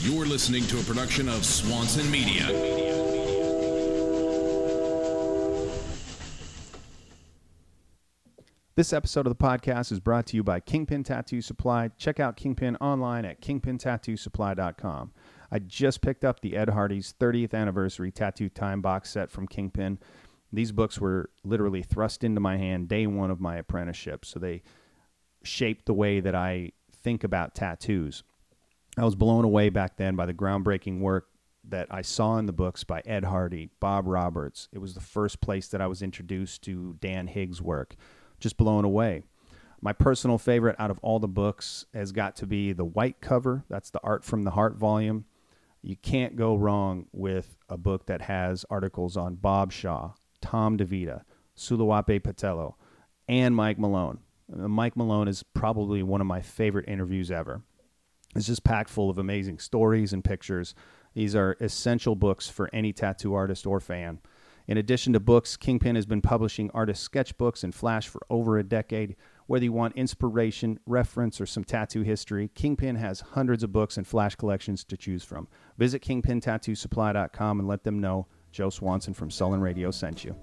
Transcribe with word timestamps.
You're 0.00 0.24
listening 0.24 0.64
to 0.68 0.78
a 0.78 0.82
production 0.84 1.28
of 1.28 1.44
Swanson 1.44 2.08
Media. 2.12 2.46
This 8.76 8.92
episode 8.92 9.26
of 9.26 9.36
the 9.36 9.44
podcast 9.44 9.90
is 9.90 9.98
brought 9.98 10.26
to 10.26 10.36
you 10.36 10.44
by 10.44 10.60
Kingpin 10.60 11.02
Tattoo 11.02 11.40
Supply. 11.40 11.90
Check 11.96 12.20
out 12.20 12.36
Kingpin 12.36 12.76
online 12.76 13.24
at 13.24 13.40
kingpintattoosupply.com. 13.40 15.12
I 15.50 15.58
just 15.58 16.02
picked 16.02 16.24
up 16.24 16.38
the 16.38 16.56
Ed 16.56 16.68
Hardy's 16.68 17.14
30th 17.18 17.52
anniversary 17.52 18.12
tattoo 18.12 18.48
time 18.48 18.80
box 18.80 19.10
set 19.10 19.28
from 19.28 19.48
Kingpin. 19.48 19.98
These 20.52 20.70
books 20.70 21.00
were 21.00 21.30
literally 21.42 21.82
thrust 21.82 22.22
into 22.22 22.40
my 22.40 22.58
hand 22.58 22.86
day 22.86 23.08
one 23.08 23.32
of 23.32 23.40
my 23.40 23.56
apprenticeship, 23.56 24.24
so 24.24 24.38
they 24.38 24.62
shaped 25.44 25.86
the 25.86 25.94
way 25.94 26.20
that 26.20 26.34
I 26.34 26.72
think 26.92 27.24
about 27.24 27.54
tattoos. 27.54 28.22
I 28.96 29.04
was 29.04 29.14
blown 29.14 29.44
away 29.44 29.70
back 29.70 29.96
then 29.96 30.16
by 30.16 30.26
the 30.26 30.34
groundbreaking 30.34 31.00
work 31.00 31.28
that 31.68 31.88
I 31.90 32.02
saw 32.02 32.36
in 32.38 32.46
the 32.46 32.52
books 32.52 32.84
by 32.84 33.02
Ed 33.06 33.24
Hardy, 33.24 33.70
Bob 33.80 34.06
Roberts. 34.06 34.68
It 34.72 34.78
was 34.78 34.94
the 34.94 35.00
first 35.00 35.40
place 35.40 35.68
that 35.68 35.80
I 35.80 35.86
was 35.86 36.02
introduced 36.02 36.62
to 36.62 36.96
Dan 37.00 37.26
Higgs' 37.26 37.62
work. 37.62 37.96
Just 38.38 38.56
blown 38.56 38.84
away. 38.84 39.22
My 39.80 39.92
personal 39.92 40.38
favorite 40.38 40.76
out 40.78 40.90
of 40.90 40.98
all 41.00 41.18
the 41.18 41.28
books 41.28 41.86
has 41.92 42.12
got 42.12 42.36
to 42.36 42.46
be 42.46 42.72
the 42.72 42.84
white 42.84 43.20
cover. 43.20 43.64
That's 43.68 43.90
the 43.90 44.00
Art 44.02 44.24
from 44.24 44.44
the 44.44 44.52
Heart 44.52 44.76
volume. 44.76 45.24
You 45.82 45.96
can't 45.96 46.36
go 46.36 46.54
wrong 46.56 47.06
with 47.12 47.56
a 47.68 47.76
book 47.76 48.06
that 48.06 48.22
has 48.22 48.64
articles 48.70 49.16
on 49.16 49.34
Bob 49.34 49.72
Shaw, 49.72 50.12
Tom 50.40 50.78
DeVita, 50.78 51.22
Sulu'ape 51.56 52.20
Petelo, 52.20 52.74
and 53.28 53.54
Mike 53.54 53.78
Malone. 53.78 54.20
Uh, 54.52 54.68
Mike 54.68 54.96
Malone 54.96 55.28
is 55.28 55.42
probably 55.42 56.02
one 56.02 56.20
of 56.20 56.26
my 56.26 56.42
favorite 56.42 56.88
interviews 56.88 57.30
ever. 57.30 57.62
It's 58.34 58.46
just 58.46 58.64
packed 58.64 58.90
full 58.90 59.10
of 59.10 59.18
amazing 59.18 59.58
stories 59.58 60.12
and 60.12 60.24
pictures. 60.24 60.74
These 61.14 61.36
are 61.36 61.56
essential 61.60 62.16
books 62.16 62.48
for 62.48 62.68
any 62.72 62.92
tattoo 62.92 63.34
artist 63.34 63.66
or 63.66 63.80
fan. 63.80 64.20
In 64.66 64.78
addition 64.78 65.12
to 65.12 65.20
books, 65.20 65.56
Kingpin 65.56 65.94
has 65.94 66.06
been 66.06 66.22
publishing 66.22 66.70
artist 66.72 67.10
sketchbooks 67.10 67.64
and 67.64 67.74
Flash 67.74 68.08
for 68.08 68.22
over 68.30 68.58
a 68.58 68.64
decade. 68.64 69.14
Whether 69.46 69.66
you 69.66 69.72
want 69.72 69.94
inspiration, 69.94 70.80
reference, 70.86 71.38
or 71.38 71.46
some 71.46 71.64
tattoo 71.64 72.00
history, 72.00 72.50
Kingpin 72.54 72.96
has 72.96 73.20
hundreds 73.20 73.62
of 73.62 73.72
books 73.72 73.98
and 73.98 74.06
Flash 74.06 74.36
collections 74.36 74.82
to 74.84 74.96
choose 74.96 75.22
from. 75.22 75.48
Visit 75.76 76.02
kingpintattoosupply.com 76.02 77.58
and 77.58 77.68
let 77.68 77.84
them 77.84 78.00
know 78.00 78.26
Joe 78.52 78.70
Swanson 78.70 79.12
from 79.12 79.30
Sullen 79.30 79.60
Radio 79.60 79.90
sent 79.90 80.24
you. 80.24 80.34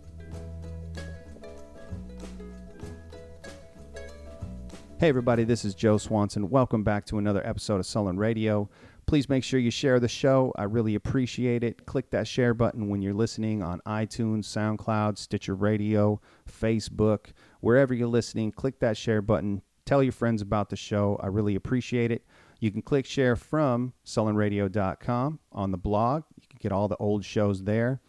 Hey, 5.01 5.09
everybody, 5.09 5.45
this 5.45 5.65
is 5.65 5.73
Joe 5.73 5.97
Swanson. 5.97 6.51
Welcome 6.51 6.83
back 6.83 7.07
to 7.07 7.17
another 7.17 7.41
episode 7.43 7.79
of 7.79 7.87
Sullen 7.87 8.19
Radio. 8.19 8.69
Please 9.07 9.27
make 9.27 9.43
sure 9.43 9.59
you 9.59 9.71
share 9.71 9.99
the 9.99 10.07
show. 10.07 10.53
I 10.57 10.65
really 10.65 10.93
appreciate 10.93 11.63
it. 11.63 11.87
Click 11.87 12.11
that 12.11 12.27
share 12.27 12.53
button 12.53 12.87
when 12.87 13.01
you're 13.01 13.15
listening 13.15 13.63
on 13.63 13.81
iTunes, 13.87 14.43
SoundCloud, 14.43 15.17
Stitcher 15.17 15.55
Radio, 15.55 16.21
Facebook, 16.47 17.31
wherever 17.61 17.95
you're 17.95 18.07
listening. 18.07 18.51
Click 18.51 18.79
that 18.81 18.95
share 18.95 19.23
button. 19.23 19.63
Tell 19.87 20.03
your 20.03 20.11
friends 20.11 20.43
about 20.43 20.69
the 20.69 20.75
show. 20.75 21.19
I 21.19 21.25
really 21.29 21.55
appreciate 21.55 22.11
it. 22.11 22.23
You 22.59 22.69
can 22.69 22.83
click 22.83 23.07
share 23.07 23.35
from 23.35 23.93
sullenradio.com 24.05 25.39
on 25.51 25.71
the 25.71 25.79
blog. 25.79 26.25
You 26.39 26.47
can 26.47 26.59
get 26.61 26.71
all 26.71 26.87
the 26.87 26.97
old 26.97 27.25
shows 27.25 27.63
there. 27.63 28.01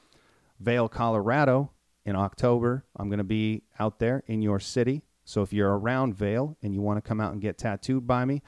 Vail, 0.60 0.90
Colorado 0.90 1.70
in 2.04 2.16
October. 2.16 2.84
I'm 2.94 3.08
going 3.08 3.16
to 3.16 3.24
be 3.24 3.62
out 3.80 3.98
there 3.98 4.24
in 4.26 4.42
your 4.42 4.60
city. 4.60 5.00
So 5.24 5.42
if 5.42 5.52
you're 5.52 5.78
around 5.78 6.14
Vail 6.14 6.56
and 6.62 6.74
you 6.74 6.80
want 6.80 6.98
to 6.98 7.06
come 7.06 7.20
out 7.20 7.32
and 7.32 7.40
get 7.40 7.58
tattooed 7.58 8.06
by 8.06 8.24
me, 8.24 8.42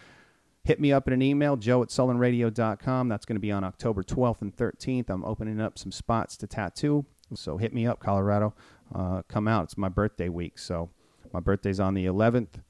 hit 0.64 0.80
me 0.80 0.92
up 0.92 1.06
in 1.06 1.12
an 1.12 1.22
email, 1.22 1.56
joe 1.56 1.82
at 1.82 1.88
sullenradio.com. 1.88 3.08
That's 3.08 3.24
going 3.24 3.36
to 3.36 3.40
be 3.40 3.52
on 3.52 3.64
October 3.64 4.02
12th 4.02 4.42
and 4.42 4.54
13th. 4.56 5.10
I'm 5.10 5.24
opening 5.24 5.60
up 5.60 5.78
some 5.78 5.92
spots 5.92 6.36
to 6.38 6.46
tattoo. 6.46 7.06
So 7.34 7.56
hit 7.56 7.72
me 7.72 7.86
up, 7.86 8.00
Colorado. 8.00 8.54
Uh, 8.94 9.22
come 9.28 9.48
out. 9.48 9.64
It's 9.64 9.78
my 9.78 9.88
birthday 9.88 10.28
week. 10.28 10.58
So 10.58 10.90
my 11.32 11.40
birthday's 11.40 11.80
on 11.80 11.94
the 11.94 12.06
11th. 12.06 12.60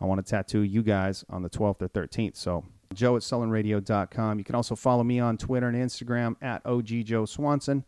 I 0.00 0.04
want 0.04 0.24
to 0.24 0.28
tattoo 0.28 0.60
you 0.60 0.82
guys 0.82 1.24
on 1.28 1.42
the 1.42 1.50
12th 1.50 1.82
or 1.82 1.88
13th. 1.88 2.36
So 2.36 2.64
joe 2.94 3.16
at 3.16 3.22
sullenradio.com. 3.22 4.38
You 4.38 4.44
can 4.44 4.54
also 4.54 4.74
follow 4.74 5.04
me 5.04 5.20
on 5.20 5.36
Twitter 5.36 5.68
and 5.68 5.76
Instagram 5.76 6.36
at 6.40 6.64
OG 6.64 6.86
Joe 7.04 7.24
Swanson. 7.24 7.84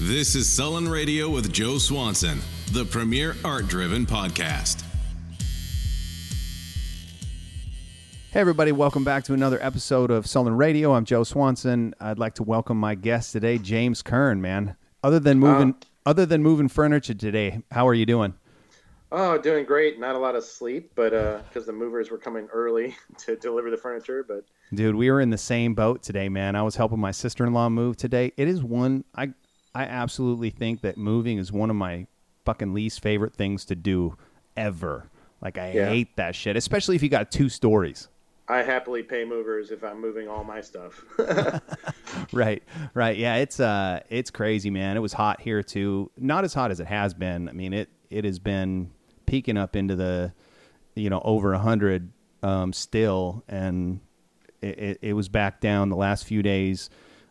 This 0.00 0.36
is 0.36 0.48
Sullen 0.48 0.88
Radio 0.88 1.28
with 1.28 1.52
Joe 1.52 1.76
Swanson, 1.76 2.38
the 2.70 2.84
premier 2.84 3.34
art 3.44 3.66
driven 3.66 4.06
podcast. 4.06 4.84
Hey, 8.30 8.38
everybody, 8.38 8.70
welcome 8.70 9.02
back 9.02 9.24
to 9.24 9.34
another 9.34 9.58
episode 9.60 10.12
of 10.12 10.24
Sullen 10.24 10.56
Radio. 10.56 10.92
I'm 10.92 11.04
Joe 11.04 11.24
Swanson. 11.24 11.96
I'd 11.98 12.20
like 12.20 12.36
to 12.36 12.44
welcome 12.44 12.78
my 12.78 12.94
guest 12.94 13.32
today, 13.32 13.58
James 13.58 14.00
Kern, 14.00 14.40
man. 14.40 14.76
Other 15.02 15.18
than 15.18 15.40
moving, 15.40 15.70
uh, 15.70 16.10
other 16.10 16.24
than 16.24 16.44
moving 16.44 16.68
furniture 16.68 17.14
today, 17.14 17.60
how 17.72 17.88
are 17.88 17.94
you 17.94 18.06
doing? 18.06 18.34
Oh, 19.10 19.36
doing 19.36 19.64
great. 19.64 19.98
Not 19.98 20.14
a 20.14 20.18
lot 20.18 20.36
of 20.36 20.44
sleep, 20.44 20.92
but 20.94 21.10
because 21.10 21.64
uh, 21.64 21.72
the 21.72 21.72
movers 21.72 22.08
were 22.08 22.18
coming 22.18 22.46
early 22.52 22.96
to 23.18 23.34
deliver 23.34 23.68
the 23.68 23.76
furniture. 23.76 24.24
But 24.28 24.44
dude, 24.72 24.94
we 24.94 25.10
were 25.10 25.20
in 25.20 25.30
the 25.30 25.38
same 25.38 25.74
boat 25.74 26.04
today, 26.04 26.28
man. 26.28 26.54
I 26.54 26.62
was 26.62 26.76
helping 26.76 27.00
my 27.00 27.10
sister-in-law 27.10 27.70
move 27.70 27.96
today. 27.96 28.30
It 28.36 28.46
is 28.46 28.62
one 28.62 29.02
I 29.16 29.32
I 29.74 29.84
absolutely 29.84 30.50
think 30.50 30.80
that 30.82 30.96
moving 30.96 31.38
is 31.38 31.52
one 31.52 31.70
of 31.70 31.76
my 31.76 32.06
fucking 32.44 32.72
least 32.72 33.00
favorite 33.00 33.34
things 33.34 33.64
to 33.66 33.74
do 33.74 34.16
ever. 34.56 35.10
Like 35.40 35.58
I 35.58 35.72
yeah. 35.72 35.88
hate 35.88 36.16
that 36.16 36.34
shit, 36.34 36.56
especially 36.56 36.96
if 36.96 37.02
you 37.02 37.08
got 37.08 37.30
two 37.30 37.48
stories. 37.48 38.08
I 38.48 38.62
happily 38.62 39.02
pay 39.02 39.24
movers 39.24 39.70
if 39.70 39.84
I'm 39.84 40.00
moving 40.00 40.26
all 40.26 40.42
my 40.42 40.62
stuff. 40.62 41.04
right, 42.32 42.62
right. 42.94 43.16
Yeah, 43.16 43.36
it's 43.36 43.60
uh 43.60 44.00
it's 44.08 44.30
crazy, 44.30 44.70
man. 44.70 44.96
It 44.96 45.00
was 45.00 45.12
hot 45.12 45.40
here 45.40 45.62
too. 45.62 46.10
Not 46.16 46.44
as 46.44 46.54
hot 46.54 46.70
as 46.70 46.80
it 46.80 46.86
has 46.86 47.12
been. 47.12 47.48
I 47.48 47.52
mean, 47.52 47.72
it 47.72 47.90
it 48.10 48.24
has 48.24 48.38
been 48.38 48.90
peaking 49.26 49.58
up 49.58 49.76
into 49.76 49.94
the 49.94 50.32
you 50.94 51.10
know 51.10 51.20
over 51.24 51.52
a 51.52 51.58
hundred 51.58 52.10
um, 52.42 52.72
still, 52.72 53.44
and 53.48 54.00
it, 54.62 54.78
it, 54.78 54.98
it 55.02 55.12
was 55.12 55.28
back 55.28 55.60
down 55.60 55.90
the 55.90 55.96
last 55.96 56.24
few 56.24 56.42
days 56.42 56.88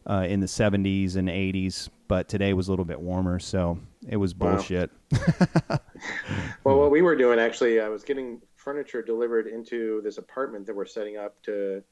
uh, 0.10 0.26
in 0.28 0.40
the 0.40 0.48
70s 0.48 1.16
and 1.16 1.30
80s 1.30 1.90
but 2.08 2.28
today 2.28 2.54
was 2.54 2.68
a 2.68 2.72
little 2.72 2.86
bit 2.86 3.00
warmer, 3.00 3.40
so 3.40 3.78
it 4.08 4.18
was 4.18 4.34
bullshit. 4.34 4.92
Wow. 5.12 5.20
well, 6.64 6.80
what 6.80 6.92
we 6.92 7.02
were 7.02 7.16
doing 7.16 7.40
actually, 7.40 7.82
I 7.82 7.90
was 7.90 8.04
getting 8.04 8.42
furniture 8.56 9.02
delivered 9.02 9.48
into 9.48 10.02
this 10.04 10.18
apartment 10.18 10.66
that 10.68 10.76
we're 10.76 10.86
setting 10.86 11.18
up 11.18 11.42
to 11.44 11.84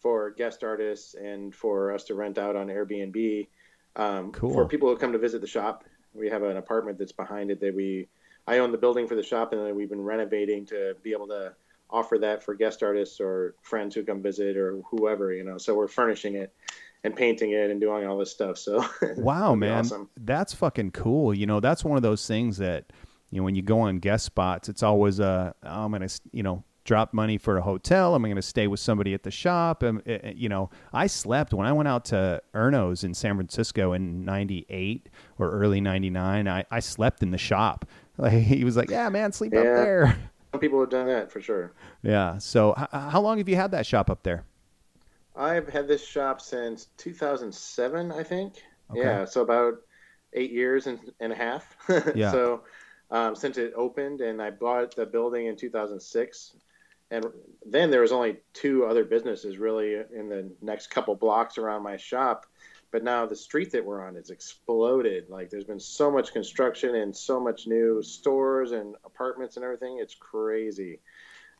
for 0.00 0.30
guest 0.30 0.62
artists 0.62 1.14
and 1.14 1.54
for 1.54 1.92
us 1.92 2.04
to 2.04 2.14
rent 2.14 2.38
out 2.38 2.54
on 2.54 2.68
Airbnb. 2.68 3.48
Um, 3.96 4.30
cool. 4.32 4.52
For 4.52 4.66
people 4.66 4.88
who 4.88 4.96
come 4.96 5.12
to 5.12 5.18
visit 5.18 5.40
the 5.40 5.46
shop, 5.46 5.84
we 6.14 6.28
have 6.28 6.42
an 6.42 6.56
apartment 6.56 6.98
that's 6.98 7.12
behind 7.12 7.50
it 7.50 7.60
that 7.60 7.74
we. 7.74 8.08
I 8.48 8.58
own 8.58 8.70
the 8.70 8.78
building 8.78 9.08
for 9.08 9.16
the 9.16 9.24
shop, 9.24 9.52
and 9.52 9.60
then 9.60 9.74
we've 9.74 9.90
been 9.90 10.04
renovating 10.04 10.64
to 10.66 10.94
be 11.02 11.10
able 11.10 11.26
to 11.28 11.52
offer 11.90 12.18
that 12.18 12.44
for 12.44 12.54
guest 12.54 12.82
artists 12.82 13.20
or 13.20 13.54
friends 13.62 13.94
who 13.94 14.04
come 14.04 14.22
visit 14.22 14.56
or 14.56 14.80
whoever, 14.88 15.32
you 15.32 15.42
know. 15.42 15.58
So 15.58 15.74
we're 15.74 15.88
furnishing 15.88 16.36
it 16.36 16.54
and 17.06 17.16
painting 17.16 17.52
it 17.52 17.70
and 17.70 17.80
doing 17.80 18.06
all 18.06 18.18
this 18.18 18.32
stuff. 18.32 18.58
So 18.58 18.84
wow, 19.16 19.54
man, 19.54 19.78
awesome. 19.78 20.10
that's 20.18 20.52
fucking 20.52 20.90
cool. 20.90 21.32
You 21.32 21.46
know, 21.46 21.60
that's 21.60 21.84
one 21.84 21.96
of 21.96 22.02
those 22.02 22.26
things 22.26 22.58
that 22.58 22.92
you 23.30 23.38
know 23.40 23.44
when 23.44 23.54
you 23.54 23.62
go 23.62 23.80
on 23.80 24.00
guest 24.00 24.26
spots, 24.26 24.68
it's 24.68 24.82
always 24.82 25.20
uh, 25.20 25.52
I'm 25.62 25.92
gonna 25.92 26.08
you 26.32 26.42
know 26.42 26.64
drop 26.84 27.12
money 27.12 27.36
for 27.36 27.58
a 27.58 27.62
hotel. 27.62 28.14
I'm 28.14 28.22
going 28.22 28.36
to 28.36 28.42
stay 28.42 28.68
with 28.68 28.80
somebody 28.80 29.12
at 29.12 29.24
the 29.24 29.30
shop. 29.30 29.82
And, 29.82 30.02
eh, 30.06 30.18
eh, 30.22 30.32
you 30.36 30.48
know, 30.48 30.70
I 30.92 31.08
slept 31.08 31.52
when 31.52 31.66
I 31.66 31.72
went 31.72 31.88
out 31.88 32.04
to 32.06 32.40
Erno's 32.54 33.04
in 33.04 33.12
San 33.12 33.34
Francisco 33.34 33.92
in 33.92 34.24
98 34.24 35.08
or 35.38 35.50
early 35.50 35.80
99. 35.80 36.48
I, 36.48 36.64
I 36.70 36.80
slept 36.80 37.22
in 37.22 37.32
the 37.32 37.38
shop. 37.38 37.84
Like, 38.18 38.32
he 38.32 38.64
was 38.64 38.78
like, 38.78 38.88
yeah, 38.88 39.10
man, 39.10 39.30
sleep 39.30 39.52
yeah. 39.52 39.58
up 39.58 39.64
there. 39.64 40.18
Some 40.52 40.58
people 40.58 40.80
have 40.80 40.88
done 40.88 41.06
that 41.06 41.30
for 41.30 41.42
sure. 41.42 41.74
Yeah. 42.02 42.38
So 42.38 42.74
h- 42.78 42.88
how 42.90 43.20
long 43.20 43.36
have 43.36 43.46
you 43.46 43.56
had 43.56 43.72
that 43.72 43.84
shop 43.84 44.08
up 44.08 44.22
there? 44.22 44.46
I've 45.36 45.68
had 45.68 45.86
this 45.86 46.04
shop 46.04 46.40
since 46.40 46.86
2007, 46.96 48.12
I 48.12 48.22
think. 48.22 48.54
Okay. 48.90 49.00
Yeah, 49.00 49.24
so 49.24 49.42
about 49.42 49.74
eight 50.32 50.52
years 50.52 50.86
and, 50.86 50.98
and 51.20 51.32
a 51.32 51.36
half. 51.36 51.76
yeah. 52.14 52.30
So 52.30 52.62
um, 53.10 53.36
since 53.36 53.58
it 53.58 53.72
opened, 53.76 54.20
and 54.20 54.40
I 54.40 54.50
bought 54.50 54.96
the 54.96 55.06
building 55.06 55.46
in 55.46 55.56
2006, 55.56 56.56
and 57.10 57.24
then 57.64 57.90
there 57.90 58.00
was 58.00 58.12
only 58.12 58.38
two 58.52 58.84
other 58.84 59.04
businesses 59.04 59.58
really 59.58 59.94
in 59.94 60.28
the 60.28 60.50
next 60.60 60.88
couple 60.88 61.14
blocks 61.14 61.58
around 61.58 61.82
my 61.82 61.96
shop. 61.96 62.46
But 62.90 63.04
now 63.04 63.26
the 63.26 63.36
street 63.36 63.72
that 63.72 63.84
we're 63.84 64.04
on 64.04 64.14
has 64.14 64.30
exploded. 64.30 65.28
Like 65.28 65.50
there's 65.50 65.64
been 65.64 65.80
so 65.80 66.10
much 66.10 66.32
construction 66.32 66.94
and 66.94 67.14
so 67.14 67.38
much 67.38 67.66
new 67.66 68.02
stores 68.02 68.72
and 68.72 68.96
apartments 69.04 69.56
and 69.56 69.64
everything. 69.64 69.98
It's 70.00 70.14
crazy. 70.14 71.00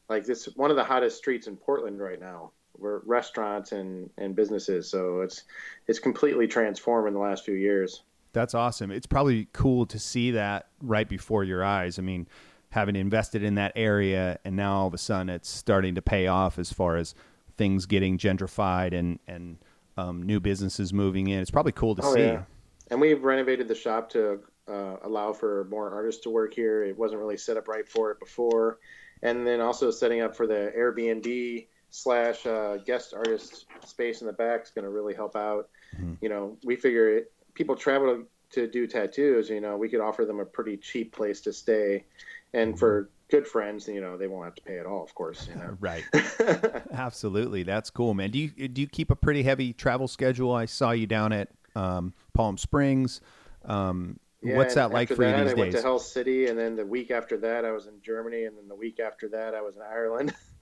Like 0.09 0.25
this, 0.25 0.47
one 0.57 0.71
of 0.71 0.77
the 0.77 0.85
hottest 0.85 1.19
streets 1.19 1.47
in 1.47 1.57
Portland 1.57 2.01
right 2.01 2.21
now 2.21 2.53
we're 2.79 3.01
restaurants 3.01 3.73
and, 3.73 4.11
and 4.19 4.35
businesses. 4.35 4.91
So 4.91 5.21
it's 5.21 5.45
it's 5.87 5.99
completely 5.99 6.47
transformed 6.47 7.09
in 7.09 7.15
the 7.15 7.21
last 7.21 7.45
few 7.45 7.55
years. 7.55 8.03
That's 8.33 8.55
awesome. 8.55 8.91
It's 8.91 9.07
probably 9.07 9.49
cool 9.53 9.87
to 9.87 9.99
see 9.99 10.33
that 10.33 10.69
right 10.83 11.09
before 11.09 11.43
your 11.45 11.65
eyes. 11.65 11.99
I 11.99 12.03
mean, 12.03 12.27
having 12.71 12.97
invested 12.97 13.43
in 13.43 13.55
that 13.55 13.73
area 13.77 14.39
and 14.45 14.57
now 14.57 14.81
all 14.81 14.87
of 14.87 14.95
a 14.95 14.99
sudden 14.99 15.31
it's 15.31 15.49
starting 15.49 15.95
to 15.95 16.03
pay 16.03 16.27
off 16.27 16.59
as 16.59 16.73
far 16.73 16.97
as 16.97 17.15
things 17.57 17.87
getting 17.87 18.19
gentrified 18.19 18.93
and 18.93 19.19
and 19.27 19.57
um, 19.97 20.23
new 20.23 20.41
businesses 20.41 20.93
moving 20.93 21.29
in. 21.29 21.41
It's 21.41 21.51
probably 21.51 21.73
cool 21.73 21.95
to 21.95 22.03
oh, 22.05 22.15
see. 22.15 22.21
Yeah. 22.21 22.43
And 22.91 23.01
we've 23.01 23.25
renovated 23.25 23.67
the 23.69 23.75
shop 23.75 24.11
to 24.11 24.41
uh, 24.69 24.97
allow 25.03 25.33
for 25.33 25.65
more 25.71 25.91
artists 25.91 26.23
to 26.25 26.31
work 26.31 26.53
here. 26.53 26.85
It 26.85 26.97
wasn't 26.97 27.21
really 27.21 27.39
set 27.39 27.57
up 27.57 27.69
right 27.69 27.89
for 27.89 28.11
it 28.11 28.21
before, 28.21 28.79
and 29.23 29.47
then 29.47 29.61
also 29.61 29.91
setting 29.91 30.21
up 30.21 30.37
for 30.37 30.47
the 30.47 30.73
Airbnb 30.77 31.67
slash 31.97 32.45
uh, 32.45 32.77
guest 32.85 33.15
artist 33.15 33.65
space 33.85 34.21
in 34.21 34.27
the 34.27 34.33
back 34.33 34.65
is 34.65 34.71
going 34.71 34.85
to 34.85 34.91
really 34.91 35.15
help 35.15 35.35
out. 35.35 35.71
Mm-hmm. 35.97 36.15
You 36.21 36.29
know, 36.29 36.59
we 36.63 36.77
figure 36.77 37.11
it, 37.11 37.33
people 37.55 37.75
travel 37.75 38.25
to 38.51 38.67
do 38.67 38.87
tattoos. 38.87 39.49
You 39.49 39.61
know, 39.61 39.77
we 39.77 39.89
could 39.89 40.01
offer 40.01 40.27
them 40.27 40.39
a 40.39 40.45
pretty 40.45 40.77
cheap 40.77 41.13
place 41.13 41.41
to 41.43 41.53
stay, 41.53 42.05
and 42.53 42.79
for 42.79 43.09
good 43.31 43.47
friends, 43.47 43.89
you 43.89 44.01
know, 44.01 44.17
they 44.17 44.29
won't 44.29 44.45
have 44.45 44.55
to 44.57 44.63
pay 44.63 44.79
at 44.79 44.87
all, 44.87 45.03
of 45.03 45.15
course. 45.15 45.49
You 45.49 45.57
know? 45.57 45.77
right. 45.81 46.05
Absolutely. 46.93 47.63
That's 47.63 47.89
cool, 47.89 48.13
man. 48.13 48.31
Do 48.31 48.39
you 48.39 48.51
do 48.69 48.83
you 48.83 48.87
keep 48.87 49.11
a 49.11 49.17
pretty 49.17 49.43
heavy 49.43 49.73
travel 49.73 50.07
schedule? 50.07 50.53
I 50.53 50.67
saw 50.67 50.91
you 50.91 51.07
down 51.07 51.33
at 51.33 51.49
um, 51.75 52.13
Palm 52.35 52.59
Springs. 52.59 53.23
Um, 53.65 54.21
yeah, 54.43 54.57
what's 54.57 54.75
that 54.75 54.93
like 54.93 55.09
for 55.09 55.17
that, 55.17 55.39
you 55.39 55.45
these 55.45 55.53
I 55.53 55.55
days? 55.55 55.59
I 55.59 55.61
went 55.61 55.73
to 55.73 55.83
Hell 55.83 55.99
City, 55.99 56.47
and 56.49 56.59
then 56.59 56.77
the 56.77 56.85
week 56.85 57.11
after 57.11 57.39
that, 57.39 57.65
I 57.65 57.73
was 57.73 57.87
in 57.87 57.95
Germany, 58.03 58.45
and 58.45 58.57
then 58.57 58.69
the 58.69 58.75
week 58.75 59.01
after 59.01 59.29
that, 59.31 59.55
I 59.55 59.63
was 59.63 59.77
in 59.77 59.83
Ireland. 59.83 60.35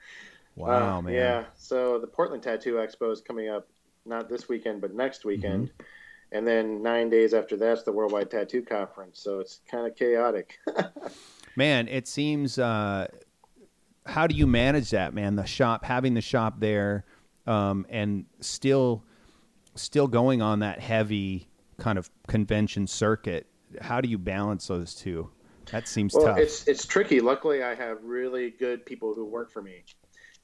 wow, 0.56 0.98
uh, 0.98 1.02
man. 1.02 1.14
Yeah. 1.14 1.44
So 1.56 1.98
the 1.98 2.06
Portland 2.06 2.42
Tattoo 2.42 2.74
Expo 2.74 3.12
is 3.12 3.20
coming 3.20 3.48
up, 3.48 3.68
not 4.06 4.28
this 4.28 4.48
weekend, 4.48 4.80
but 4.80 4.94
next 4.94 5.24
weekend. 5.24 5.68
Mm-hmm. 5.68 5.82
And 6.32 6.46
then 6.46 6.82
nine 6.82 7.10
days 7.10 7.32
after 7.32 7.56
that's 7.56 7.84
the 7.84 7.92
Worldwide 7.92 8.30
Tattoo 8.30 8.62
Conference. 8.62 9.20
So 9.20 9.38
it's 9.38 9.60
kind 9.70 9.86
of 9.86 9.96
chaotic. 9.96 10.58
man, 11.56 11.86
it 11.88 12.08
seems. 12.08 12.58
Uh, 12.58 13.06
how 14.06 14.26
do 14.26 14.34
you 14.34 14.46
manage 14.46 14.90
that, 14.90 15.14
man? 15.14 15.36
The 15.36 15.46
shop, 15.46 15.84
having 15.84 16.14
the 16.14 16.20
shop 16.20 16.60
there, 16.60 17.04
um, 17.46 17.86
and 17.88 18.26
still, 18.40 19.04
still 19.76 20.08
going 20.08 20.42
on 20.42 20.58
that 20.58 20.80
heavy 20.80 21.48
kind 21.78 21.98
of 21.98 22.10
convention 22.26 22.86
circuit. 22.86 23.46
How 23.80 24.00
do 24.00 24.08
you 24.08 24.18
balance 24.18 24.66
those 24.66 24.94
two? 24.94 25.30
That 25.70 25.88
seems 25.88 26.14
well, 26.14 26.26
tough. 26.26 26.38
It's 26.38 26.68
it's 26.68 26.86
tricky. 26.86 27.20
Luckily, 27.20 27.62
I 27.62 27.74
have 27.74 28.02
really 28.02 28.50
good 28.50 28.84
people 28.84 29.14
who 29.14 29.24
work 29.24 29.50
for 29.50 29.62
me, 29.62 29.84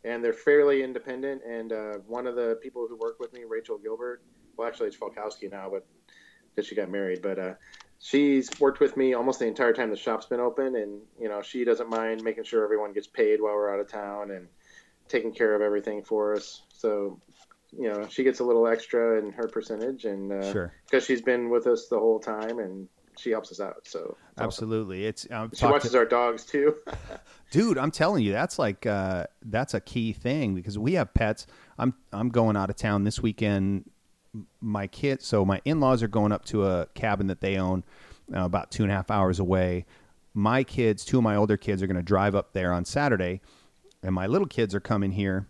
and 0.04 0.24
they're 0.24 0.32
fairly 0.32 0.82
independent. 0.82 1.42
And 1.44 1.72
uh, 1.72 1.94
one 2.06 2.26
of 2.26 2.36
the 2.36 2.58
people 2.62 2.86
who 2.88 2.96
work 2.96 3.20
with 3.20 3.32
me, 3.32 3.42
Rachel 3.48 3.78
Gilbert, 3.78 4.22
well, 4.56 4.68
actually 4.68 4.88
it's 4.88 4.96
Falkowski 4.96 5.50
now, 5.50 5.68
but 5.70 5.86
because 6.54 6.68
she 6.68 6.74
got 6.74 6.90
married, 6.90 7.22
but 7.22 7.38
uh, 7.38 7.54
she's 7.98 8.50
worked 8.58 8.80
with 8.80 8.96
me 8.96 9.14
almost 9.14 9.38
the 9.38 9.46
entire 9.46 9.72
time 9.72 9.90
the 9.90 9.96
shop's 9.96 10.26
been 10.26 10.40
open, 10.40 10.76
and 10.76 11.00
you 11.18 11.28
know 11.28 11.42
she 11.42 11.64
doesn't 11.64 11.88
mind 11.88 12.22
making 12.22 12.44
sure 12.44 12.64
everyone 12.64 12.92
gets 12.92 13.06
paid 13.06 13.40
while 13.40 13.54
we're 13.54 13.72
out 13.72 13.80
of 13.80 13.88
town 13.88 14.32
and 14.32 14.48
taking 15.08 15.32
care 15.32 15.54
of 15.54 15.62
everything 15.62 16.02
for 16.02 16.34
us. 16.34 16.62
So 16.72 17.20
you 17.72 17.88
know 17.88 18.06
she 18.08 18.24
gets 18.24 18.40
a 18.40 18.44
little 18.44 18.66
extra 18.66 19.18
in 19.18 19.32
her 19.32 19.48
percentage, 19.48 20.04
and 20.04 20.32
uh, 20.32 20.52
sure 20.52 20.72
because 20.86 21.04
she's 21.04 21.22
been 21.22 21.50
with 21.50 21.66
us 21.66 21.86
the 21.88 21.98
whole 21.98 22.18
time 22.18 22.58
and 22.58 22.88
she 23.20 23.30
helps 23.30 23.52
us 23.52 23.60
out. 23.60 23.86
So 23.86 24.16
it's 24.32 24.40
absolutely, 24.40 25.06
awesome. 25.06 25.08
it's 25.08 25.26
um, 25.30 25.50
she 25.54 25.66
watches 25.66 25.92
to... 25.92 25.98
our 25.98 26.04
dogs 26.04 26.44
too. 26.44 26.74
Dude, 27.50 27.78
I'm 27.78 27.90
telling 27.90 28.24
you, 28.24 28.32
that's 28.32 28.58
like 28.58 28.86
uh, 28.86 29.26
that's 29.42 29.74
a 29.74 29.80
key 29.80 30.12
thing 30.12 30.54
because 30.54 30.78
we 30.78 30.94
have 30.94 31.12
pets. 31.14 31.46
I'm 31.78 31.94
I'm 32.12 32.28
going 32.30 32.56
out 32.56 32.70
of 32.70 32.76
town 32.76 33.04
this 33.04 33.20
weekend 33.20 33.90
my 34.60 34.86
kids, 34.86 35.26
so 35.26 35.44
my 35.44 35.60
in 35.64 35.80
laws 35.80 36.02
are 36.02 36.08
going 36.08 36.32
up 36.32 36.44
to 36.46 36.66
a 36.66 36.86
cabin 36.94 37.26
that 37.28 37.40
they 37.40 37.56
own 37.56 37.84
uh, 38.34 38.44
about 38.44 38.70
two 38.70 38.82
and 38.82 38.92
a 38.92 38.94
half 38.94 39.10
hours 39.10 39.38
away. 39.38 39.86
My 40.34 40.62
kids, 40.62 41.04
two 41.04 41.18
of 41.18 41.24
my 41.24 41.34
older 41.34 41.56
kids, 41.56 41.82
are 41.82 41.86
going 41.86 41.96
to 41.96 42.02
drive 42.02 42.34
up 42.34 42.52
there 42.52 42.72
on 42.72 42.84
Saturday, 42.84 43.40
and 44.02 44.14
my 44.14 44.26
little 44.26 44.46
kids 44.46 44.74
are 44.74 44.80
coming 44.80 45.12
here 45.12 45.46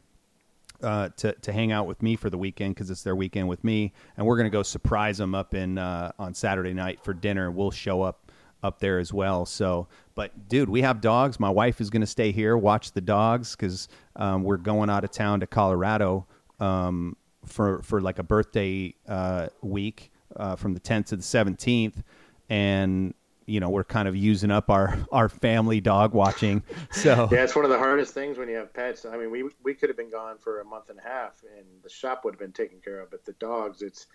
uh, 0.82 1.10
to 1.16 1.32
to 1.32 1.52
hang 1.52 1.72
out 1.72 1.86
with 1.86 2.02
me 2.02 2.16
for 2.16 2.30
the 2.30 2.38
weekend 2.38 2.74
because 2.74 2.90
it's 2.90 3.02
their 3.02 3.16
weekend 3.16 3.48
with 3.48 3.62
me, 3.64 3.92
and 4.16 4.26
we're 4.26 4.36
to 4.44 4.50
go 4.50 4.62
surprise 4.62 5.18
them 5.18 5.34
up 5.34 5.54
in 5.54 5.78
uh, 5.78 6.12
on 6.18 6.34
Saturday 6.34 6.74
night 6.74 7.02
for 7.02 7.12
dinner. 7.12 7.50
We'll 7.50 7.70
show 7.70 8.02
up 8.02 8.30
up 8.62 8.78
there 8.78 8.98
as 8.98 9.12
well. 9.12 9.46
So, 9.46 9.88
but 10.14 10.48
dude, 10.48 10.68
we 10.68 10.82
have 10.82 11.00
dogs. 11.00 11.40
My 11.40 11.50
wife 11.50 11.80
is 11.80 11.90
to 12.00 12.06
stay 12.06 12.30
here, 12.32 12.56
watch 12.56 12.92
the 12.92 13.00
dogs 13.00 13.56
because 13.56 13.88
um, 14.16 14.42
we're 14.42 14.58
going 14.58 14.90
out 14.90 15.04
of 15.04 15.10
town 15.10 15.40
to 15.40 15.46
Colorado 15.46 16.26
um, 16.58 17.16
for 17.46 17.82
for 17.82 18.00
like 18.00 18.18
a 18.18 18.22
birthday 18.22 18.94
uh, 19.08 19.48
week 19.62 20.10
uh, 20.36 20.56
from 20.56 20.74
the 20.74 20.80
10th 20.80 21.06
to 21.06 21.16
the 21.16 21.22
17th, 21.22 22.02
and 22.48 23.14
you 23.50 23.60
know 23.60 23.68
we're 23.68 23.84
kind 23.84 24.08
of 24.08 24.16
using 24.16 24.50
up 24.50 24.70
our 24.70 24.98
our 25.12 25.28
family 25.28 25.80
dog 25.80 26.14
watching. 26.14 26.62
So 26.90 27.28
yeah, 27.32 27.42
it's 27.42 27.56
one 27.56 27.64
of 27.64 27.70
the 27.70 27.78
hardest 27.78 28.14
things 28.14 28.38
when 28.38 28.48
you 28.48 28.56
have 28.56 28.72
pets. 28.72 29.04
I 29.04 29.16
mean, 29.16 29.30
we 29.30 29.44
we 29.62 29.74
could 29.74 29.88
have 29.88 29.96
been 29.96 30.10
gone 30.10 30.38
for 30.38 30.60
a 30.60 30.64
month 30.64 30.90
and 30.90 30.98
a 30.98 31.02
half, 31.02 31.42
and 31.56 31.66
the 31.82 31.90
shop 31.90 32.24
would 32.24 32.34
have 32.34 32.40
been 32.40 32.52
taken 32.52 32.80
care 32.80 33.00
of. 33.00 33.10
But 33.10 33.24
the 33.24 33.32
dogs, 33.34 33.82
it's 33.82 34.06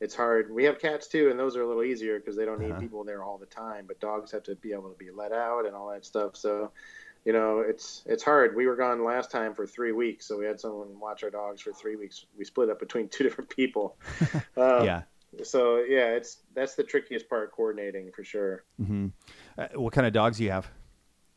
it's 0.00 0.14
hard. 0.14 0.52
We 0.52 0.64
have 0.64 0.78
cats 0.78 1.08
too, 1.08 1.30
and 1.30 1.38
those 1.38 1.56
are 1.56 1.62
a 1.62 1.66
little 1.66 1.84
easier 1.84 2.18
because 2.18 2.36
they 2.36 2.44
don't 2.44 2.60
need 2.60 2.72
uh-huh. 2.72 2.80
people 2.80 3.04
there 3.04 3.22
all 3.22 3.38
the 3.38 3.46
time. 3.46 3.84
But 3.86 4.00
dogs 4.00 4.30
have 4.32 4.42
to 4.44 4.54
be 4.56 4.72
able 4.72 4.90
to 4.90 4.98
be 4.98 5.10
let 5.10 5.32
out 5.32 5.66
and 5.66 5.74
all 5.74 5.90
that 5.90 6.04
stuff. 6.04 6.36
So 6.36 6.72
you 7.24 7.32
know, 7.32 7.60
it's 7.60 8.02
it's 8.06 8.22
hard. 8.22 8.56
We 8.56 8.66
were 8.66 8.74
gone 8.76 9.04
last 9.04 9.30
time 9.30 9.54
for 9.54 9.66
three 9.66 9.92
weeks, 9.92 10.26
so 10.26 10.38
we 10.38 10.44
had 10.44 10.58
someone 10.58 10.98
watch 10.98 11.22
our 11.22 11.30
dogs 11.30 11.60
for 11.60 11.72
three 11.72 11.94
weeks. 11.94 12.26
We 12.36 12.44
split 12.44 12.68
up 12.68 12.80
between 12.80 13.08
two 13.10 13.24
different 13.24 13.50
people. 13.50 13.96
Um, 14.32 14.40
yeah. 14.84 15.02
So 15.42 15.78
yeah, 15.78 16.08
it's 16.08 16.38
that's 16.54 16.74
the 16.74 16.82
trickiest 16.82 17.28
part, 17.28 17.52
coordinating 17.52 18.10
for 18.12 18.24
sure. 18.24 18.64
Mm-hmm. 18.80 19.08
Uh, 19.56 19.68
what 19.74 19.92
kind 19.92 20.06
of 20.06 20.12
dogs 20.12 20.38
do 20.38 20.44
you 20.44 20.50
have? 20.50 20.70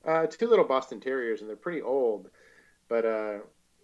Uh, 0.05 0.27
two 0.27 0.47
little 0.47 0.65
Boston 0.65 0.99
Terriers, 0.99 1.41
and 1.41 1.49
they're 1.49 1.55
pretty 1.55 1.81
old, 1.81 2.29
but 2.89 3.05
uh, 3.05 3.37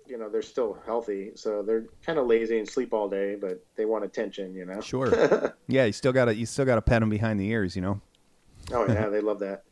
you 0.06 0.18
know 0.18 0.30
they're 0.30 0.42
still 0.42 0.78
healthy. 0.86 1.32
So 1.36 1.64
they're 1.64 1.86
kind 2.06 2.20
of 2.20 2.28
lazy 2.28 2.60
and 2.60 2.70
sleep 2.70 2.94
all 2.94 3.10
day, 3.10 3.36
but 3.36 3.66
they 3.76 3.86
want 3.86 4.04
attention. 4.04 4.54
You 4.54 4.66
know. 4.66 4.82
Sure. 4.82 5.56
yeah, 5.68 5.86
you 5.86 5.94
still 5.94 6.14
got 6.14 6.26
to 6.26 6.36
you 6.36 6.46
still 6.46 6.66
got 6.66 6.76
to 6.76 6.82
pet 6.82 7.00
them 7.00 7.10
behind 7.10 7.40
the 7.40 7.50
ears. 7.50 7.76
You 7.76 7.82
know. 7.82 8.02
oh 8.74 8.86
yeah, 8.88 9.08
they 9.10 9.22
love 9.22 9.40
that. 9.40 9.64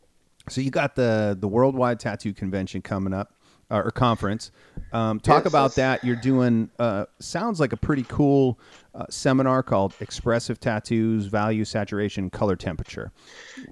So 0.47 0.61
you 0.61 0.71
got 0.71 0.95
the 0.95 1.37
the 1.39 1.47
Worldwide 1.47 1.99
Tattoo 1.99 2.33
Convention 2.33 2.81
coming 2.81 3.13
up 3.13 3.33
uh, 3.69 3.81
or 3.83 3.91
conference. 3.91 4.51
Um, 4.91 5.19
talk 5.19 5.43
yes, 5.43 5.51
about 5.51 5.75
that. 5.75 6.03
You're 6.03 6.15
doing 6.15 6.69
uh, 6.79 7.05
sounds 7.19 7.59
like 7.59 7.73
a 7.73 7.77
pretty 7.77 8.03
cool 8.03 8.59
uh, 8.95 9.05
seminar 9.09 9.63
called 9.63 9.93
"Expressive 9.99 10.59
Tattoos: 10.59 11.27
Value, 11.27 11.65
Saturation, 11.65 12.29
Color, 12.29 12.55
Temperature." 12.55 13.11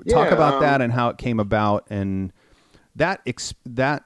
Talk 0.10 0.30
yeah, 0.30 0.34
about 0.34 0.56
um, 0.56 0.62
that 0.62 0.82
and 0.82 0.94
how 0.94 1.10
it 1.10 1.18
came 1.18 1.40
about, 1.40 1.86
and 1.90 2.32
that 2.96 3.22
ex- 3.26 3.56
that 3.66 4.04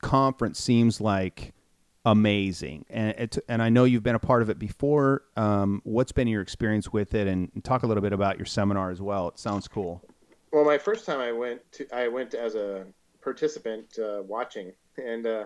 conference 0.00 0.60
seems 0.60 1.00
like 1.00 1.54
amazing, 2.04 2.86
and 2.88 3.10
it, 3.18 3.38
and 3.48 3.62
I 3.62 3.68
know 3.68 3.84
you've 3.84 4.04
been 4.04 4.14
a 4.14 4.20
part 4.20 4.42
of 4.42 4.50
it 4.50 4.58
before. 4.58 5.22
Um, 5.36 5.80
what's 5.84 6.12
been 6.12 6.28
your 6.28 6.42
experience 6.42 6.92
with 6.92 7.14
it, 7.14 7.26
and, 7.26 7.50
and 7.54 7.64
talk 7.64 7.82
a 7.82 7.86
little 7.86 8.02
bit 8.02 8.12
about 8.12 8.38
your 8.38 8.46
seminar 8.46 8.90
as 8.90 9.02
well. 9.02 9.28
It 9.28 9.38
sounds 9.38 9.66
cool. 9.66 10.04
Well, 10.52 10.64
my 10.64 10.78
first 10.78 11.04
time 11.04 11.20
I 11.20 11.32
went 11.32 11.60
to, 11.72 11.94
I 11.94 12.08
went 12.08 12.34
as 12.34 12.54
a 12.54 12.86
participant 13.20 13.98
uh, 13.98 14.22
watching, 14.22 14.72
and 14.96 15.26
uh, 15.26 15.44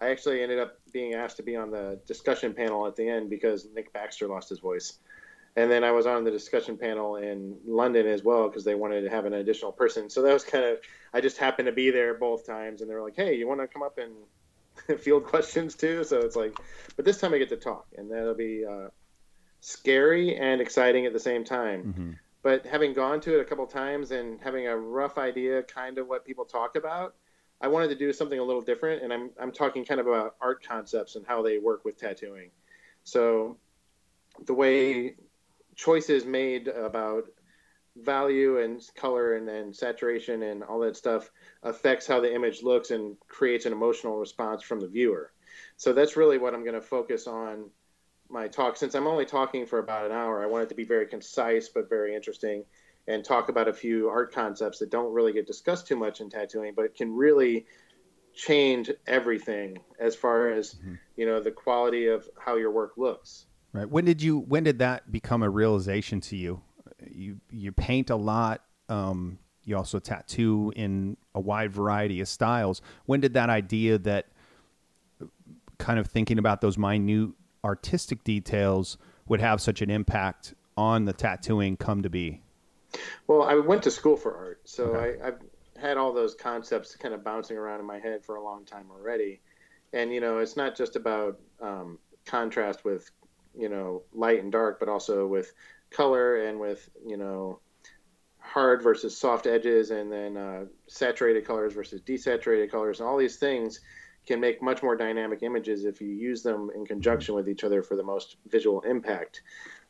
I 0.00 0.10
actually 0.10 0.42
ended 0.42 0.58
up 0.58 0.78
being 0.92 1.14
asked 1.14 1.36
to 1.36 1.42
be 1.42 1.56
on 1.56 1.70
the 1.70 2.00
discussion 2.06 2.54
panel 2.54 2.86
at 2.86 2.96
the 2.96 3.08
end 3.08 3.30
because 3.30 3.66
Nick 3.74 3.92
Baxter 3.92 4.26
lost 4.26 4.48
his 4.48 4.58
voice. 4.58 4.94
And 5.56 5.70
then 5.70 5.82
I 5.82 5.90
was 5.90 6.06
on 6.06 6.24
the 6.24 6.30
discussion 6.30 6.78
panel 6.78 7.16
in 7.16 7.56
London 7.66 8.06
as 8.06 8.22
well 8.22 8.48
because 8.48 8.64
they 8.64 8.76
wanted 8.76 9.02
to 9.02 9.10
have 9.10 9.24
an 9.24 9.34
additional 9.34 9.72
person. 9.72 10.08
So 10.08 10.22
that 10.22 10.32
was 10.32 10.44
kind 10.44 10.64
of, 10.64 10.78
I 11.12 11.20
just 11.20 11.38
happened 11.38 11.66
to 11.66 11.72
be 11.72 11.90
there 11.90 12.14
both 12.14 12.46
times, 12.46 12.80
and 12.80 12.88
they 12.90 12.94
were 12.94 13.02
like, 13.02 13.16
"Hey, 13.16 13.34
you 13.34 13.48
want 13.48 13.60
to 13.60 13.66
come 13.66 13.82
up 13.82 13.98
and 13.98 15.00
field 15.00 15.24
questions 15.24 15.74
too?" 15.74 16.04
So 16.04 16.20
it's 16.20 16.36
like, 16.36 16.56
but 16.94 17.04
this 17.04 17.18
time 17.18 17.34
I 17.34 17.38
get 17.38 17.48
to 17.48 17.56
talk, 17.56 17.86
and 17.96 18.10
that'll 18.10 18.34
be 18.34 18.64
uh, 18.64 18.88
scary 19.60 20.36
and 20.36 20.60
exciting 20.60 21.04
at 21.06 21.12
the 21.12 21.20
same 21.20 21.44
time. 21.44 21.82
Mm-hmm 21.82 22.10
but 22.42 22.64
having 22.64 22.92
gone 22.92 23.20
to 23.20 23.38
it 23.38 23.40
a 23.40 23.44
couple 23.44 23.66
times 23.66 24.10
and 24.12 24.40
having 24.40 24.66
a 24.66 24.76
rough 24.76 25.18
idea 25.18 25.62
kind 25.62 25.98
of 25.98 26.08
what 26.08 26.24
people 26.24 26.44
talk 26.44 26.76
about 26.76 27.14
i 27.60 27.68
wanted 27.68 27.88
to 27.88 27.94
do 27.94 28.12
something 28.12 28.38
a 28.38 28.44
little 28.44 28.62
different 28.62 29.02
and 29.02 29.12
i'm, 29.12 29.30
I'm 29.40 29.52
talking 29.52 29.84
kind 29.84 30.00
of 30.00 30.06
about 30.06 30.36
art 30.40 30.64
concepts 30.66 31.16
and 31.16 31.26
how 31.26 31.42
they 31.42 31.58
work 31.58 31.84
with 31.84 31.96
tattooing. 31.98 32.50
So 33.04 33.56
the 34.46 34.54
way 34.54 35.16
choices 35.74 36.24
made 36.24 36.68
about 36.68 37.24
value 37.96 38.60
and 38.60 38.80
color 38.94 39.34
and, 39.34 39.48
and 39.48 39.74
saturation 39.74 40.42
and 40.42 40.62
all 40.62 40.78
that 40.80 40.96
stuff 40.96 41.30
affects 41.62 42.06
how 42.06 42.20
the 42.20 42.32
image 42.32 42.62
looks 42.62 42.90
and 42.90 43.16
creates 43.28 43.66
an 43.66 43.72
emotional 43.72 44.16
response 44.16 44.62
from 44.62 44.80
the 44.80 44.86
viewer. 44.86 45.32
So 45.76 45.92
that's 45.92 46.16
really 46.16 46.38
what 46.38 46.54
i'm 46.54 46.62
going 46.62 46.74
to 46.74 46.80
focus 46.82 47.26
on 47.26 47.70
my 48.32 48.46
talk, 48.46 48.76
since 48.76 48.94
I'm 48.94 49.08
only 49.08 49.26
talking 49.26 49.66
for 49.66 49.80
about 49.80 50.06
an 50.06 50.12
hour, 50.12 50.40
I 50.40 50.46
want 50.46 50.62
it 50.62 50.68
to 50.68 50.76
be 50.76 50.84
very 50.84 51.06
concise 51.06 51.68
but 51.68 51.88
very 51.88 52.14
interesting 52.14 52.64
and 53.10 53.24
talk 53.24 53.48
about 53.48 53.68
a 53.68 53.72
few 53.72 54.08
art 54.08 54.32
concepts 54.32 54.78
that 54.78 54.90
don't 54.90 55.12
really 55.12 55.32
get 55.32 55.46
discussed 55.46 55.86
too 55.86 55.96
much 55.96 56.20
in 56.20 56.30
tattooing, 56.30 56.74
but 56.74 56.94
can 56.94 57.14
really 57.14 57.66
change 58.32 58.90
everything 59.06 59.76
as 59.98 60.14
far 60.14 60.50
as 60.50 60.74
mm-hmm. 60.74 60.94
you 61.16 61.26
know 61.26 61.40
the 61.40 61.50
quality 61.50 62.06
of 62.06 62.28
how 62.38 62.56
your 62.56 62.70
work 62.70 62.92
looks. 62.96 63.46
Right. 63.72 63.88
When 63.88 64.04
did 64.04 64.22
you 64.22 64.38
when 64.38 64.64
did 64.64 64.78
that 64.78 65.10
become 65.10 65.42
a 65.42 65.50
realization 65.50 66.20
to 66.22 66.36
you? 66.36 66.62
you 67.08 67.40
you 67.50 67.72
paint 67.72 68.10
a 68.10 68.16
lot. 68.16 68.62
Um, 68.88 69.38
you 69.64 69.76
also 69.76 69.98
tattoo 69.98 70.72
in 70.74 71.16
a 71.34 71.40
wide 71.40 71.72
variety 71.72 72.20
of 72.20 72.28
styles. 72.28 72.80
When 73.06 73.20
did 73.20 73.34
that 73.34 73.50
idea 73.50 73.98
that 73.98 74.26
kind 75.78 75.98
of 75.98 76.06
thinking 76.06 76.38
about 76.38 76.60
those 76.60 76.76
minute 76.76 77.30
artistic 77.62 78.24
details 78.24 78.98
would 79.28 79.40
have 79.40 79.60
such 79.60 79.82
an 79.82 79.90
impact 79.90 80.54
on 80.76 81.04
the 81.04 81.12
tattooing 81.12 81.76
come 81.76 82.02
to 82.02 82.10
be? 82.10 82.42
Well, 83.26 83.42
I 83.42 83.54
went 83.54 83.82
to 83.84 83.90
school 83.90 84.16
for 84.16 84.36
art, 84.36 84.60
so 84.64 84.96
okay. 84.96 85.20
I, 85.22 85.28
I've 85.28 85.38
had 85.80 85.96
all 85.96 86.12
those 86.12 86.34
concepts 86.34 86.96
kind 86.96 87.14
of 87.14 87.24
bouncing 87.24 87.56
around 87.56 87.80
in 87.80 87.86
my 87.86 87.98
head 87.98 88.24
for 88.24 88.36
a 88.36 88.42
long 88.42 88.64
time 88.64 88.86
already. 88.90 89.40
And 89.92 90.12
you 90.12 90.20
know, 90.20 90.38
it's 90.38 90.56
not 90.56 90.76
just 90.76 90.96
about 90.96 91.38
um, 91.60 91.98
contrast 92.26 92.84
with 92.84 93.10
you 93.56 93.68
know 93.68 94.02
light 94.12 94.42
and 94.42 94.52
dark, 94.52 94.78
but 94.78 94.88
also 94.88 95.26
with 95.26 95.52
color 95.90 96.46
and 96.46 96.60
with 96.60 96.88
you 97.06 97.16
know 97.16 97.60
hard 98.38 98.82
versus 98.82 99.16
soft 99.16 99.46
edges, 99.46 99.90
and 99.90 100.10
then 100.10 100.36
uh, 100.36 100.64
saturated 100.88 101.46
colors 101.46 101.72
versus 101.72 102.00
desaturated 102.00 102.70
colors, 102.70 103.00
and 103.00 103.08
all 103.08 103.16
these 103.16 103.36
things 103.36 103.80
can 104.26 104.40
make 104.40 104.62
much 104.62 104.82
more 104.82 104.96
dynamic 104.96 105.42
images 105.42 105.84
if 105.84 106.00
you 106.00 106.08
use 106.08 106.42
them 106.42 106.70
in 106.74 106.84
conjunction 106.84 107.34
with 107.34 107.48
each 107.48 107.64
other 107.64 107.82
for 107.82 107.96
the 107.96 108.02
most 108.02 108.36
visual 108.46 108.80
impact. 108.82 109.42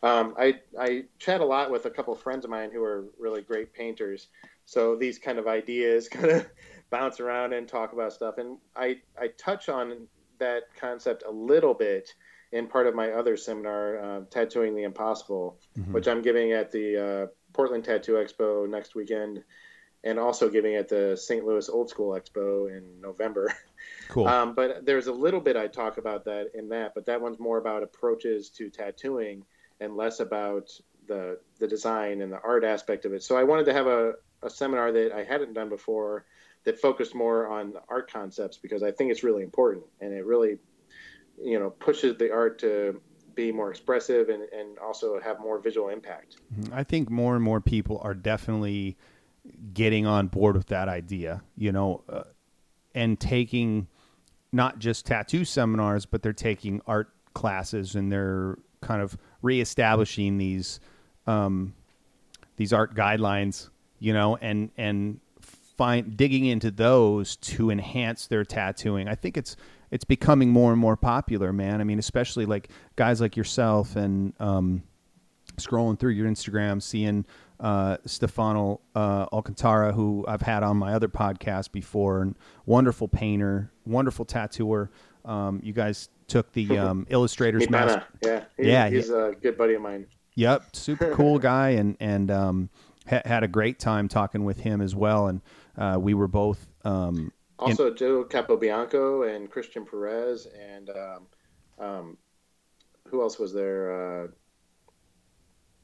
Um, 0.02 0.34
I, 0.38 0.60
I 0.78 1.04
chat 1.18 1.40
a 1.40 1.44
lot 1.44 1.70
with 1.70 1.86
a 1.86 1.90
couple 1.90 2.14
of 2.14 2.20
friends 2.20 2.44
of 2.44 2.50
mine 2.50 2.70
who 2.72 2.82
are 2.82 3.04
really 3.18 3.42
great 3.42 3.72
painters. 3.72 4.28
So 4.64 4.96
these 4.96 5.18
kind 5.18 5.38
of 5.38 5.46
ideas 5.46 6.08
kind 6.12 6.30
of 6.30 6.46
bounce 6.90 7.20
around 7.20 7.52
and 7.52 7.68
talk 7.68 7.92
about 7.92 8.12
stuff. 8.12 8.38
And 8.38 8.58
I, 8.74 9.00
I 9.20 9.28
touch 9.36 9.68
on 9.68 10.06
that 10.38 10.64
concept 10.78 11.24
a 11.26 11.30
little 11.30 11.74
bit 11.74 12.14
in 12.52 12.66
part 12.66 12.86
of 12.86 12.94
my 12.94 13.12
other 13.12 13.36
seminar, 13.36 13.98
uh, 13.98 14.20
Tattooing 14.30 14.74
the 14.74 14.82
Impossible, 14.82 15.60
mm-hmm. 15.78 15.92
which 15.92 16.08
I'm 16.08 16.22
giving 16.22 16.52
at 16.52 16.72
the 16.72 16.96
uh, 16.96 17.26
Portland 17.52 17.84
Tattoo 17.84 18.14
Expo 18.14 18.68
next 18.68 18.94
weekend 18.94 19.44
and 20.02 20.18
also 20.18 20.48
giving 20.48 20.74
at 20.76 20.88
the 20.88 21.16
St. 21.16 21.44
Louis 21.44 21.68
Old 21.68 21.90
School 21.90 22.18
Expo 22.18 22.76
in 22.76 23.00
November. 23.00 23.52
Cool. 24.08 24.26
Um, 24.26 24.54
but 24.54 24.84
there's 24.84 25.06
a 25.06 25.12
little 25.12 25.40
bit 25.40 25.56
I 25.56 25.68
talk 25.68 25.96
about 25.96 26.24
that 26.24 26.50
in 26.54 26.68
that, 26.70 26.94
but 26.94 27.06
that 27.06 27.20
one's 27.20 27.38
more 27.38 27.58
about 27.58 27.84
approaches 27.84 28.50
to 28.50 28.68
tattooing 28.68 29.44
and 29.80 29.96
less 29.96 30.20
about 30.20 30.70
the 31.06 31.38
the 31.58 31.66
design 31.66 32.22
and 32.22 32.32
the 32.32 32.40
art 32.42 32.64
aspect 32.64 33.04
of 33.04 33.12
it. 33.12 33.22
So 33.22 33.36
I 33.36 33.44
wanted 33.44 33.64
to 33.66 33.72
have 33.72 33.86
a, 33.86 34.14
a 34.42 34.50
seminar 34.50 34.92
that 34.92 35.12
I 35.12 35.24
hadn't 35.24 35.54
done 35.54 35.68
before 35.68 36.24
that 36.64 36.78
focused 36.78 37.14
more 37.14 37.48
on 37.48 37.74
art 37.88 38.12
concepts 38.12 38.58
because 38.58 38.82
I 38.82 38.92
think 38.92 39.10
it's 39.10 39.24
really 39.24 39.42
important 39.42 39.84
and 40.00 40.12
it 40.12 40.24
really 40.24 40.58
you 41.42 41.58
know 41.58 41.70
pushes 41.70 42.16
the 42.18 42.32
art 42.32 42.58
to 42.60 43.00
be 43.34 43.52
more 43.52 43.70
expressive 43.70 44.28
and, 44.28 44.42
and 44.52 44.78
also 44.78 45.18
have 45.20 45.40
more 45.40 45.58
visual 45.58 45.88
impact. 45.88 46.36
Mm-hmm. 46.54 46.74
I 46.74 46.84
think 46.84 47.10
more 47.10 47.34
and 47.34 47.44
more 47.44 47.60
people 47.60 48.00
are 48.02 48.14
definitely 48.14 48.96
getting 49.72 50.06
on 50.06 50.28
board 50.28 50.56
with 50.56 50.66
that 50.66 50.88
idea, 50.88 51.42
you 51.56 51.72
know, 51.72 52.02
uh, 52.08 52.24
and 52.94 53.18
taking 53.18 53.88
not 54.52 54.78
just 54.78 55.06
tattoo 55.06 55.44
seminars, 55.44 56.06
but 56.06 56.22
they're 56.22 56.32
taking 56.32 56.82
art 56.86 57.08
classes 57.34 57.94
and 57.94 58.10
they're 58.10 58.58
kind 58.80 59.00
of 59.00 59.16
reestablishing 59.42 60.38
these 60.38 60.80
um, 61.26 61.74
these 62.56 62.72
art 62.72 62.94
guidelines, 62.94 63.68
you 63.98 64.12
know, 64.12 64.36
and 64.40 64.70
and 64.76 65.20
find 65.40 66.16
digging 66.16 66.44
into 66.44 66.70
those 66.70 67.36
to 67.36 67.70
enhance 67.70 68.26
their 68.26 68.44
tattooing. 68.44 69.08
I 69.08 69.14
think 69.14 69.36
it's 69.36 69.56
it's 69.90 70.04
becoming 70.04 70.50
more 70.50 70.72
and 70.72 70.80
more 70.80 70.96
popular, 70.96 71.52
man. 71.52 71.80
I 71.80 71.84
mean, 71.84 71.98
especially 71.98 72.46
like 72.46 72.68
guys 72.96 73.20
like 73.20 73.36
yourself 73.36 73.96
and 73.96 74.34
um, 74.40 74.82
scrolling 75.56 75.98
through 75.98 76.12
your 76.12 76.28
Instagram, 76.28 76.82
seeing 76.82 77.24
uh, 77.58 77.96
Stefano 78.06 78.80
uh, 78.94 79.26
Alcantara, 79.32 79.92
who 79.92 80.24
I've 80.28 80.42
had 80.42 80.62
on 80.62 80.76
my 80.76 80.92
other 80.92 81.08
podcast 81.08 81.72
before, 81.72 82.22
and 82.22 82.34
wonderful 82.66 83.08
painter, 83.08 83.70
wonderful 83.84 84.24
tattooer. 84.24 84.90
Um, 85.24 85.60
you 85.62 85.72
guys 85.72 86.08
took 86.26 86.52
the 86.52 86.78
um, 86.78 87.06
illustrators 87.10 87.68
master. 87.68 88.04
Yeah, 88.22 88.44
he, 88.56 88.68
yeah, 88.68 88.88
he's 88.88 89.08
he, 89.08 89.14
a 89.14 89.32
good 89.32 89.56
buddy 89.56 89.74
of 89.74 89.82
mine. 89.82 90.06
Yep, 90.34 90.76
super 90.76 91.10
cool 91.14 91.38
guy, 91.38 91.70
and 91.70 91.96
and 92.00 92.30
um, 92.30 92.70
ha- 93.08 93.22
had 93.24 93.42
a 93.42 93.48
great 93.48 93.78
time 93.78 94.08
talking 94.08 94.44
with 94.44 94.60
him 94.60 94.80
as 94.80 94.94
well. 94.94 95.26
And 95.28 95.40
uh, 95.76 95.98
we 96.00 96.14
were 96.14 96.28
both 96.28 96.66
um, 96.84 97.32
also 97.58 97.88
in- 97.88 97.96
Joe 97.96 98.24
Capobianco 98.24 99.34
and 99.34 99.50
Christian 99.50 99.84
Perez, 99.84 100.46
and 100.46 100.90
um, 100.90 101.26
um, 101.78 102.18
who 103.08 103.22
else 103.22 103.38
was 103.38 103.52
there? 103.52 104.22
Uh, 104.22 104.28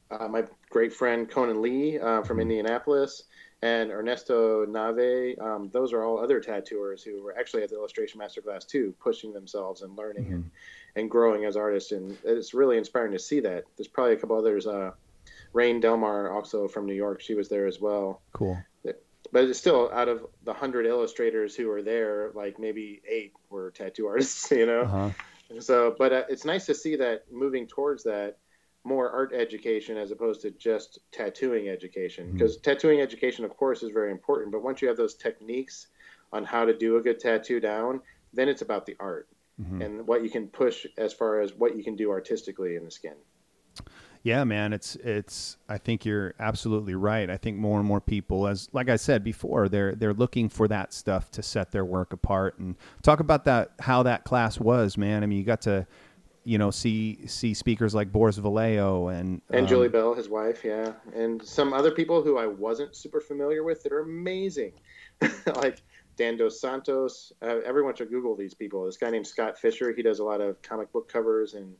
uh, 0.09 0.28
my 0.28 0.45
great 0.71 0.93
friend 0.93 1.28
Conan 1.28 1.61
Lee 1.61 1.99
uh, 1.99 2.23
from 2.23 2.37
mm-hmm. 2.37 2.43
Indianapolis 2.43 3.25
and 3.66 3.90
Ernesto 3.90 4.64
Nave. 4.64 5.38
Um, 5.40 5.70
those 5.73 5.92
are 5.92 6.04
all 6.04 6.18
other 6.18 6.40
tattooers 6.40 7.02
who 7.02 7.23
were 7.23 7.37
actually 7.37 7.62
at 7.64 7.70
the 7.70 7.76
illustration 7.76 8.20
masterclass 8.20 8.66
too, 8.66 8.94
pushing 9.00 9.32
themselves 9.32 9.82
and 9.82 9.96
learning 9.96 10.25
mm-hmm. 10.25 10.35
and, 10.35 10.50
and 10.94 11.11
growing 11.11 11.44
as 11.44 11.56
artists. 11.56 11.92
And 11.92 12.16
it's 12.25 12.54
really 12.54 12.78
inspiring 12.78 13.12
to 13.12 13.18
see 13.18 13.40
that. 13.40 13.64
There's 13.76 13.88
probably 13.88 14.14
a 14.14 14.16
couple 14.16 14.38
others. 14.38 14.66
Uh, 14.66 14.92
Rain 15.52 15.80
Delmar, 15.80 16.30
also 16.30 16.68
from 16.68 16.87
New 16.87 16.94
York, 16.94 17.20
she 17.20 17.35
was 17.35 17.49
there 17.49 17.66
as 17.66 17.80
well. 17.80 18.20
Cool. 18.32 18.58
But 19.32 19.42
it's 19.42 19.58
still 19.58 19.90
out 19.92 20.08
of 20.08 20.25
the 20.44 20.52
hundred 20.52 20.87
illustrators 20.87 21.56
who 21.56 21.66
were 21.66 21.82
there, 21.82 22.30
like 22.35 22.61
maybe 22.61 23.02
eight 23.08 23.32
were 23.50 23.73
tattoo 23.73 24.06
artists, 24.06 24.49
you 24.52 24.66
know. 24.66 24.82
Uh-huh. 24.82 25.11
So, 25.61 25.94
but 25.99 26.12
uh, 26.12 26.23
it's 26.28 26.44
nice 26.44 26.66
to 26.66 26.75
see 26.75 26.96
that 26.96 27.25
moving 27.32 27.66
towards 27.66 28.04
that 28.04 28.37
more 28.87 29.11
art 29.11 29.33
education 29.35 29.97
as 29.97 30.12
opposed 30.12 30.40
to 30.43 30.50
just 30.52 31.00
tattooing 31.12 31.69
education. 31.69 32.33
Because 32.33 32.57
mm-hmm. 32.57 32.71
tattooing 32.71 33.00
education, 33.00 33.45
of 33.45 33.57
course, 33.57 33.83
is 33.83 33.90
very 33.90 34.12
important. 34.12 34.52
But 34.52 34.62
once 34.62 34.81
you 34.81 34.88
have 34.88 34.97
those 34.97 35.14
techniques 35.14 35.88
on 36.33 36.45
how 36.45 36.64
to 36.64 36.76
do 36.76 36.97
a 36.97 37.02
good 37.02 37.19
tattoo 37.19 37.61
down, 37.61 38.00
then 38.33 38.49
it's 38.49 38.62
about 38.62 38.87
the 38.87 38.97
art 39.00 39.28
mm-hmm. 39.61 39.83
and 39.83 40.07
what 40.07 40.23
you 40.23 40.31
can 40.31 40.47
push 40.47 40.87
as 40.97 41.12
far 41.12 41.40
as 41.40 41.52
what 41.55 41.76
you 41.76 41.83
can 41.83 41.97
do 41.97 42.11
artistically 42.11 42.76
in 42.76 42.85
the 42.85 42.90
skin. 42.90 43.14
Yeah, 44.23 44.43
man, 44.43 44.73
it's 44.73 44.97
it's. 44.97 45.57
I 45.69 45.78
think 45.78 46.05
you're 46.05 46.35
absolutely 46.40 46.97
right. 46.97 47.31
I 47.31 47.37
think 47.37 47.59
more 47.59 47.78
and 47.78 47.87
more 47.87 48.00
people, 48.00 48.49
as 48.49 48.69
like 48.73 48.88
I 48.88 48.97
said 48.97 49.23
before, 49.23 49.69
they're 49.69 49.95
they're 49.95 50.14
looking 50.14 50.49
for 50.49 50.66
that 50.66 50.93
stuff 50.93 51.31
to 51.33 51.45
set 51.45 51.71
their 51.71 51.85
work 51.85 52.12
apart. 52.12 52.59
And 52.59 52.75
talk 53.02 53.21
about 53.21 53.45
that, 53.45 53.71
how 53.78 54.02
that 54.02 54.25
class 54.25 54.59
was, 54.59 54.99
man. 54.99 55.23
I 55.23 55.26
mean, 55.26 55.38
you 55.38 55.45
got 55.45 55.61
to 55.62 55.87
you 56.47 56.59
know 56.59 56.71
see 56.71 57.19
see 57.26 57.53
speakers 57.53 57.93
like 57.93 58.12
Boris 58.12 58.37
Vallejo 58.37 59.09
and 59.09 59.43
and 59.50 59.62
um, 59.62 59.67
Julie 59.67 59.88
Bell, 59.88 60.15
his 60.15 60.29
wife, 60.29 60.65
yeah, 60.65 60.93
and 61.12 61.45
some 61.45 61.73
other 61.73 61.91
people 61.91 62.23
who 62.23 62.38
I 62.38 62.47
wasn't 62.47 62.95
super 62.95 63.21
familiar 63.21 63.65
with 63.65 63.83
that 63.83 63.93
are 63.93 63.99
amazing, 63.99 64.73
like 65.57 65.83
Dan 66.17 66.37
Dos 66.37 66.61
Santos. 66.61 67.33
Uh, 67.43 67.59
everyone 67.67 67.97
should 67.97 68.11
Google 68.11 68.37
these 68.37 68.55
people. 68.55 68.87
This 68.87 68.97
guy 68.97 69.11
named 69.11 69.26
Scott 69.26 69.59
Fisher, 69.59 69.93
he 69.93 70.03
does 70.03 70.21
a 70.21 70.25
lot 70.25 70.41
of 70.41 70.62
comic 70.62 70.93
book 70.93 71.12
covers, 71.12 71.55
and 71.55 71.75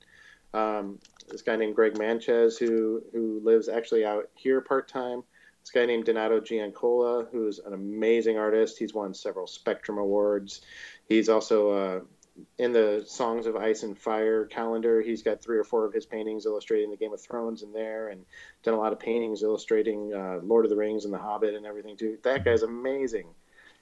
um, 0.53 0.99
this 1.29 1.43
guy 1.43 1.55
named 1.55 1.77
Greg 1.77 1.97
Manchess, 1.97 2.59
who 2.59 3.03
who 3.13 3.41
lives 3.45 3.69
actually 3.69 4.05
out 4.05 4.29
here 4.35 4.61
part 4.61 4.89
time. 4.89 5.23
This 5.61 5.71
guy 5.71 5.87
named 5.87 6.07
Donato 6.07 6.41
Giancola, 6.41 7.27
who's 7.31 7.61
an 7.61 7.73
amazing 7.73 8.37
artist. 8.37 8.79
He's 8.79 8.95
won 8.95 9.15
several 9.15 9.47
Spectrum 9.47 9.99
Awards. 9.99 10.63
He's 11.09 11.29
also 11.29 11.71
uh, 11.71 12.01
in 12.59 12.73
the 12.73 13.05
Songs 13.07 13.47
of 13.47 13.57
Ice 13.57 13.83
and 13.83 13.97
Fire 13.97 14.45
calendar, 14.45 15.01
he's 15.01 15.23
got 15.23 15.43
three 15.43 15.59
or 15.59 15.65
four 15.65 15.85
of 15.85 15.93
his 15.93 16.07
paintings 16.07 16.47
illustrating 16.47 16.91
the 16.91 16.97
Game 16.97 17.13
of 17.13 17.21
Thrones 17.21 17.63
in 17.63 17.73
there, 17.73 18.09
and 18.09 18.25
done 18.63 18.75
a 18.75 18.79
lot 18.79 18.93
of 18.93 19.01
paintings 19.01 19.43
illustrating 19.43 20.13
uh, 20.15 20.41
Lord 20.43 20.65
of 20.65 20.71
the 20.71 20.77
Rings 20.77 21.05
and 21.05 21.13
The 21.13 21.19
Hobbit 21.19 21.55
and 21.55 21.67
everything 21.67 21.97
too. 21.97 22.19
That 22.23 22.45
guy's 22.45 22.63
amazing. 22.63 23.27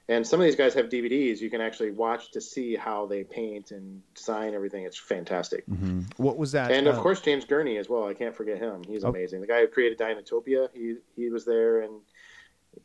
And 0.07 0.27
some 0.27 0.39
of 0.39 0.45
these 0.45 0.57
guys 0.57 0.75
have 0.75 0.91
DVDs 0.91 1.41
you 1.41 1.49
can 1.49 1.63
actually 1.63 1.91
watch 1.91 2.33
to 2.33 2.41
see 2.41 2.77
how 2.77 3.07
they 3.07 3.25
paint 3.25 3.71
and 3.71 4.03
design 4.15 4.53
everything. 4.53 4.85
It's 4.85 4.99
fantastic. 4.99 5.67
Mm-hmm. 5.67 6.03
What 6.19 6.37
was 6.37 6.53
that? 6.53 6.71
And 6.73 6.87
of 6.87 6.99
uh, 6.99 7.03
course, 7.03 7.23
James 7.23 7.47
Gurney 7.47 7.79
as 7.79 7.89
well. 7.89 8.07
I 8.07 8.13
can't 8.13 8.37
forget 8.37 8.59
him. 8.59 8.83
He's 8.87 9.05
oh. 9.05 9.09
amazing. 9.09 9.41
The 9.41 9.47
guy 9.47 9.61
who 9.61 9.67
created 9.67 9.99
Dinotopia, 9.99 10.69
he 10.75 10.97
he 11.17 11.31
was 11.31 11.47
there 11.47 11.81
and 11.81 12.01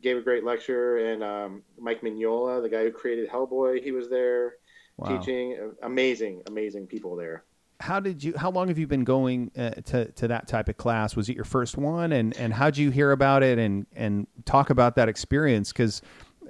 gave 0.02 0.16
a 0.16 0.22
great 0.22 0.44
lecture. 0.44 0.96
And 0.96 1.22
um, 1.22 1.62
Mike 1.78 2.00
Mignola, 2.00 2.62
the 2.62 2.70
guy 2.70 2.84
who 2.84 2.90
created 2.90 3.28
Hellboy, 3.28 3.82
he 3.82 3.92
was 3.92 4.08
there 4.08 4.54
wow. 5.00 5.18
teaching. 5.18 5.72
Amazing, 5.82 6.42
amazing 6.46 6.86
people 6.86 7.16
there. 7.16 7.44
How 7.80 7.98
did 7.98 8.22
you? 8.22 8.34
How 8.36 8.50
long 8.50 8.68
have 8.68 8.78
you 8.78 8.86
been 8.86 9.04
going 9.04 9.50
uh, 9.56 9.70
to 9.86 10.12
to 10.12 10.28
that 10.28 10.46
type 10.46 10.68
of 10.68 10.76
class? 10.76 11.16
Was 11.16 11.28
it 11.30 11.36
your 11.36 11.46
first 11.46 11.78
one? 11.78 12.12
And 12.12 12.36
and 12.36 12.52
how 12.52 12.66
did 12.66 12.76
you 12.76 12.90
hear 12.90 13.12
about 13.12 13.42
it? 13.42 13.58
And 13.58 13.86
and 13.96 14.26
talk 14.44 14.68
about 14.68 14.96
that 14.96 15.08
experience 15.08 15.72
because 15.72 16.02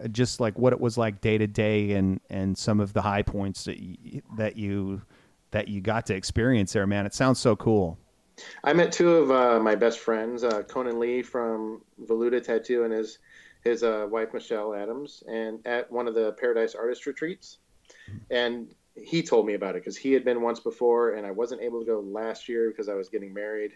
uh, 0.02 0.08
just 0.08 0.40
like 0.40 0.58
what 0.58 0.72
it 0.72 0.80
was 0.80 0.98
like 0.98 1.20
day 1.20 1.38
to 1.38 1.46
day 1.46 1.92
and 1.92 2.20
and 2.30 2.58
some 2.58 2.80
of 2.80 2.92
the 2.92 3.02
high 3.02 3.22
points 3.22 3.64
that 3.64 3.78
you, 3.78 4.22
that 4.36 4.56
you 4.56 5.02
that 5.52 5.68
you 5.68 5.80
got 5.80 6.06
to 6.06 6.14
experience 6.14 6.72
there, 6.72 6.86
man. 6.86 7.06
It 7.06 7.14
sounds 7.14 7.38
so 7.38 7.54
cool. 7.54 7.96
I 8.64 8.72
met 8.72 8.90
two 8.90 9.10
of 9.10 9.30
uh, 9.30 9.60
my 9.60 9.74
best 9.74 10.00
friends, 10.00 10.44
uh, 10.44 10.62
Conan 10.62 10.98
Lee 10.98 11.22
from 11.22 11.82
Voluta 12.06 12.42
Tattoo 12.42 12.84
and 12.84 12.92
his 12.92 13.18
his 13.62 13.82
uh, 13.82 14.06
wife 14.10 14.32
Michelle 14.32 14.74
Adams, 14.74 15.22
and 15.28 15.64
at 15.66 15.90
one 15.92 16.08
of 16.08 16.14
the 16.14 16.32
Paradise 16.32 16.74
Artist 16.74 17.06
Retreats 17.06 17.58
and 18.30 18.74
he 18.94 19.22
told 19.22 19.46
me 19.46 19.54
about 19.54 19.76
it 19.76 19.82
because 19.82 19.96
he 19.96 20.12
had 20.12 20.24
been 20.24 20.42
once 20.42 20.60
before, 20.60 21.14
and 21.14 21.26
I 21.26 21.30
wasn't 21.30 21.62
able 21.62 21.80
to 21.80 21.86
go 21.86 22.00
last 22.00 22.48
year 22.48 22.70
because 22.70 22.88
I 22.88 22.94
was 22.94 23.08
getting 23.08 23.32
married. 23.32 23.72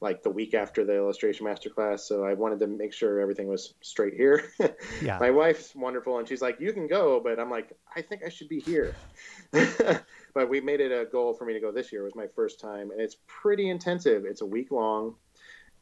like 0.00 0.20
the 0.24 0.30
week 0.30 0.52
after 0.52 0.84
the 0.84 0.96
illustration 0.96 1.46
master 1.46 1.70
class. 1.70 2.08
So 2.08 2.24
I 2.24 2.34
wanted 2.34 2.58
to 2.58 2.66
make 2.66 2.92
sure 2.92 3.20
everything 3.20 3.46
was 3.46 3.74
straight 3.82 4.14
here. 4.14 4.50
yeah. 5.00 5.16
My 5.20 5.30
wife's 5.30 5.76
wonderful 5.76 6.18
and 6.18 6.26
she's 6.26 6.42
like, 6.42 6.58
you 6.58 6.72
can 6.72 6.88
go, 6.88 7.20
but 7.20 7.38
I'm 7.38 7.48
like, 7.48 7.72
I 7.94 8.02
think 8.02 8.22
I 8.26 8.28
should 8.28 8.48
be 8.48 8.58
here. 8.58 8.96
but 9.52 10.48
we 10.50 10.60
made 10.60 10.80
it 10.80 10.90
a 10.90 11.04
goal 11.04 11.34
for 11.34 11.44
me 11.44 11.52
to 11.52 11.60
go 11.60 11.70
this 11.70 11.92
year. 11.92 12.00
It 12.00 12.04
was 12.04 12.16
my 12.16 12.26
first 12.34 12.58
time 12.58 12.90
and 12.90 13.00
it's 13.00 13.18
pretty 13.28 13.70
intensive. 13.70 14.24
It's 14.24 14.40
a 14.40 14.46
week 14.46 14.72
long 14.72 15.14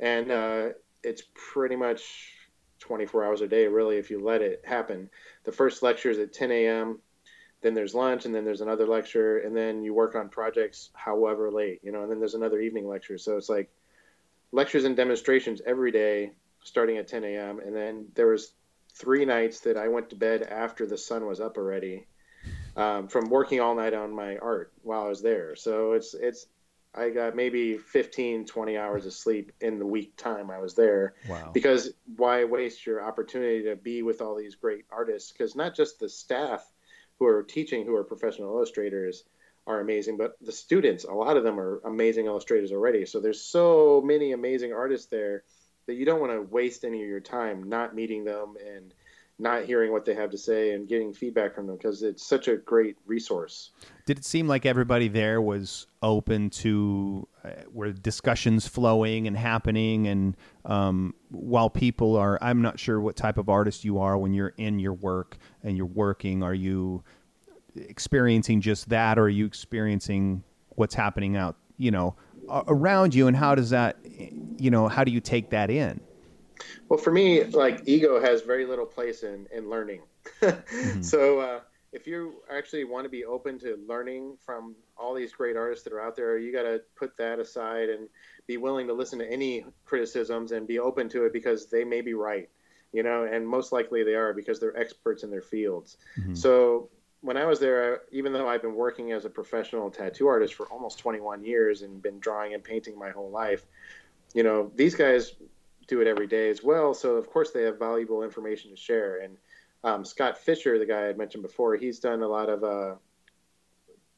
and 0.01 0.31
uh, 0.31 0.69
it's 1.03 1.23
pretty 1.33 1.77
much 1.77 2.35
24 2.81 3.25
hours 3.25 3.41
a 3.41 3.49
day, 3.49 3.69
really, 3.69 3.97
if 3.97 4.11
you 4.11 4.23
let 4.23 4.43
it 4.43 4.61
happen. 4.67 5.09
The 5.45 5.53
first 5.53 5.83
lecture 5.83 6.11
is 6.11 6.19
at 6.19 6.35
10 6.35 6.51
a.m 6.51 6.99
then 7.63 7.75
there's 7.75 7.95
lunch 7.95 8.25
and 8.25 8.35
then 8.35 8.45
there's 8.45 8.63
another 8.63 8.87
lecture 8.87 9.39
and 9.39 9.57
then 9.57 9.83
you 9.83 9.93
work 9.93 10.15
on 10.15 10.29
projects 10.29 10.91
however 10.95 11.51
late 11.51 11.81
you 11.83 11.93
know 11.93 12.03
and 12.03 12.11
then 12.11 12.19
there's 12.19 12.35
another 12.35 12.61
evening 12.61 12.89
lecture 12.89 13.19
so 13.19 13.37
it's 13.37 13.49
like 13.49 13.71
lectures 14.53 14.85
and 14.85 14.97
demonstrations 14.97 15.61
every 15.65 15.93
day 15.93 16.33
starting 16.63 16.99
at 16.99 17.09
10 17.09 17.25
a.m. 17.25 17.61
And 17.61 17.75
then 17.75 18.07
there 18.15 18.27
was 18.29 18.53
three 18.95 19.25
nights 19.25 19.61
that 19.61 19.77
I 19.77 19.89
went 19.89 20.11
to 20.11 20.17
bed 20.17 20.43
after 20.43 20.87
the 20.87 20.99
sun 20.99 21.27
was 21.27 21.41
up 21.41 21.57
already 21.57 22.07
um, 22.77 23.09
from 23.09 23.31
working 23.31 23.61
all 23.61 23.75
night 23.75 23.95
on 23.95 24.15
my 24.15 24.37
art 24.39 24.73
while 24.83 25.05
I 25.05 25.09
was 25.09 25.23
there. 25.23 25.57
So 25.57 25.93
it's 25.93 26.15
it's 26.15 26.47
I 26.93 27.11
got 27.11 27.37
maybe 27.37 27.79
15, 27.79 28.47
20 28.47 28.77
hours 28.77 29.07
of 29.07 29.13
sleep 29.13 29.53
in 29.61 29.79
the 29.79 29.87
week 29.87 30.17
time 30.17 30.51
I 30.51 30.59
was 30.59 30.75
there. 30.75 31.15
Wow. 31.29 31.53
Because 31.55 31.93
why 32.17 32.45
waste 32.45 32.85
your 32.85 33.05
opportunity 33.05 33.63
to 33.65 33.77
be 33.77 34.03
with 34.03 34.21
all 34.21 34.35
these 34.35 34.57
great 34.57 34.87
artists? 34.91 35.31
Because 35.31 35.55
not 35.55 35.77
just 35.77 36.01
the 36.01 36.09
staff 36.09 36.69
who 37.21 37.27
are 37.27 37.43
teaching, 37.45 37.85
who 37.85 37.95
are 37.95 38.03
professional 38.03 38.57
illustrators, 38.57 39.25
are 39.67 39.79
amazing, 39.79 40.17
but 40.17 40.37
the 40.41 40.51
students, 40.51 41.05
a 41.05 41.13
lot 41.13 41.37
of 41.37 41.45
them 41.45 41.61
are 41.61 41.81
amazing 41.85 42.27
illustrators 42.27 42.73
already. 42.73 43.05
So 43.07 43.21
there's 43.21 43.43
so 43.43 44.03
many 44.05 44.33
amazing 44.33 44.73
artists 44.73 45.07
there 45.07 45.45
that 45.87 45.95
you 45.95 46.07
don't 46.07 46.21
want 46.21 46.33
to 46.33 46.41
waste 46.41 46.85
any 46.85 47.03
of 47.03 47.09
your 47.09 47.21
time 47.21 47.69
not 47.69 47.95
meeting 47.95 48.25
them 48.25 48.55
and 48.75 48.93
not 49.41 49.65
hearing 49.65 49.93
what 49.93 50.05
they 50.05 50.15
have 50.15 50.31
to 50.31 50.39
say 50.39 50.75
and 50.75 50.89
getting 50.89 51.13
feedback 51.13 51.55
from 51.55 51.67
them 51.67 51.77
because 51.77 52.03
it's 52.03 52.27
such 52.27 52.49
a 52.49 52.57
great 52.57 52.97
resource. 53.07 53.71
Did 54.07 54.19
it 54.19 54.25
seem 54.25 54.47
like 54.47 54.67
everybody 54.67 55.09
there 55.09 55.41
was 55.41 55.87
open 56.03 56.51
to 56.51 57.27
uh, 57.45 57.51
where 57.73 57.93
discussions 57.93 58.67
flowing 58.67 59.27
and 59.27 59.37
happening? 59.37 60.07
And 60.09 60.37
um, 60.65 61.15
while 61.31 61.71
people 61.71 62.17
are, 62.17 62.39
I'm 62.43 62.63
not 62.63 62.79
sure 62.79 63.01
what 63.01 63.17
type 63.17 63.39
of 63.39 63.49
artist 63.49 63.85
you 63.85 63.99
are 63.99 64.19
when 64.19 64.35
you're 64.35 64.55
in 64.57 64.79
your 64.79 64.95
work 64.95 65.39
and 65.63 65.77
you're 65.77 65.87
working. 65.87 66.43
Are 66.43 66.55
you 66.55 67.03
experiencing 67.75 68.61
just 68.61 68.89
that, 68.89 69.19
or 69.19 69.23
are 69.23 69.29
you 69.29 69.47
experiencing 69.47 70.43
what's 70.71 70.95
happening 70.95 71.37
out, 71.37 71.57
you 71.79 71.91
know, 71.91 72.17
around 72.49 73.15
you, 73.15 73.29
and 73.29 73.37
how 73.37 73.55
does 73.55 73.71
that, 73.71 73.97
you 74.59 74.71
know, 74.71 74.89
how 74.89 75.05
do 75.05 75.13
you 75.13 75.21
take 75.21 75.51
that 75.51 75.71
in? 75.71 76.01
Well, 76.89 76.99
for 76.99 77.11
me, 77.11 77.45
like 77.45 77.83
ego 77.87 78.21
has 78.21 78.43
very 78.43 78.67
little 78.67 78.87
place 78.87 79.23
in 79.23 79.47
in 79.53 79.69
learning. 79.71 80.03
mm-hmm. 80.41 81.03
So 81.03 81.41
uh, 81.41 81.61
if 81.93 82.07
you 82.07 82.43
actually 82.51 82.85
want 82.85 83.05
to 83.05 83.11
be 83.11 83.25
open 83.25 83.59
to 83.61 83.79
learning 83.89 84.37
from 84.45 84.77
all 84.97 85.15
these 85.15 85.33
great 85.33 85.57
artists 85.57 85.85
that 85.85 85.93
are 85.93 86.01
out 86.01 86.17
there, 86.17 86.39
you 86.39 86.53
got 86.53 86.63
to 86.63 86.81
put 86.97 87.17
that 87.17 87.39
aside 87.39 87.89
and 87.89 88.09
be 88.47 88.57
willing 88.57 88.87
to 88.87 88.93
listen 88.93 89.19
to 89.19 89.31
any 89.31 89.65
criticisms 89.85 90.53
and 90.53 90.67
be 90.67 90.79
open 90.79 91.09
to 91.09 91.25
it 91.25 91.33
because 91.33 91.67
they 91.67 91.85
may 91.85 92.01
be 92.01 92.15
right, 92.15 92.49
you 92.93 93.03
know, 93.03 93.25
and 93.25 93.47
most 93.47 93.73
likely 93.73 94.05
they 94.05 94.15
are 94.15 94.33
because 94.33 94.61
they're 94.61 94.77
experts 94.77 95.25
in 95.25 95.31
their 95.31 95.43
fields. 95.43 95.97
Mm-hmm. 96.19 96.35
So 96.35 96.91
when 97.23 97.37
I 97.37 97.45
was 97.45 97.59
there, 97.59 98.03
even 98.13 98.33
though 98.33 98.49
I've 98.49 98.63
been 98.63 98.75
working 98.75 99.13
as 99.13 99.25
a 99.25 99.31
professional 99.31 99.91
tattoo 99.91 100.29
artist 100.29 100.55
for 100.55 100.67
almost 100.67 100.99
21 100.99 101.45
years 101.45 101.83
and 101.83 102.01
been 102.01 102.21
drawing 102.21 102.55
and 102.55 102.63
painting 102.63 102.99
my 102.99 103.11
whole 103.11 103.31
life, 103.31 103.67
you 104.33 104.43
know, 104.43 104.71
these 104.77 104.95
guys 104.95 105.35
do 105.91 106.01
it 106.01 106.07
every 106.07 106.27
day 106.27 106.49
as 106.49 106.63
well. 106.63 106.95
So 106.95 107.17
of 107.17 107.29
course 107.29 107.51
they 107.51 107.65
have 107.65 107.79
valuable 107.79 108.23
information 108.23 108.71
to 108.71 108.77
share. 108.77 109.19
And 109.19 109.37
um, 109.85 110.05
Scott 110.05 110.39
Fisher, 110.39 110.79
the 110.79 110.87
guy 110.87 111.09
I 111.09 111.13
mentioned 111.13 111.43
before, 111.43 111.77
he's 111.77 111.99
done 111.99 112.23
a 112.23 112.29
lot 112.29 112.49
of 112.49 112.65
uh, 112.65 112.95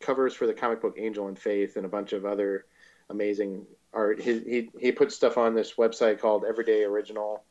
covers 0.01 0.35
for 0.35 0.47
the 0.47 0.55
comic 0.55 0.81
book 0.81 0.97
Angel 0.99 1.27
and 1.27 1.39
Faith 1.39 1.77
and 1.77 1.85
a 1.85 1.89
bunch 1.89 2.13
of 2.13 2.25
other 2.25 2.67
amazing 3.11 3.67
art. 3.93 4.21
He, 4.21 4.39
he, 4.41 4.71
he 4.79 4.93
puts 4.93 5.17
stuff 5.17 5.39
on 5.39 5.55
this 5.55 5.75
website 5.75 6.21
called 6.21 6.45
Everyday 6.45 6.85
Original 6.85 7.43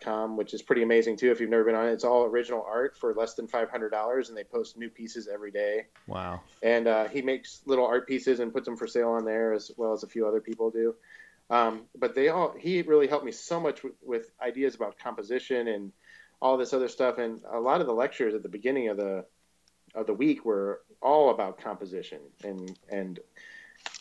com, 0.00 0.36
which 0.36 0.54
is 0.54 0.62
pretty 0.62 0.82
amazing 0.82 1.16
too. 1.16 1.30
If 1.30 1.40
you've 1.40 1.50
never 1.50 1.64
been 1.64 1.74
on 1.74 1.86
it, 1.86 1.92
it's 1.92 2.04
all 2.04 2.24
original 2.24 2.64
art 2.66 2.96
for 2.96 3.14
less 3.14 3.34
than 3.34 3.46
five 3.46 3.70
hundred 3.70 3.90
dollars, 3.90 4.28
and 4.28 4.36
they 4.36 4.44
post 4.44 4.76
new 4.76 4.88
pieces 4.88 5.28
every 5.32 5.50
day. 5.50 5.86
Wow! 6.06 6.40
And 6.62 6.88
uh, 6.88 7.08
he 7.08 7.22
makes 7.22 7.62
little 7.66 7.86
art 7.86 8.06
pieces 8.06 8.40
and 8.40 8.52
puts 8.52 8.66
them 8.66 8.76
for 8.76 8.86
sale 8.86 9.10
on 9.10 9.24
there, 9.24 9.52
as 9.52 9.70
well 9.76 9.92
as 9.92 10.02
a 10.02 10.06
few 10.06 10.26
other 10.26 10.40
people 10.40 10.70
do. 10.70 10.94
Um, 11.48 11.82
but 11.96 12.14
they 12.14 12.28
all 12.28 12.54
he 12.58 12.82
really 12.82 13.06
helped 13.06 13.24
me 13.24 13.32
so 13.32 13.60
much 13.60 13.82
with, 13.84 13.94
with 14.02 14.30
ideas 14.42 14.74
about 14.74 14.98
composition 14.98 15.68
and 15.68 15.92
all 16.42 16.56
this 16.56 16.72
other 16.72 16.88
stuff. 16.88 17.18
And 17.18 17.40
a 17.50 17.60
lot 17.60 17.80
of 17.80 17.86
the 17.86 17.94
lectures 17.94 18.34
at 18.34 18.42
the 18.42 18.48
beginning 18.48 18.88
of 18.88 18.96
the 18.96 19.24
of 19.94 20.06
the 20.06 20.14
week 20.14 20.44
were 20.44 20.82
all 21.00 21.30
about 21.30 21.60
composition 21.60 22.20
and 22.42 22.76
and 22.88 23.20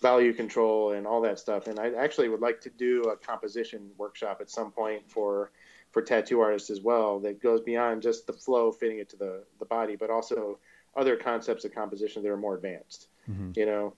value 0.01 0.33
control 0.33 0.91
and 0.91 1.05
all 1.05 1.21
that 1.21 1.39
stuff. 1.39 1.67
And 1.67 1.79
I 1.79 1.91
actually 1.93 2.29
would 2.29 2.41
like 2.41 2.61
to 2.61 2.69
do 2.69 3.03
a 3.03 3.15
composition 3.15 3.91
workshop 3.97 4.39
at 4.41 4.49
some 4.49 4.71
point 4.71 5.09
for 5.09 5.51
for 5.91 6.01
tattoo 6.01 6.41
artists 6.41 6.69
as 6.69 6.81
well 6.81 7.19
that 7.21 7.41
goes 7.41 7.61
beyond 7.61 8.01
just 8.01 8.27
the 8.27 8.33
flow 8.33 8.71
fitting 8.71 8.99
it 8.99 9.07
to 9.09 9.15
the, 9.15 9.43
the 9.59 9.65
body, 9.65 9.95
but 9.95 10.09
also 10.09 10.59
other 10.93 11.15
concepts 11.15 11.63
of 11.63 11.73
composition 11.73 12.21
that 12.21 12.29
are 12.29 12.35
more 12.35 12.55
advanced, 12.55 13.07
mm-hmm. 13.29 13.51
you 13.55 13.65
know. 13.65 13.93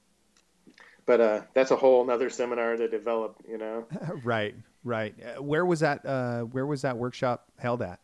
But 1.08 1.22
uh, 1.22 1.41
that's 1.56 1.72
a 1.72 1.76
whole 1.76 2.04
another 2.04 2.30
seminar 2.30 2.76
to 2.76 2.88
develop, 2.88 3.38
you 3.50 3.58
know. 3.58 3.88
right, 4.24 4.54
right. 4.84 5.15
Uh, 5.20 5.41
where 5.41 5.65
was 5.65 5.80
that? 5.80 6.06
Uh, 6.06 6.41
where 6.41 6.67
was 6.67 6.84
that 6.84 6.98
workshop 6.98 7.48
held 7.58 7.82
at? 7.82 8.00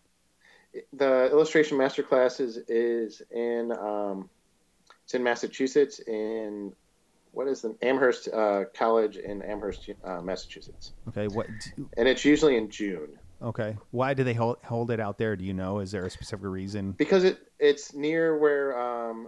The 0.93 1.29
illustration 1.29 1.77
masterclass 1.77 2.39
is 2.39 2.57
is 2.67 3.21
in 3.29 3.71
um, 3.73 4.29
it's 5.03 5.13
in 5.13 5.21
Massachusetts 5.21 5.99
in 5.99 6.73
what 7.33 7.47
is 7.47 7.61
the 7.61 7.75
Amherst 7.81 8.29
uh, 8.29 8.65
College 8.73 9.17
in 9.17 9.41
Amherst, 9.41 9.89
uh, 10.03 10.21
Massachusetts. 10.21 10.93
Okay, 11.09 11.27
what? 11.27 11.47
And 11.97 12.07
it's 12.07 12.23
usually 12.23 12.55
in 12.55 12.69
June. 12.69 13.19
Okay. 13.41 13.75
Why 13.91 14.13
do 14.13 14.23
they 14.23 14.33
hold, 14.33 14.57
hold 14.63 14.91
it 14.91 15.01
out 15.01 15.17
there? 15.17 15.35
Do 15.35 15.43
you 15.43 15.53
know? 15.53 15.79
Is 15.79 15.91
there 15.91 16.05
a 16.05 16.09
specific 16.09 16.45
reason? 16.45 16.93
Because 16.93 17.25
it 17.25 17.39
it's 17.59 17.93
near 17.93 18.37
where 18.37 18.79
um, 18.79 19.27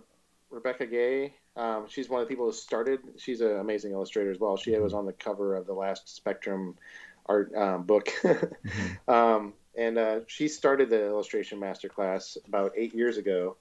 Rebecca 0.55 0.87
Guay. 0.87 1.33
Um, 1.57 1.85
she's 1.89 2.09
one 2.09 2.21
of 2.21 2.27
the 2.27 2.31
people 2.31 2.45
who 2.45 2.53
started. 2.53 3.01
She's 3.17 3.41
an 3.41 3.59
amazing 3.59 3.91
illustrator 3.91 4.31
as 4.31 4.39
well. 4.39 4.55
She 4.55 4.71
mm-hmm. 4.71 4.81
was 4.83 4.93
on 4.93 5.05
the 5.05 5.13
cover 5.13 5.55
of 5.55 5.67
the 5.67 5.73
last 5.73 6.15
Spectrum 6.15 6.77
art 7.25 7.53
um, 7.55 7.83
book, 7.83 8.07
mm-hmm. 8.23 9.11
um, 9.11 9.53
and 9.77 9.97
uh, 9.97 10.19
she 10.27 10.47
started 10.47 10.89
the 10.89 11.05
illustration 11.05 11.59
masterclass 11.59 12.37
about 12.47 12.71
eight 12.77 12.95
years 12.95 13.17
ago. 13.17 13.57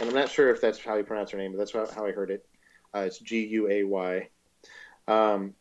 And 0.00 0.08
I'm 0.08 0.14
not 0.14 0.28
sure 0.28 0.50
if 0.50 0.60
that's 0.60 0.80
how 0.80 0.96
you 0.96 1.04
pronounce 1.04 1.30
her 1.30 1.38
name, 1.38 1.52
but 1.52 1.58
that's 1.58 1.94
how 1.94 2.04
I 2.04 2.10
heard 2.10 2.30
it. 2.30 2.44
Uh, 2.92 3.00
it's 3.00 3.18
G 3.18 3.46
U 3.46 3.70
A 3.70 3.84
Y. 3.84 4.28
Um, 5.06 5.54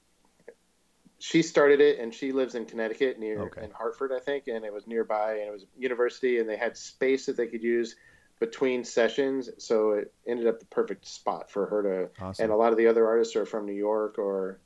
she 1.19 1.43
started 1.43 1.79
it 1.79 1.99
and 1.99 2.13
she 2.13 2.31
lives 2.31 2.55
in 2.55 2.65
Connecticut 2.65 3.19
near 3.19 3.43
okay. 3.43 3.63
in 3.63 3.71
Hartford, 3.71 4.12
I 4.12 4.19
think, 4.19 4.47
and 4.47 4.65
it 4.65 4.73
was 4.73 4.88
nearby 4.88 5.33
and 5.36 5.47
it 5.47 5.51
was 5.51 5.65
university 5.77 6.39
and 6.39 6.49
they 6.49 6.57
had 6.57 6.75
space 6.75 7.27
that 7.27 7.38
they 7.38 7.47
could 7.47 7.63
use 7.63 7.95
between 8.43 8.84
sessions, 8.84 9.49
so 9.58 9.91
it 9.91 10.13
ended 10.27 10.47
up 10.47 10.60
the 10.60 10.65
perfect 10.65 11.08
spot 11.08 11.49
for 11.49 11.65
her 11.65 11.82
to. 11.84 12.23
Awesome. 12.23 12.43
And 12.43 12.51
a 12.51 12.56
lot 12.58 12.73
of 12.73 12.77
the 12.77 12.88
other 12.88 13.08
artists 13.08 13.38
are 13.38 13.45
from 13.45 13.65
New 13.65 13.73
York 13.73 14.19
or 14.19 14.60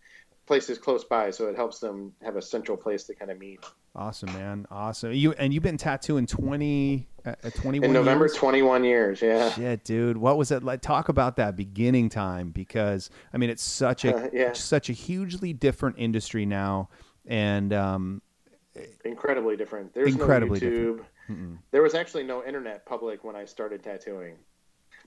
places 0.47 0.79
close 0.79 1.03
by, 1.03 1.29
so 1.29 1.47
it 1.47 1.55
helps 1.55 1.77
them 1.77 2.11
have 2.23 2.37
a 2.37 2.41
central 2.41 2.75
place 2.75 3.03
to 3.03 3.13
kind 3.13 3.29
of 3.29 3.37
meet. 3.37 3.59
Awesome, 3.95 4.33
man. 4.33 4.65
Awesome. 4.71 5.11
You 5.11 5.33
and 5.33 5.53
you've 5.53 5.61
been 5.61 5.77
tattooing 5.77 6.25
twenty 6.25 7.07
uh, 7.23 7.35
uh 7.43 7.51
twenty 7.51 7.79
one. 7.79 7.89
In 7.89 7.93
November, 7.93 8.25
years? 8.25 8.35
twenty 8.35 8.63
one 8.63 8.83
years. 8.83 9.21
Yeah. 9.21 9.51
Shit, 9.51 9.83
dude. 9.83 10.17
What 10.17 10.39
was 10.39 10.49
it 10.49 10.63
like? 10.63 10.81
Talk 10.81 11.09
about 11.09 11.35
that 11.35 11.55
beginning 11.55 12.09
time 12.09 12.49
because 12.49 13.11
I 13.31 13.37
mean 13.37 13.51
it's 13.51 13.63
such 13.63 14.05
a 14.05 14.15
uh, 14.15 14.29
yeah. 14.33 14.53
such 14.53 14.89
a 14.89 14.93
hugely 14.93 15.53
different 15.53 15.97
industry 15.99 16.47
now, 16.47 16.89
and 17.27 17.73
um, 17.73 18.21
incredibly 19.05 19.55
different. 19.55 19.93
There's 19.93 20.13
incredibly 20.13 20.59
no 20.59 20.65
YouTube. 20.65 20.97
Different. 20.97 21.11
There 21.71 21.81
was 21.81 21.93
actually 21.93 22.23
no 22.23 22.43
internet 22.43 22.85
public 22.85 23.23
when 23.23 23.35
I 23.35 23.45
started 23.45 23.83
tattooing. 23.83 24.35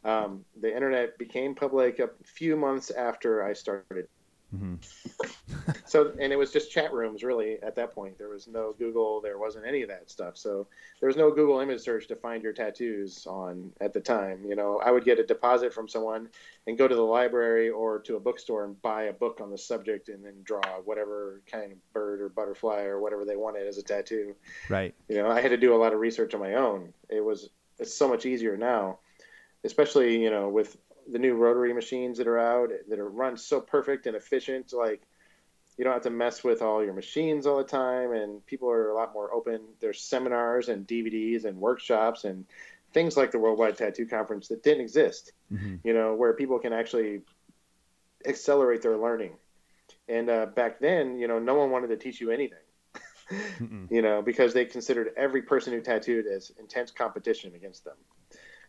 Um, 0.04 0.44
the 0.60 0.74
internet 0.74 1.18
became 1.18 1.54
public 1.54 1.98
a 1.98 2.10
few 2.24 2.56
months 2.56 2.90
after 2.90 3.44
I 3.44 3.52
started 3.52 4.08
Mm-hmm. 4.54 5.70
so, 5.86 6.12
and 6.18 6.32
it 6.32 6.36
was 6.36 6.52
just 6.52 6.70
chat 6.70 6.92
rooms 6.92 7.22
really 7.22 7.58
at 7.62 7.76
that 7.76 7.94
point. 7.94 8.18
There 8.18 8.28
was 8.28 8.48
no 8.48 8.74
Google, 8.78 9.20
there 9.20 9.38
wasn't 9.38 9.66
any 9.66 9.82
of 9.82 9.88
that 9.88 10.10
stuff. 10.10 10.36
So 10.36 10.66
there 11.00 11.06
was 11.06 11.16
no 11.16 11.30
Google 11.30 11.60
image 11.60 11.80
search 11.80 12.08
to 12.08 12.16
find 12.16 12.42
your 12.42 12.52
tattoos 12.52 13.26
on 13.26 13.72
at 13.80 13.92
the 13.92 14.00
time. 14.00 14.44
You 14.44 14.56
know, 14.56 14.80
I 14.84 14.90
would 14.90 15.04
get 15.04 15.18
a 15.18 15.24
deposit 15.24 15.72
from 15.72 15.88
someone 15.88 16.28
and 16.66 16.76
go 16.76 16.88
to 16.88 16.94
the 16.94 17.02
library 17.02 17.70
or 17.70 18.00
to 18.00 18.16
a 18.16 18.20
bookstore 18.20 18.64
and 18.64 18.80
buy 18.82 19.04
a 19.04 19.12
book 19.12 19.40
on 19.40 19.50
the 19.50 19.58
subject 19.58 20.08
and 20.08 20.24
then 20.24 20.34
draw 20.42 20.80
whatever 20.84 21.42
kind 21.50 21.72
of 21.72 21.92
bird 21.92 22.20
or 22.20 22.28
butterfly 22.28 22.82
or 22.82 23.00
whatever 23.00 23.24
they 23.24 23.36
wanted 23.36 23.66
as 23.66 23.78
a 23.78 23.82
tattoo. 23.82 24.34
Right. 24.68 24.94
You 25.08 25.16
know, 25.16 25.30
I 25.30 25.40
had 25.40 25.50
to 25.50 25.56
do 25.56 25.74
a 25.74 25.78
lot 25.78 25.92
of 25.92 26.00
research 26.00 26.34
on 26.34 26.40
my 26.40 26.54
own. 26.54 26.92
It 27.08 27.24
was, 27.24 27.50
it's 27.78 27.94
so 27.94 28.08
much 28.08 28.26
easier 28.26 28.56
now 28.56 28.98
especially 29.64 30.22
you 30.22 30.30
know 30.30 30.48
with 30.48 30.76
the 31.10 31.18
new 31.18 31.34
rotary 31.34 31.72
machines 31.72 32.18
that 32.18 32.26
are 32.26 32.38
out 32.38 32.70
that 32.88 32.98
are 32.98 33.08
run 33.08 33.36
so 33.36 33.60
perfect 33.60 34.06
and 34.06 34.16
efficient. 34.16 34.72
Like, 34.72 35.02
you 35.76 35.84
don't 35.84 35.92
have 35.92 36.02
to 36.02 36.10
mess 36.10 36.44
with 36.44 36.62
all 36.62 36.84
your 36.84 36.92
machines 36.92 37.46
all 37.46 37.58
the 37.58 37.64
time, 37.64 38.12
and 38.12 38.44
people 38.46 38.70
are 38.70 38.90
a 38.90 38.94
lot 38.94 39.12
more 39.14 39.32
open. 39.32 39.60
There's 39.80 40.00
seminars 40.00 40.68
and 40.68 40.86
DVDs 40.86 41.44
and 41.44 41.58
workshops 41.58 42.24
and 42.24 42.44
things 42.92 43.16
like 43.16 43.30
the 43.30 43.38
Worldwide 43.38 43.76
Tattoo 43.76 44.06
Conference 44.06 44.48
that 44.48 44.62
didn't 44.62 44.82
exist. 44.82 45.32
Mm-hmm. 45.52 45.76
You 45.84 45.94
know, 45.94 46.14
where 46.14 46.32
people 46.34 46.58
can 46.58 46.72
actually 46.72 47.22
accelerate 48.26 48.82
their 48.82 48.96
learning. 48.96 49.32
And 50.08 50.28
uh, 50.28 50.46
back 50.46 50.80
then, 50.80 51.18
you 51.18 51.28
know, 51.28 51.38
no 51.38 51.54
one 51.54 51.70
wanted 51.70 51.88
to 51.88 51.96
teach 51.96 52.20
you 52.20 52.30
anything. 52.30 52.58
you 53.90 54.02
know, 54.02 54.22
because 54.22 54.52
they 54.52 54.64
considered 54.64 55.10
every 55.16 55.42
person 55.42 55.72
who 55.72 55.80
tattooed 55.80 56.26
as 56.26 56.50
intense 56.58 56.90
competition 56.90 57.54
against 57.54 57.84
them. 57.84 57.96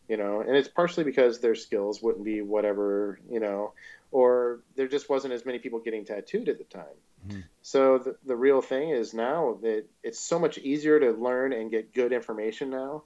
You 0.08 0.18
know, 0.18 0.42
and 0.42 0.56
it's 0.56 0.68
partially 0.68 1.04
because 1.04 1.40
their 1.40 1.56
skills 1.56 2.02
wouldn't 2.02 2.26
be 2.26 2.42
whatever, 2.42 3.20
you 3.30 3.40
know, 3.40 3.74
or 4.12 4.60
there 4.76 4.88
just 4.88 5.10
wasn't 5.10 5.34
as 5.34 5.46
many 5.46 5.60
people 5.60 5.80
getting 5.80 6.04
tattooed 6.04 6.50
at 6.50 6.58
the 6.58 6.66
time. 6.66 6.84
Mm-hmm. 7.28 7.42
So 7.62 7.98
the, 7.98 8.16
the 8.26 8.36
real 8.36 8.62
thing 8.62 8.90
is 8.90 9.14
now 9.14 9.58
that 9.62 9.86
it's 10.04 10.20
so 10.20 10.38
much 10.38 10.58
easier 10.58 11.00
to 11.00 11.12
learn 11.12 11.54
and 11.54 11.72
get 11.72 11.94
good 11.94 12.12
information 12.12 12.70
now 12.70 13.04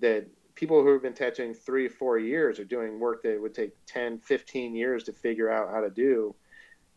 that 0.00 0.26
people 0.54 0.82
who 0.82 0.92
have 0.92 1.02
been 1.02 1.14
tattooing 1.14 1.54
three, 1.54 1.88
four 1.88 2.18
years 2.18 2.58
are 2.58 2.64
doing 2.64 2.98
work 2.98 3.22
that 3.22 3.40
would 3.40 3.54
take 3.54 3.72
10, 3.86 4.18
15 4.18 4.74
years 4.74 5.04
to 5.04 5.12
figure 5.12 5.50
out 5.50 5.70
how 5.70 5.80
to 5.80 5.90
do, 5.90 6.34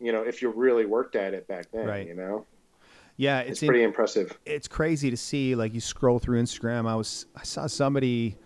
you 0.00 0.12
know, 0.12 0.22
if 0.22 0.42
you 0.42 0.50
really 0.50 0.86
worked 0.86 1.16
at 1.16 1.34
it 1.34 1.46
back 1.48 1.66
then, 1.72 1.86
right. 1.86 2.06
you 2.06 2.14
know? 2.14 2.46
Yeah, 3.16 3.40
it's, 3.40 3.62
it's 3.62 3.66
pretty 3.66 3.82
in, 3.82 3.88
impressive. 3.88 4.38
It's 4.46 4.68
crazy 4.68 5.10
to 5.10 5.16
see. 5.16 5.56
Like 5.56 5.74
you 5.74 5.80
scroll 5.80 6.20
through 6.20 6.40
Instagram, 6.40 6.88
I 6.88 6.94
was 6.94 7.26
I 7.34 7.42
saw 7.42 7.66
somebody 7.66 8.36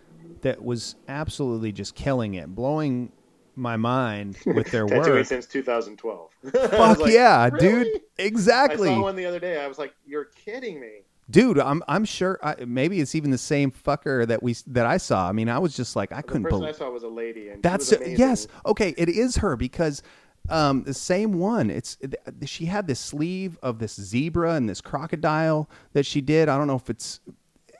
that 0.43 0.63
was 0.63 0.97
absolutely 1.09 1.73
just 1.73 1.95
killing 1.95 2.35
it, 2.35 2.55
blowing 2.55 3.13
my 3.55 3.77
mind 3.77 4.39
with 4.47 4.71
their 4.71 4.87
work 4.87 5.27
since 5.27 5.47
2012. 5.47 6.31
Fuck 6.53 6.99
like, 6.99 7.13
yeah, 7.13 7.49
really? 7.53 7.59
dude! 7.59 8.01
Exactly. 8.19 8.91
I 8.91 8.95
saw 8.95 9.03
one 9.03 9.17
the 9.17 9.27
other 9.27 9.41
day. 9.41 9.63
I 9.63 9.69
was 9.69 9.79
like, 9.79 9.95
"You're 10.07 10.27
kidding 10.27 10.81
me." 10.81 11.01
Dude, 11.31 11.59
I'm 11.59 11.83
I'm 11.89 12.05
sure 12.05 12.39
I, 12.43 12.65
maybe 12.67 13.01
it's 13.01 13.15
even 13.15 13.31
the 13.31 13.39
same 13.39 13.71
fucker 13.71 14.27
that 14.27 14.43
we 14.43 14.55
that 14.67 14.87
I 14.87 14.97
saw. 14.97 15.29
I 15.29 15.33
mean, 15.33 15.49
I 15.49 15.59
was 15.59 15.75
just 15.77 15.97
like 15.97 16.13
I 16.13 16.21
couldn't 16.21 16.49
believe. 16.49 16.69
I 16.69 16.73
saw 16.73 16.91
was 16.91 17.05
a 17.05 17.09
lady, 17.09 17.49
and 17.49 17.63
that's 17.63 17.93
yes. 18.07 18.49
Okay, 18.67 18.95
it 18.99 19.09
is 19.09 19.37
her 19.37 19.57
because 19.57 20.03
um, 20.49 20.83
the 20.83 20.95
same 20.95 21.35
one. 21.35 21.71
It's 21.71 21.97
she 22.45 22.67
had 22.67 22.87
this 22.87 23.01
sleeve 23.01 23.59
of 23.63 23.79
this 23.79 23.95
zebra 23.95 24.55
and 24.55 24.69
this 24.69 24.81
crocodile 24.81 25.71
that 25.93 26.05
she 26.05 26.21
did. 26.21 26.49
I 26.49 26.59
don't 26.59 26.67
know 26.67 26.77
if 26.77 26.91
it's. 26.91 27.21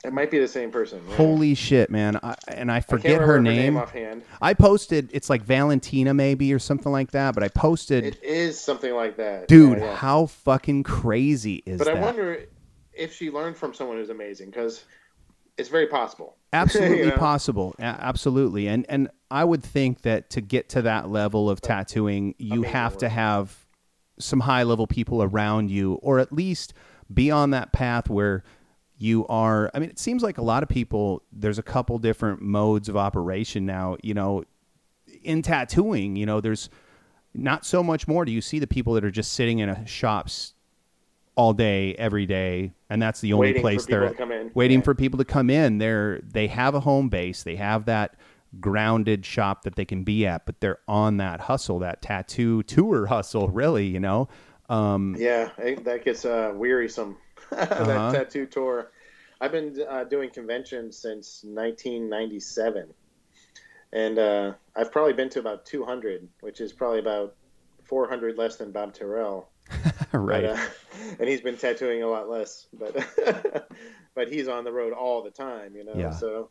It 0.03 0.11
might 0.11 0.29
be 0.29 0.39
the 0.39 0.47
same 0.47 0.69
person. 0.69 1.01
Yeah. 1.07 1.15
Holy 1.15 1.55
shit, 1.55 1.89
man! 1.89 2.19
I, 2.21 2.35
and 2.49 2.69
I 2.69 2.81
forget 2.81 3.21
I 3.21 3.25
her, 3.25 3.41
name. 3.41 3.75
her 3.75 3.87
name. 3.93 4.23
I 4.41 4.53
posted. 4.53 5.09
It's 5.13 5.29
like 5.29 5.43
Valentina, 5.43 6.13
maybe 6.13 6.53
or 6.53 6.59
something 6.59 6.91
like 6.91 7.11
that. 7.11 7.33
But 7.33 7.43
I 7.43 7.47
posted. 7.47 8.03
It 8.03 8.23
is 8.23 8.59
something 8.59 8.93
like 8.93 9.15
that, 9.17 9.47
dude. 9.47 9.77
Yeah, 9.77 9.85
yeah. 9.85 9.95
How 9.95 10.25
fucking 10.25 10.83
crazy 10.83 11.63
is 11.65 11.77
but 11.77 11.85
that? 11.85 11.93
But 11.95 12.01
I 12.01 12.05
wonder 12.05 12.45
if 12.91 13.15
she 13.15 13.31
learned 13.31 13.55
from 13.55 13.73
someone 13.73 13.97
who's 13.97 14.09
amazing 14.09 14.49
because 14.49 14.83
it's 15.57 15.69
very 15.69 15.87
possible. 15.87 16.35
Absolutely 16.53 16.99
you 16.99 17.05
know? 17.07 17.17
possible. 17.17 17.73
absolutely. 17.79 18.67
And 18.67 18.85
and 18.89 19.09
I 19.31 19.43
would 19.43 19.63
think 19.63 20.01
that 20.01 20.29
to 20.31 20.41
get 20.41 20.69
to 20.69 20.83
that 20.83 21.09
level 21.09 21.49
of 21.49 21.61
tattooing, 21.61 22.35
you 22.37 22.59
Amazing 22.59 22.71
have 22.73 22.91
work. 22.93 22.99
to 22.99 23.09
have 23.09 23.65
some 24.19 24.41
high 24.41 24.63
level 24.63 24.85
people 24.85 25.23
around 25.23 25.71
you 25.71 25.93
or 25.95 26.19
at 26.19 26.31
least 26.31 26.73
be 27.11 27.31
on 27.31 27.49
that 27.49 27.73
path 27.73 28.09
where 28.09 28.43
you 29.03 29.27
are 29.27 29.69
I 29.73 29.79
mean 29.79 29.89
it 29.89 29.99
seems 29.99 30.23
like 30.23 30.37
a 30.37 30.41
lot 30.41 30.63
of 30.63 30.69
people 30.69 31.23
there's 31.33 31.59
a 31.59 31.63
couple 31.63 31.99
different 31.99 32.41
modes 32.41 32.87
of 32.87 32.95
operation 32.95 33.65
now, 33.65 33.97
you 34.01 34.13
know, 34.13 34.45
in 35.23 35.41
tattooing, 35.41 36.15
you 36.15 36.25
know, 36.25 36.39
there's 36.39 36.69
not 37.33 37.65
so 37.65 37.83
much 37.83 38.07
more 38.07 38.23
do 38.23 38.31
you 38.31 38.39
see 38.39 38.59
the 38.59 38.67
people 38.67 38.93
that 38.93 39.03
are 39.03 39.11
just 39.11 39.33
sitting 39.33 39.59
in 39.59 39.67
a 39.67 39.85
shops 39.85 40.53
all 41.35 41.51
day, 41.51 41.95
every 41.95 42.25
day, 42.25 42.71
and 42.89 43.01
that's 43.01 43.19
the 43.19 43.33
only 43.33 43.47
waiting 43.47 43.61
place 43.61 43.85
they're 43.85 44.13
waiting 44.53 44.79
yeah. 44.79 44.83
for 44.83 44.95
people 44.95 45.17
to 45.17 45.25
come 45.25 45.49
in. 45.49 45.79
They're 45.79 46.21
they 46.21 46.47
have 46.47 46.73
a 46.73 46.79
home 46.79 47.09
base, 47.09 47.43
they 47.43 47.57
have 47.57 47.85
that 47.85 48.15
grounded 48.61 49.25
shop 49.25 49.63
that 49.63 49.75
they 49.75 49.83
can 49.83 50.03
be 50.03 50.25
at, 50.25 50.45
but 50.45 50.61
they're 50.61 50.79
on 50.87 51.17
that 51.17 51.41
hustle, 51.41 51.79
that 51.79 52.01
tattoo 52.01 52.63
tour 52.63 53.05
hustle, 53.07 53.49
really, 53.49 53.87
you 53.87 53.99
know. 53.99 54.29
Um, 54.69 55.15
yeah, 55.19 55.49
that 55.57 56.05
gets 56.05 56.23
uh, 56.23 56.53
wearisome. 56.55 57.17
that 57.49 57.71
uh-huh. 57.71 58.11
tattoo 58.11 58.45
tour. 58.45 58.91
I've 59.43 59.51
been 59.51 59.77
uh, 59.89 60.05
doing 60.05 60.29
conventions 60.29 60.97
since 60.97 61.43
1997, 61.43 62.93
and 63.91 64.17
uh, 64.17 64.53
I've 64.73 64.89
probably 64.89 65.11
been 65.11 65.27
to 65.31 65.39
about 65.39 65.65
200, 65.65 66.29
which 66.39 66.61
is 66.61 66.71
probably 66.71 66.99
about 66.99 67.35
400 67.83 68.37
less 68.37 68.55
than 68.55 68.71
Bob 68.71 68.93
Tyrrell. 68.93 69.49
right. 70.13 70.43
But, 70.43 70.45
uh, 70.45 70.65
and 71.19 71.27
he's 71.27 71.41
been 71.41 71.57
tattooing 71.57 72.03
a 72.03 72.07
lot 72.07 72.29
less, 72.29 72.67
but 72.71 72.95
but 74.15 74.31
he's 74.31 74.47
on 74.47 74.63
the 74.63 74.71
road 74.71 74.93
all 74.93 75.21
the 75.21 75.31
time, 75.31 75.75
you 75.75 75.83
know. 75.83 75.93
Yeah. 75.93 76.11
So, 76.11 76.49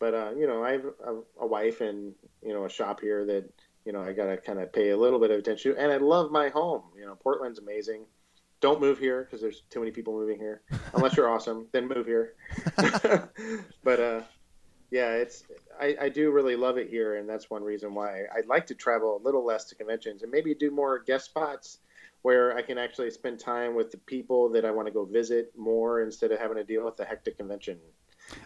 but 0.00 0.12
uh, 0.12 0.32
you 0.36 0.48
know, 0.48 0.64
I 0.64 0.72
have 0.72 0.84
a, 0.84 1.42
a, 1.42 1.46
wife 1.46 1.80
and 1.80 2.12
you 2.44 2.52
know 2.52 2.64
a 2.64 2.68
shop 2.68 2.98
here 3.00 3.24
that 3.24 3.48
you 3.84 3.92
know 3.92 4.00
I 4.00 4.12
gotta 4.14 4.36
kind 4.36 4.58
of 4.58 4.72
pay 4.72 4.90
a 4.90 4.96
little 4.96 5.20
bit 5.20 5.30
of 5.30 5.38
attention, 5.38 5.76
to, 5.76 5.80
and 5.80 5.92
I 5.92 5.98
love 5.98 6.32
my 6.32 6.48
home. 6.48 6.82
You 6.98 7.06
know, 7.06 7.14
Portland's 7.14 7.60
amazing. 7.60 8.04
Don't 8.62 8.80
move 8.80 8.98
here 8.98 9.24
because 9.24 9.42
there's 9.42 9.62
too 9.68 9.80
many 9.80 9.90
people 9.90 10.14
moving 10.14 10.38
here. 10.38 10.62
Unless 10.94 11.16
you're 11.16 11.28
awesome, 11.28 11.66
then 11.72 11.86
move 11.86 12.06
here. 12.06 12.34
but 13.84 14.00
uh, 14.00 14.20
yeah, 14.90 15.10
it's 15.10 15.44
I, 15.78 15.96
I 16.00 16.08
do 16.08 16.30
really 16.30 16.56
love 16.56 16.78
it 16.78 16.88
here, 16.88 17.16
and 17.16 17.28
that's 17.28 17.50
one 17.50 17.62
reason 17.62 17.92
why 17.92 18.22
I'd 18.34 18.46
like 18.46 18.66
to 18.68 18.74
travel 18.74 19.20
a 19.20 19.22
little 19.22 19.44
less 19.44 19.64
to 19.66 19.74
conventions 19.74 20.22
and 20.22 20.30
maybe 20.30 20.54
do 20.54 20.70
more 20.70 21.00
guest 21.00 21.26
spots 21.26 21.78
where 22.22 22.56
I 22.56 22.62
can 22.62 22.78
actually 22.78 23.10
spend 23.10 23.40
time 23.40 23.74
with 23.74 23.90
the 23.90 23.98
people 23.98 24.48
that 24.50 24.64
I 24.64 24.70
want 24.70 24.86
to 24.86 24.92
go 24.92 25.04
visit 25.04 25.52
more 25.56 26.02
instead 26.02 26.30
of 26.30 26.38
having 26.38 26.56
to 26.56 26.64
deal 26.64 26.84
with 26.84 26.96
the 26.96 27.04
hectic 27.04 27.36
convention. 27.36 27.78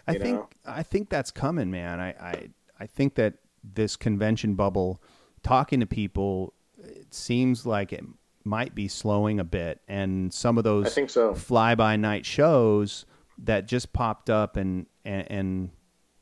I 0.07 0.13
think 0.13 0.39
know? 0.39 0.49
I 0.65 0.83
think 0.83 1.09
that's 1.09 1.29
coming, 1.29 1.69
man. 1.69 1.99
I, 1.99 2.09
I 2.09 2.49
I 2.79 2.85
think 2.87 3.15
that 3.15 3.35
this 3.63 3.95
convention 3.95 4.55
bubble, 4.55 5.01
talking 5.43 5.79
to 5.79 5.85
people, 5.85 6.53
it 6.83 7.13
seems 7.13 7.65
like 7.65 7.93
it 7.93 8.03
might 8.47 8.73
be 8.73 8.87
slowing 8.87 9.39
a 9.39 9.43
bit, 9.43 9.81
and 9.87 10.33
some 10.33 10.57
of 10.57 10.63
those 10.63 10.87
I 10.87 10.89
think 10.89 11.09
so. 11.09 11.33
fly 11.35 11.75
by 11.75 11.95
night 11.95 12.25
shows 12.25 13.05
that 13.43 13.67
just 13.67 13.93
popped 13.93 14.29
up 14.29 14.57
and 14.57 14.87
and, 15.05 15.31
and 15.31 15.69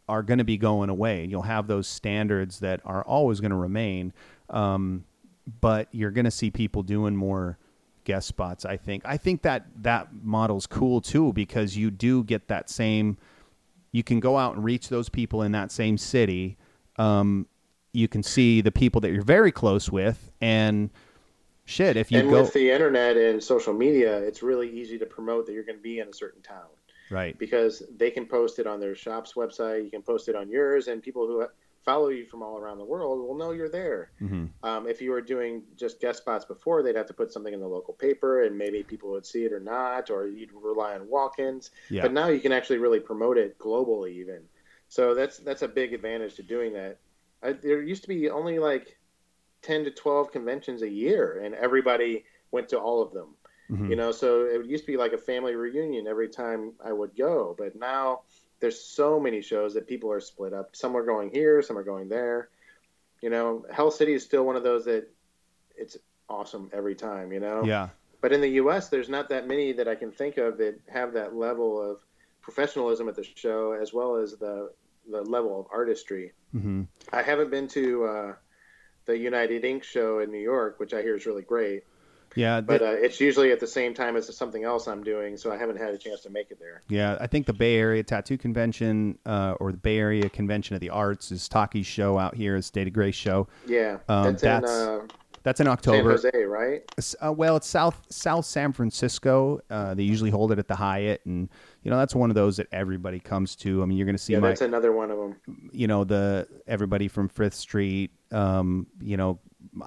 are 0.08 0.24
going 0.24 0.38
to 0.38 0.44
be 0.44 0.58
going 0.58 0.90
away. 0.90 1.26
You'll 1.26 1.44
have 1.44 1.68
those 1.68 1.88
standards 1.88 2.60
that 2.60 2.82
are 2.86 3.04
always 3.04 3.40
going 3.40 3.52
to 3.52 3.58
remain. 3.58 4.14
Um, 4.50 5.06
but 5.62 5.88
you're 5.92 6.12
going 6.12 6.26
to 6.26 6.32
see 6.32 6.52
people 6.52 6.84
doing 6.84 7.16
more 7.16 7.58
guest 8.04 8.28
spots. 8.28 8.66
I 8.66 8.78
think. 8.78 9.04
I 9.06 9.18
think 9.18 9.42
that 9.44 9.66
that 9.82 10.10
model's 10.24 10.68
cool 10.68 11.02
too 11.02 11.34
because 11.34 11.78
you 11.78 11.92
do 11.92 12.24
get 12.24 12.48
that 12.48 12.70
same. 12.70 13.18
You 13.92 14.04
can 14.04 14.20
go 14.20 14.38
out 14.38 14.56
and 14.56 14.64
reach 14.64 14.90
those 14.90 15.10
people 15.10 15.42
in 15.42 15.52
that 15.54 15.72
same 15.72 15.98
city. 15.98 16.58
Um, 16.98 17.48
you 17.94 18.08
can 18.08 18.24
see 18.24 18.62
the 18.62 18.72
people 18.72 19.02
that 19.02 19.12
you're 19.12 19.24
very 19.24 19.52
close 19.52 19.90
with, 19.90 20.30
and 20.42 20.90
shit, 21.66 21.98
if 21.98 22.12
you 22.12 22.20
and 22.20 22.30
go 22.30 22.42
with 22.42 22.54
the 22.54 22.72
internet 22.72 23.18
and 23.18 23.44
social 23.44 23.74
media, 23.74 24.18
it's 24.20 24.42
really 24.42 24.70
easy 24.70 24.98
to 25.00 25.06
promote 25.06 25.46
that 25.46 25.54
you're 25.54 25.64
going 25.64 25.78
to 25.78 25.82
be 25.84 26.00
in 26.00 26.08
a 26.08 26.14
certain 26.14 26.42
town, 26.42 26.70
right? 27.12 27.38
Because 27.38 27.84
they 27.96 28.12
can 28.12 28.26
post 28.26 28.60
it 28.60 28.68
on 28.68 28.80
their 28.80 28.96
shop's 28.96 29.34
website, 29.34 29.84
you 29.84 29.92
can 29.92 30.02
post 30.02 30.30
it 30.30 30.36
on 30.36 30.50
yours, 30.50 30.88
and 30.88 31.02
people 31.02 31.28
who 31.28 31.46
follow 31.84 32.08
you 32.08 32.26
from 32.26 32.42
all 32.42 32.58
around 32.58 32.80
the 32.80 32.86
world 32.86 33.20
will 33.20 33.38
know 33.38 33.52
you're 33.52 33.70
there. 33.70 34.10
Mm-hmm. 34.20 34.46
Um, 34.64 34.88
if 34.88 35.02
you 35.02 35.12
were 35.12 35.22
doing 35.22 35.62
just 35.76 36.02
guest 36.02 36.20
spots 36.20 36.44
before, 36.44 36.82
they'd 36.82 36.96
have 36.96 37.06
to 37.08 37.14
put 37.14 37.32
something 37.32 37.54
in 37.54 37.60
the 37.60 37.68
local 37.68 37.94
paper, 37.94 38.44
and 38.44 38.58
maybe 38.58 38.82
people 38.82 39.12
would 39.12 39.26
see 39.26 39.46
it 39.46 39.54
or 39.54 39.60
not, 39.60 40.10
or 40.10 40.28
you'd 40.28 40.52
rely 40.52 40.96
on 40.96 41.08
walk-ins. 41.08 41.70
Yeah. 41.90 42.02
But 42.02 42.14
now 42.14 42.30
you 42.30 42.40
can 42.40 42.52
actually 42.52 42.80
really 42.80 43.00
promote 43.00 43.38
it 43.38 43.60
globally, 43.60 44.14
even. 44.14 44.42
So 44.88 45.14
that's 45.14 45.38
that's 45.38 45.62
a 45.62 45.68
big 45.68 45.94
advantage 45.94 46.36
to 46.36 46.44
doing 46.44 46.74
that. 46.74 46.98
I, 47.44 47.54
there 47.54 47.82
used 47.82 48.02
to 48.04 48.08
be 48.08 48.30
only 48.30 48.60
like 48.60 48.98
ten 49.66 49.84
to 49.84 49.92
twelve 49.92 50.32
conventions 50.32 50.82
a 50.82 50.90
year, 50.90 51.42
and 51.44 51.56
everybody 51.56 52.24
went 52.52 52.70
to 52.70 52.80
all 52.80 53.02
of 53.02 53.12
them. 53.12 53.36
Mm-hmm. 53.70 53.90
You 53.90 53.96
know, 53.96 54.12
so 54.12 54.46
it 54.46 54.66
used 54.66 54.86
to 54.86 54.92
be 54.92 54.98
like 54.98 55.14
a 55.14 55.18
family 55.18 55.56
reunion 55.56 56.08
every 56.08 56.30
time 56.30 56.74
I 56.84 56.94
would 56.94 57.16
go, 57.18 57.56
but 57.58 57.76
now 57.76 58.22
there's 58.60 58.80
so 58.80 59.20
many 59.20 59.42
shows 59.42 59.74
that 59.74 59.88
people 59.88 60.12
are 60.12 60.20
split 60.20 60.54
up. 60.54 60.76
Some 60.76 60.96
are 60.96 61.04
going 61.04 61.32
here, 61.32 61.62
some 61.64 61.78
are 61.78 61.84
going 61.84 62.08
there. 62.08 62.50
You 63.22 63.32
know, 63.32 63.66
Hell 63.72 63.90
City 63.90 64.14
is 64.14 64.24
still 64.24 64.46
one 64.46 64.56
of 64.56 64.64
those 64.64 64.86
that 64.86 65.08
it's 65.76 65.98
awesome 66.30 66.70
every 66.74 66.96
time. 66.96 67.32
You 67.32 67.40
know. 67.40 67.64
Yeah. 67.66 67.90
But 68.22 68.32
in 68.34 68.42
the 68.42 68.50
U.S., 68.62 68.90
there's 68.90 69.10
not 69.10 69.30
that 69.30 69.48
many 69.48 69.72
that 69.74 69.88
I 69.88 69.96
can 69.96 70.12
think 70.12 70.38
of 70.38 70.58
that 70.58 70.80
have 70.88 71.14
that 71.14 71.36
level 71.36 71.80
of 71.82 72.00
professionalism 72.42 73.08
at 73.10 73.16
the 73.16 73.24
show, 73.24 73.74
as 73.74 73.94
well 73.94 74.16
as 74.16 74.36
the 74.38 74.72
the 75.10 75.22
level 75.22 75.60
of 75.60 75.68
artistry. 75.72 76.34
Mm-hmm. 76.56 76.84
I 77.12 77.22
haven't 77.22 77.52
been 77.52 77.68
to 77.70 78.06
uh, 78.06 78.34
the 79.06 79.18
United 79.18 79.64
Ink 79.66 79.84
show 79.84 80.20
in 80.20 80.32
New 80.32 80.40
York, 80.40 80.80
which 80.80 80.94
I 80.94 81.02
hear 81.02 81.16
is 81.16 81.26
really 81.26 81.44
great. 81.44 81.84
Yeah, 82.36 82.60
but 82.60 82.82
uh, 82.82 82.96
it's 82.98 83.22
usually 83.22 83.52
at 83.54 83.62
the 83.62 83.68
same 83.68 83.94
time 83.94 84.18
as 84.18 84.36
something 84.36 84.66
else 84.66 84.88
I'm 84.88 85.04
doing, 85.04 85.38
so 85.38 85.54
I 85.54 85.58
haven't 85.58 85.78
had 85.78 85.94
a 85.94 85.98
chance 85.98 86.22
to 86.22 86.30
make 86.30 86.52
it 86.52 86.60
there. 86.60 86.84
Yeah, 86.90 87.18
I 87.22 87.28
think 87.28 87.46
the 87.46 87.54
Bay 87.54 87.76
Area 87.78 88.04
Tattoo 88.04 88.38
Convention 88.38 89.18
uh, 89.26 89.56
or 89.62 89.72
the 89.72 89.78
Bay 89.78 89.98
Area 89.98 90.30
Convention 90.30 90.76
of 90.76 90.82
the 90.82 90.90
Arts 90.90 91.32
is 91.32 91.48
Taki's 91.48 91.88
show 91.88 92.18
out 92.18 92.36
here. 92.36 92.58
Is 92.58 92.66
State 92.66 92.88
of 92.88 92.94
Grace 92.94 93.16
show. 93.16 93.48
Yeah, 93.66 94.00
um, 94.10 94.26
that's, 94.26 94.42
that's... 94.42 94.72
In, 94.72 94.88
uh, 94.90 95.08
That's 95.44 95.60
in 95.60 95.68
October. 95.68 96.18
San 96.18 96.32
Jose, 96.34 96.46
right? 96.46 96.82
Uh, 97.24 97.32
well, 97.32 97.56
it's 97.56 97.68
South 97.68 98.02
South 98.10 98.46
San 98.46 98.74
Francisco. 98.74 99.62
Uh, 99.70 99.94
they 99.94 100.02
usually 100.02 100.32
hold 100.32 100.52
it 100.52 100.58
at 100.58 100.68
the 100.68 100.74
Hyatt, 100.74 101.22
and 101.26 101.48
you 101.84 101.92
know 101.92 101.98
that's 101.98 102.16
one 102.16 102.32
of 102.32 102.36
those 102.36 102.58
that 102.58 102.66
everybody 102.72 103.20
comes 103.20 103.56
to. 103.58 103.84
I 103.84 103.86
mean, 103.86 103.96
you're 103.96 104.08
going 104.08 104.18
to 104.18 104.24
see. 104.24 104.34
Yeah, 104.34 104.40
my, 104.40 104.48
that's 104.48 104.62
another 104.62 104.92
one 104.92 105.12
of 105.12 105.20
them. 105.20 105.36
You 105.72 105.86
know, 105.86 106.04
the 106.04 106.48
everybody 106.66 107.08
from 107.08 107.30
Frith 107.30 107.54
Street. 107.54 108.10
Um, 108.36 108.88
you 109.00 109.18
know, 109.18 109.40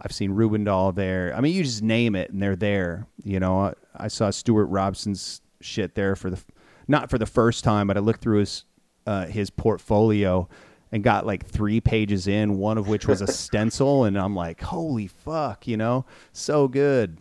I've 0.03 0.13
seen 0.13 0.33
Rubendahl 0.33 0.95
there. 0.95 1.33
I 1.37 1.41
mean, 1.41 1.55
you 1.55 1.63
just 1.63 1.83
name 1.83 2.15
it, 2.15 2.31
and 2.31 2.43
they're 2.43 2.57
there. 2.57 3.07
You 3.23 3.41
know, 3.41 3.61
I, 3.61 3.75
I 3.97 4.09
saw 4.09 4.31
Stuart 4.31 4.67
Robson's 4.67 5.41
shit 5.61 5.95
there 5.95 6.17
for 6.17 6.31
the, 6.31 6.41
not 6.87 7.11
for 7.11 7.19
the 7.19 7.27
first 7.27 7.65
time, 7.65 7.87
but 7.87 7.97
I 7.97 8.01
looked 8.01 8.21
through 8.21 8.41
his 8.41 8.65
uh, 9.07 9.27
his 9.27 9.51
portfolio 9.51 10.49
and 10.93 11.03
got 11.03 11.27
like 11.27 11.47
three 11.47 11.81
pages 11.81 12.27
in, 12.27 12.59
one 12.59 12.79
of 12.79 12.89
which 12.89 13.07
was 13.07 13.21
a 13.21 13.27
stencil, 13.33 14.05
and 14.05 14.19
I'm 14.19 14.35
like, 14.35 14.61
holy 14.61 15.07
fuck, 15.07 15.67
you 15.67 15.77
know, 15.77 16.05
so 16.33 16.69
good. 16.69 17.19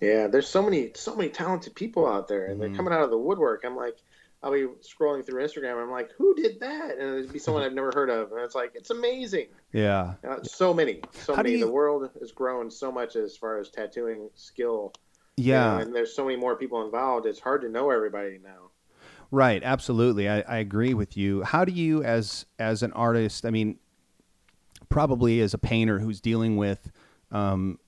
Yeah, 0.00 0.26
there's 0.26 0.48
so 0.48 0.62
many 0.62 0.90
so 0.94 1.14
many 1.14 1.28
talented 1.30 1.74
people 1.74 2.06
out 2.06 2.28
there, 2.28 2.46
and 2.46 2.54
mm-hmm. 2.54 2.60
they're 2.60 2.76
coming 2.76 2.92
out 2.92 3.02
of 3.02 3.10
the 3.10 3.18
woodwork. 3.18 3.64
I'm 3.64 3.76
like, 3.76 3.96
I'll 4.44 4.52
be 4.52 4.66
scrolling 4.82 5.24
through 5.24 5.42
Instagram. 5.42 5.82
I'm 5.82 5.90
like, 5.90 6.10
who 6.18 6.34
did 6.34 6.60
that? 6.60 6.98
And 6.98 7.18
it'd 7.18 7.32
be 7.32 7.38
someone 7.38 7.62
I've 7.62 7.72
never 7.72 7.90
heard 7.94 8.10
of, 8.10 8.30
and 8.30 8.42
it's 8.42 8.54
like, 8.54 8.72
it's 8.74 8.90
amazing. 8.90 9.46
Yeah, 9.72 10.14
uh, 10.28 10.42
so 10.42 10.74
many, 10.74 11.00
so 11.12 11.34
How 11.34 11.42
many. 11.42 11.56
You... 11.56 11.64
The 11.64 11.72
world 11.72 12.10
has 12.20 12.30
grown 12.30 12.70
so 12.70 12.92
much 12.92 13.16
as 13.16 13.38
far 13.38 13.58
as 13.58 13.70
tattooing 13.70 14.28
skill. 14.34 14.92
Yeah, 15.38 15.72
you 15.72 15.78
know, 15.78 15.82
and 15.86 15.96
there's 15.96 16.14
so 16.14 16.26
many 16.26 16.36
more 16.36 16.56
people 16.56 16.84
involved. 16.84 17.24
It's 17.24 17.40
hard 17.40 17.62
to 17.62 17.70
know 17.70 17.90
everybody 17.90 18.38
now. 18.44 18.70
Right, 19.30 19.62
absolutely. 19.64 20.28
I, 20.28 20.40
I 20.42 20.58
agree 20.58 20.92
with 20.92 21.16
you. 21.16 21.42
How 21.42 21.64
do 21.64 21.72
you, 21.72 22.04
as 22.04 22.44
as 22.58 22.82
an 22.82 22.92
artist, 22.92 23.46
I 23.46 23.50
mean, 23.50 23.78
probably 24.90 25.40
as 25.40 25.54
a 25.54 25.58
painter 25.58 26.00
who's 26.00 26.20
dealing 26.20 26.58
with 26.58 26.92
um, 27.32 27.78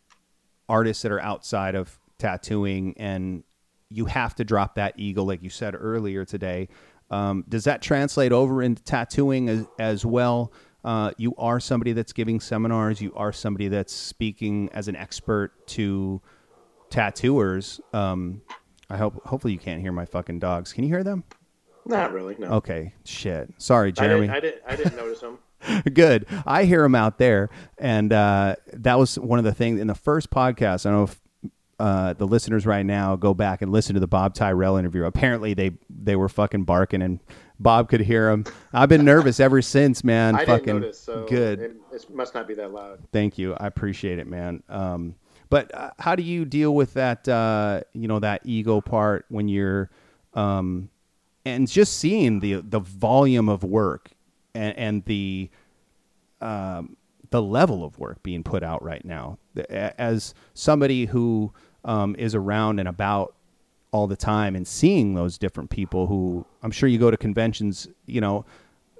artists 0.70 1.02
that 1.02 1.12
are 1.12 1.20
outside 1.20 1.74
of 1.74 2.00
tattooing, 2.18 2.94
and 2.96 3.44
you 3.90 4.06
have 4.06 4.34
to 4.36 4.44
drop 4.44 4.74
that 4.76 4.94
ego, 4.96 5.22
like 5.22 5.42
you 5.42 5.50
said 5.50 5.74
earlier 5.78 6.24
today. 6.24 6.68
Um, 7.10 7.44
does 7.48 7.64
that 7.64 7.82
translate 7.82 8.32
over 8.32 8.62
into 8.62 8.82
tattooing 8.82 9.48
as, 9.48 9.66
as 9.78 10.04
well? 10.04 10.52
Uh, 10.84 11.10
you 11.16 11.34
are 11.36 11.60
somebody 11.60 11.92
that's 11.92 12.12
giving 12.12 12.40
seminars. 12.40 13.00
You 13.00 13.12
are 13.14 13.32
somebody 13.32 13.68
that's 13.68 13.92
speaking 13.92 14.70
as 14.72 14.88
an 14.88 14.96
expert 14.96 15.66
to 15.68 16.20
tattooers. 16.90 17.80
Um, 17.92 18.42
I 18.88 18.96
hope 18.96 19.24
hopefully 19.26 19.52
you 19.52 19.58
can't 19.58 19.80
hear 19.80 19.92
my 19.92 20.04
fucking 20.04 20.38
dogs. 20.38 20.72
Can 20.72 20.84
you 20.84 20.90
hear 20.90 21.02
them? 21.02 21.24
Not 21.84 22.12
really. 22.12 22.36
No. 22.38 22.48
Okay. 22.54 22.92
Shit. 23.04 23.52
Sorry, 23.58 23.92
Jeremy. 23.92 24.28
I 24.28 24.40
didn't. 24.40 24.62
I 24.66 24.76
didn't, 24.76 24.90
I 24.90 24.90
didn't 24.90 24.96
notice 24.96 25.20
them. 25.20 25.38
Good. 25.92 26.26
I 26.46 26.64
hear 26.64 26.82
them 26.82 26.94
out 26.94 27.18
there, 27.18 27.50
and 27.78 28.12
uh, 28.12 28.56
that 28.72 28.98
was 28.98 29.18
one 29.18 29.38
of 29.38 29.44
the 29.44 29.54
things 29.54 29.80
in 29.80 29.86
the 29.86 29.94
first 29.94 30.30
podcast. 30.30 30.86
I 30.86 30.90
don't 30.90 30.98
know 30.98 31.04
if 31.04 31.20
uh, 31.78 32.14
the 32.14 32.26
listeners 32.26 32.64
right 32.64 32.84
now 32.84 33.16
go 33.16 33.34
back 33.34 33.62
and 33.62 33.70
listen 33.70 33.94
to 33.94 34.00
the 34.00 34.06
Bob 34.06 34.34
Tyrrell 34.34 34.76
interview. 34.76 35.04
Apparently, 35.04 35.54
they 35.54 35.72
they 35.90 36.16
were 36.16 36.28
fucking 36.28 36.64
barking, 36.64 37.02
and 37.02 37.20
Bob 37.58 37.88
could 37.88 38.00
hear 38.00 38.30
them. 38.30 38.44
I've 38.72 38.88
been 38.88 39.04
nervous 39.04 39.40
ever 39.40 39.60
since, 39.62 40.02
man. 40.02 40.34
I 40.34 40.44
fucking 40.44 40.66
didn't 40.66 40.80
notice. 40.82 41.00
So 41.00 41.26
good. 41.26 41.60
It, 41.60 41.76
it, 41.92 42.10
must 42.10 42.34
not 42.34 42.48
be 42.48 42.54
that 42.54 42.72
loud. 42.72 43.00
Thank 43.12 43.38
you. 43.38 43.54
I 43.54 43.66
appreciate 43.66 44.18
it, 44.18 44.26
man. 44.26 44.62
Um, 44.68 45.16
but 45.48 45.74
uh, 45.74 45.90
how 45.98 46.16
do 46.16 46.22
you 46.22 46.44
deal 46.44 46.74
with 46.74 46.94
that? 46.94 47.28
Uh, 47.28 47.82
you 47.92 48.08
know, 48.08 48.20
that 48.20 48.42
ego 48.44 48.80
part 48.80 49.26
when 49.28 49.48
you're, 49.48 49.90
um, 50.34 50.88
and 51.44 51.68
just 51.68 51.98
seeing 51.98 52.40
the 52.40 52.54
the 52.62 52.80
volume 52.80 53.48
of 53.48 53.64
work 53.64 54.10
and, 54.54 54.76
and 54.78 55.04
the 55.04 55.50
um, 56.40 56.96
the 57.30 57.42
level 57.42 57.84
of 57.84 57.98
work 57.98 58.22
being 58.22 58.42
put 58.42 58.62
out 58.62 58.82
right 58.82 59.04
now. 59.04 59.38
As 59.68 60.34
somebody 60.54 61.06
who 61.06 61.52
um, 61.86 62.14
is 62.18 62.34
around 62.34 62.78
and 62.78 62.88
about 62.88 63.34
all 63.92 64.06
the 64.06 64.16
time 64.16 64.54
and 64.54 64.68
seeing 64.68 65.14
those 65.14 65.38
different 65.38 65.70
people 65.70 66.06
who 66.06 66.44
I'm 66.62 66.70
sure 66.70 66.88
you 66.88 66.98
go 66.98 67.10
to 67.10 67.16
conventions, 67.16 67.88
you 68.04 68.20
know, 68.20 68.44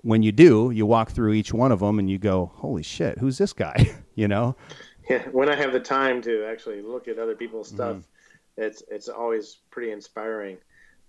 when 0.02 0.22
you 0.22 0.32
do, 0.32 0.70
you 0.70 0.86
walk 0.86 1.10
through 1.10 1.32
each 1.32 1.52
one 1.52 1.72
of 1.72 1.80
them 1.80 1.98
and 1.98 2.08
you 2.08 2.16
go, 2.16 2.52
"Holy 2.54 2.82
shit, 2.82 3.18
who's 3.18 3.36
this 3.36 3.52
guy?" 3.52 3.92
you 4.14 4.28
know? 4.28 4.56
yeah, 5.10 5.22
when 5.32 5.50
I 5.50 5.56
have 5.56 5.72
the 5.72 5.80
time 5.80 6.22
to 6.22 6.46
actually 6.46 6.80
look 6.80 7.08
at 7.08 7.18
other 7.18 7.34
people's 7.34 7.68
mm-hmm. 7.68 7.76
stuff, 7.76 7.96
mm-hmm. 7.96 8.62
it's 8.62 8.82
it's 8.88 9.08
always 9.08 9.58
pretty 9.70 9.90
inspiring. 9.90 10.58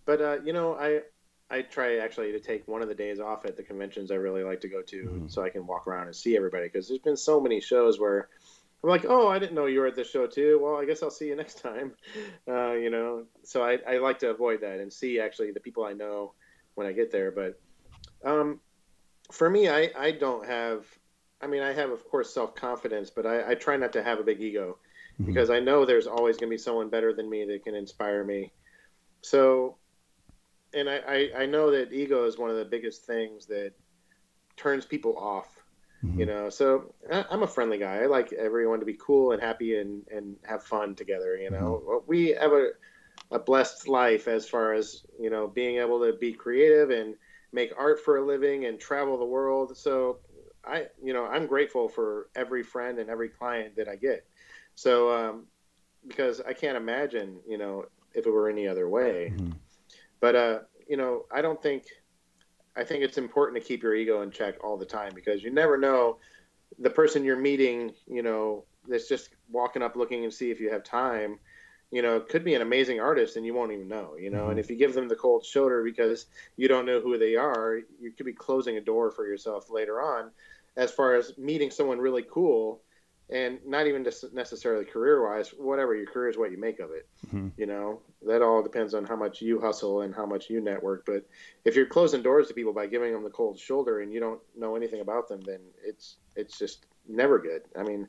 But 0.06 0.22
uh, 0.22 0.38
you 0.44 0.52
know, 0.52 0.74
I 0.76 1.02
I 1.50 1.62
try 1.62 1.98
actually 1.98 2.32
to 2.32 2.40
take 2.40 2.68
one 2.68 2.82
of 2.82 2.88
the 2.88 2.96
days 2.96 3.20
off 3.20 3.46
at 3.46 3.56
the 3.56 3.64
conventions 3.64 4.10
I 4.10 4.16
really 4.16 4.44
like 4.44 4.62
to 4.62 4.68
go 4.68 4.82
to, 4.82 5.04
mm-hmm. 5.04 5.28
so 5.28 5.44
I 5.44 5.50
can 5.50 5.68
walk 5.68 5.88
around 5.88 6.08
and 6.08 6.16
see 6.16 6.36
everybody. 6.36 6.66
Because 6.66 6.88
there's 6.88 7.00
been 7.00 7.18
so 7.18 7.40
many 7.40 7.62
shows 7.62 8.00
where 8.00 8.30
I'm 8.84 8.90
like, 8.90 9.06
oh, 9.08 9.28
I 9.28 9.40
didn't 9.40 9.56
know 9.56 9.66
you 9.66 9.80
were 9.80 9.88
at 9.88 9.96
the 9.96 10.04
show 10.04 10.28
too. 10.28 10.60
Well, 10.62 10.78
I 10.78 10.86
guess 10.86 11.02
I'll 11.02 11.12
see 11.12 11.28
you 11.28 11.36
next 11.36 11.62
time. 11.62 11.94
Uh, 12.50 12.72
you 12.72 12.90
know, 12.90 13.26
so 13.44 13.62
I, 13.62 13.78
I 13.88 13.98
like 13.98 14.20
to 14.20 14.30
avoid 14.30 14.62
that 14.62 14.80
and 14.80 14.92
see 14.92 15.20
actually 15.20 15.52
the 15.52 15.60
people 15.60 15.84
I 15.84 15.92
know 15.92 16.34
when 16.76 16.88
I 16.88 16.94
get 16.94 17.12
there. 17.12 17.30
But 17.30 17.60
um, 18.24 18.62
for 19.32 19.50
me, 19.50 19.68
I 19.68 19.92
I 19.98 20.12
don't 20.12 20.46
have 20.46 20.86
I 21.42 21.48
mean, 21.48 21.62
I 21.62 21.72
have, 21.74 21.92
of 21.92 22.08
course, 22.10 22.34
self 22.34 22.56
confidence, 22.56 23.10
but 23.10 23.26
I, 23.26 23.52
I, 23.52 23.56
try 23.56 23.78
not 23.78 23.94
to 23.94 24.04
have 24.04 24.20
a 24.20 24.24
big 24.24 24.42
ego 24.42 24.78
mm-hmm. 25.14 25.26
because 25.26 25.50
I 25.50 25.60
know 25.60 25.86
there's 25.86 26.08
always 26.08 26.38
going 26.38 26.50
to 26.50 26.54
be 26.54 26.58
someone 26.58 26.90
better 26.90 27.14
than 27.14 27.30
me 27.30 27.46
that 27.46 27.64
can 27.64 27.76
inspire 27.76 28.24
me. 28.24 28.52
So, 29.22 29.78
and 30.74 30.90
I, 30.90 30.98
I, 31.08 31.42
I, 31.44 31.46
know 31.46 31.72
that 31.72 31.94
ego 31.94 32.26
is 32.26 32.38
one 32.38 32.50
of 32.50 32.58
the 32.58 32.66
biggest 32.66 33.06
things 33.06 33.46
that 33.48 33.74
turns 34.56 34.86
people 34.86 35.18
off, 35.18 35.57
mm-hmm. 36.04 36.20
you 36.20 36.26
know. 36.26 36.50
So 36.50 36.94
I, 37.12 37.26
am 37.32 37.44
a 37.44 37.48
friendly 37.48 37.78
guy. 37.78 38.04
I 38.04 38.06
like 38.06 38.34
everyone 38.34 38.80
to 38.80 38.86
be 38.86 38.98
cool 39.00 39.32
and 39.32 39.42
happy 39.42 39.78
and, 39.80 40.04
and 40.10 40.36
have 40.44 40.64
fun 40.64 40.96
together, 40.96 41.38
you 41.38 41.50
know. 41.50 41.84
Mm-hmm. 41.86 42.06
We 42.08 42.30
have 42.30 42.54
a, 42.54 42.70
a 43.32 43.40
blessed 43.40 43.88
life 43.88 44.28
as 44.28 44.48
far 44.48 44.74
as, 44.74 45.06
you 45.20 45.30
know, 45.30 45.48
being 45.48 45.78
able 45.78 46.00
to 46.06 46.14
be 46.14 46.34
creative 46.34 46.90
and 46.90 47.16
make 47.52 47.72
art 47.78 48.04
for 48.04 48.18
a 48.18 48.26
living 48.26 48.66
and 48.66 48.80
travel 48.80 49.18
the 49.18 49.26
world. 49.26 49.78
So 49.78 50.20
I, 50.66 50.88
you 51.04 51.14
know, 51.14 51.26
I'm 51.26 51.48
grateful 51.48 51.88
for 51.88 52.30
every 52.36 52.64
friend 52.64 53.00
and 53.00 53.10
every 53.10 53.30
client 53.30 53.76
that 53.78 53.88
I 53.88 53.96
get. 53.96 54.26
So, 54.76 55.12
um, 55.12 55.46
because 56.08 56.42
I 56.42 56.54
can't 56.54 56.78
imagine, 56.78 57.40
you 57.48 57.58
know, 57.58 57.86
if 58.14 58.26
it 58.26 58.32
were 58.32 58.50
any 58.50 58.68
other 58.68 58.88
way. 58.88 59.34
Mm-hmm. 59.34 59.52
But, 60.20 60.36
uh, 60.36 60.60
you 60.88 60.98
know, 60.98 61.26
I 61.32 61.42
don't 61.42 61.62
think, 61.62 61.86
I 62.78 62.84
think 62.84 63.04
it's 63.04 63.18
important 63.18 63.62
to 63.62 63.68
keep 63.68 63.84
your 63.84 63.96
ego 63.96 64.22
in 64.22 64.32
check 64.32 64.64
all 64.64 64.78
the 64.78 64.86
time 64.86 65.12
because 65.16 65.44
you 65.44 65.52
never 65.52 65.78
know 65.78 66.18
the 66.80 66.90
person 66.90 67.24
you're 67.24 67.36
meeting, 67.36 67.92
you 68.08 68.22
know, 68.22 68.66
that's 68.88 69.10
just 69.10 69.30
walking 69.52 69.82
up 69.82 69.96
looking 69.96 70.24
and 70.24 70.34
see 70.34 70.52
if 70.52 70.60
you 70.60 70.70
have 70.72 70.84
time 70.84 71.40
you 71.92 72.02
know, 72.02 72.20
could 72.20 72.44
be 72.44 72.54
an 72.54 72.62
amazing 72.62 73.00
artist 73.00 73.38
and 73.38 73.46
you 73.46 73.54
won't 73.54 73.72
even 73.72 73.88
know, 73.88 74.16
you 74.20 74.30
know. 74.30 74.42
Mm-hmm. 74.42 74.52
And 74.52 74.60
if 74.60 74.70
you 74.70 74.76
give 74.76 74.94
them 74.94 75.08
the 75.08 75.16
cold 75.16 75.46
shoulder 75.46 75.84
because 75.84 76.26
you 76.58 76.68
don't 76.68 76.86
know 76.86 77.00
who 77.00 77.18
they 77.18 77.36
are, 77.36 77.80
you 78.00 78.12
could 78.12 78.26
be 78.26 78.34
closing 78.34 78.78
a 78.78 78.82
door 78.82 79.10
for 79.10 79.26
yourself 79.26 79.70
later 79.70 80.02
on 80.02 80.32
as 80.76 80.92
far 80.92 81.16
as 81.16 81.38
meeting 81.38 81.72
someone 81.72 81.98
really 81.98 82.26
cool 82.30 82.82
and 83.30 83.60
not 83.66 83.88
even 83.88 84.04
just 84.04 84.34
necessarily 84.34 84.86
career 84.86 85.28
wise, 85.28 85.50
whatever 85.50 85.96
your 85.96 86.06
career 86.06 86.30
is, 86.30 86.38
what 86.38 86.52
you 86.52 86.58
make 86.58 86.80
of 86.80 86.92
it. 86.92 87.08
Mm-hmm. 87.28 87.50
You 87.58 87.66
know, 87.66 88.02
that 88.26 88.42
all 88.42 88.64
depends 88.64 88.94
on 88.94 89.06
how 89.06 89.18
much 89.18 89.42
you 89.42 89.60
hustle 89.60 90.02
and 90.02 90.16
how 90.16 90.26
much 90.26 90.50
you 90.50 90.62
network. 90.62 91.06
But 91.06 91.28
if 91.66 91.76
you're 91.76 91.88
closing 91.88 92.22
doors 92.22 92.48
to 92.48 92.54
people 92.54 92.74
by 92.74 92.88
giving 92.88 93.12
them 93.12 93.24
the 93.24 93.30
cold 93.30 93.60
shoulder 93.60 94.02
and 94.02 94.14
you 94.14 94.20
don't 94.20 94.40
know 94.58 94.76
anything 94.76 95.02
about 95.02 95.28
them, 95.28 95.42
then 95.42 95.60
it's 95.84 96.18
it's 96.36 96.58
just 96.58 96.86
never 97.08 97.38
good. 97.38 97.64
I 97.78 97.84
mean, 97.84 98.08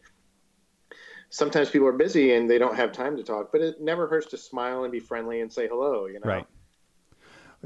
sometimes 1.30 1.70
people 1.70 1.88
are 1.88 1.92
busy 1.92 2.34
and 2.34 2.48
they 2.48 2.58
don't 2.58 2.76
have 2.76 2.92
time 2.92 3.16
to 3.16 3.24
talk, 3.24 3.50
but 3.50 3.60
it 3.60 3.80
never 3.80 4.06
hurts 4.06 4.28
to 4.28 4.36
smile 4.36 4.84
and 4.84 4.92
be 4.92 5.00
friendly 5.00 5.40
and 5.40 5.52
say 5.52 5.66
hello. 5.66 6.06
You 6.06 6.20
know, 6.20 6.30
right. 6.30 6.46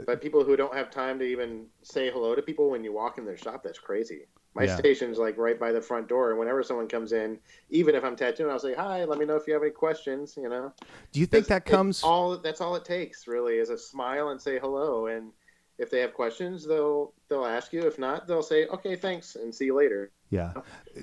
But 0.07 0.23
people 0.23 0.43
who 0.43 0.57
don't 0.57 0.75
have 0.75 0.91
time 0.91 1.19
to 1.19 1.25
even 1.27 1.67
say 1.83 2.11
hello 2.11 2.35
to 2.35 2.41
people 2.41 2.71
when 2.71 2.83
you 2.83 2.95
walk 2.95 3.19
in 3.19 3.27
their 3.27 3.37
shop, 3.37 3.63
that's 3.63 3.79
crazy. 3.79 4.23
My 4.55 4.65
yeah. 4.65 4.77
station's 4.77 5.19
like 5.19 5.39
right 5.39 5.59
by 5.59 5.73
the 5.73 5.81
front 5.81 6.09
door, 6.09 6.31
and 6.31 6.39
whenever 6.39 6.63
someone 6.63 6.87
comes 6.87 7.13
in, 7.13 7.39
even 7.71 7.95
if 7.95 8.05
I'm 8.05 8.17
tattooing, 8.17 8.51
I'll 8.51 8.59
say 8.59 8.75
hi. 8.75 9.05
Let 9.05 9.19
me 9.19 9.25
know 9.25 9.37
if 9.37 9.47
you 9.47 9.55
have 9.55 9.63
any 9.63 9.73
questions. 9.73 10.35
You 10.37 10.49
know. 10.49 10.73
Do 11.13 11.21
you 11.21 11.27
think 11.27 11.47
that's, 11.47 11.65
that 11.65 11.71
comes 11.71 12.03
all? 12.03 12.37
That's 12.37 12.61
all 12.61 12.77
it 12.77 12.85
takes, 12.85 13.27
really, 13.27 13.55
is 13.55 13.71
a 13.71 13.79
smile 13.79 14.29
and 14.29 14.41
say 14.41 14.59
hello. 14.59 15.07
And 15.07 15.33
if 15.79 15.91
they 15.91 16.01
have 16.01 16.13
questions, 16.13 16.67
they'll 16.67 17.15
they'll 17.29 17.47
ask 17.47 17.73
you. 17.73 17.83
If 17.83 17.99
not, 17.99 18.27
they'll 18.27 18.43
say 18.43 18.67
okay, 18.67 18.95
thanks, 18.95 19.37
and 19.37 19.55
see 19.55 19.67
you 19.67 19.75
later. 19.75 20.11
Yeah. 20.29 20.53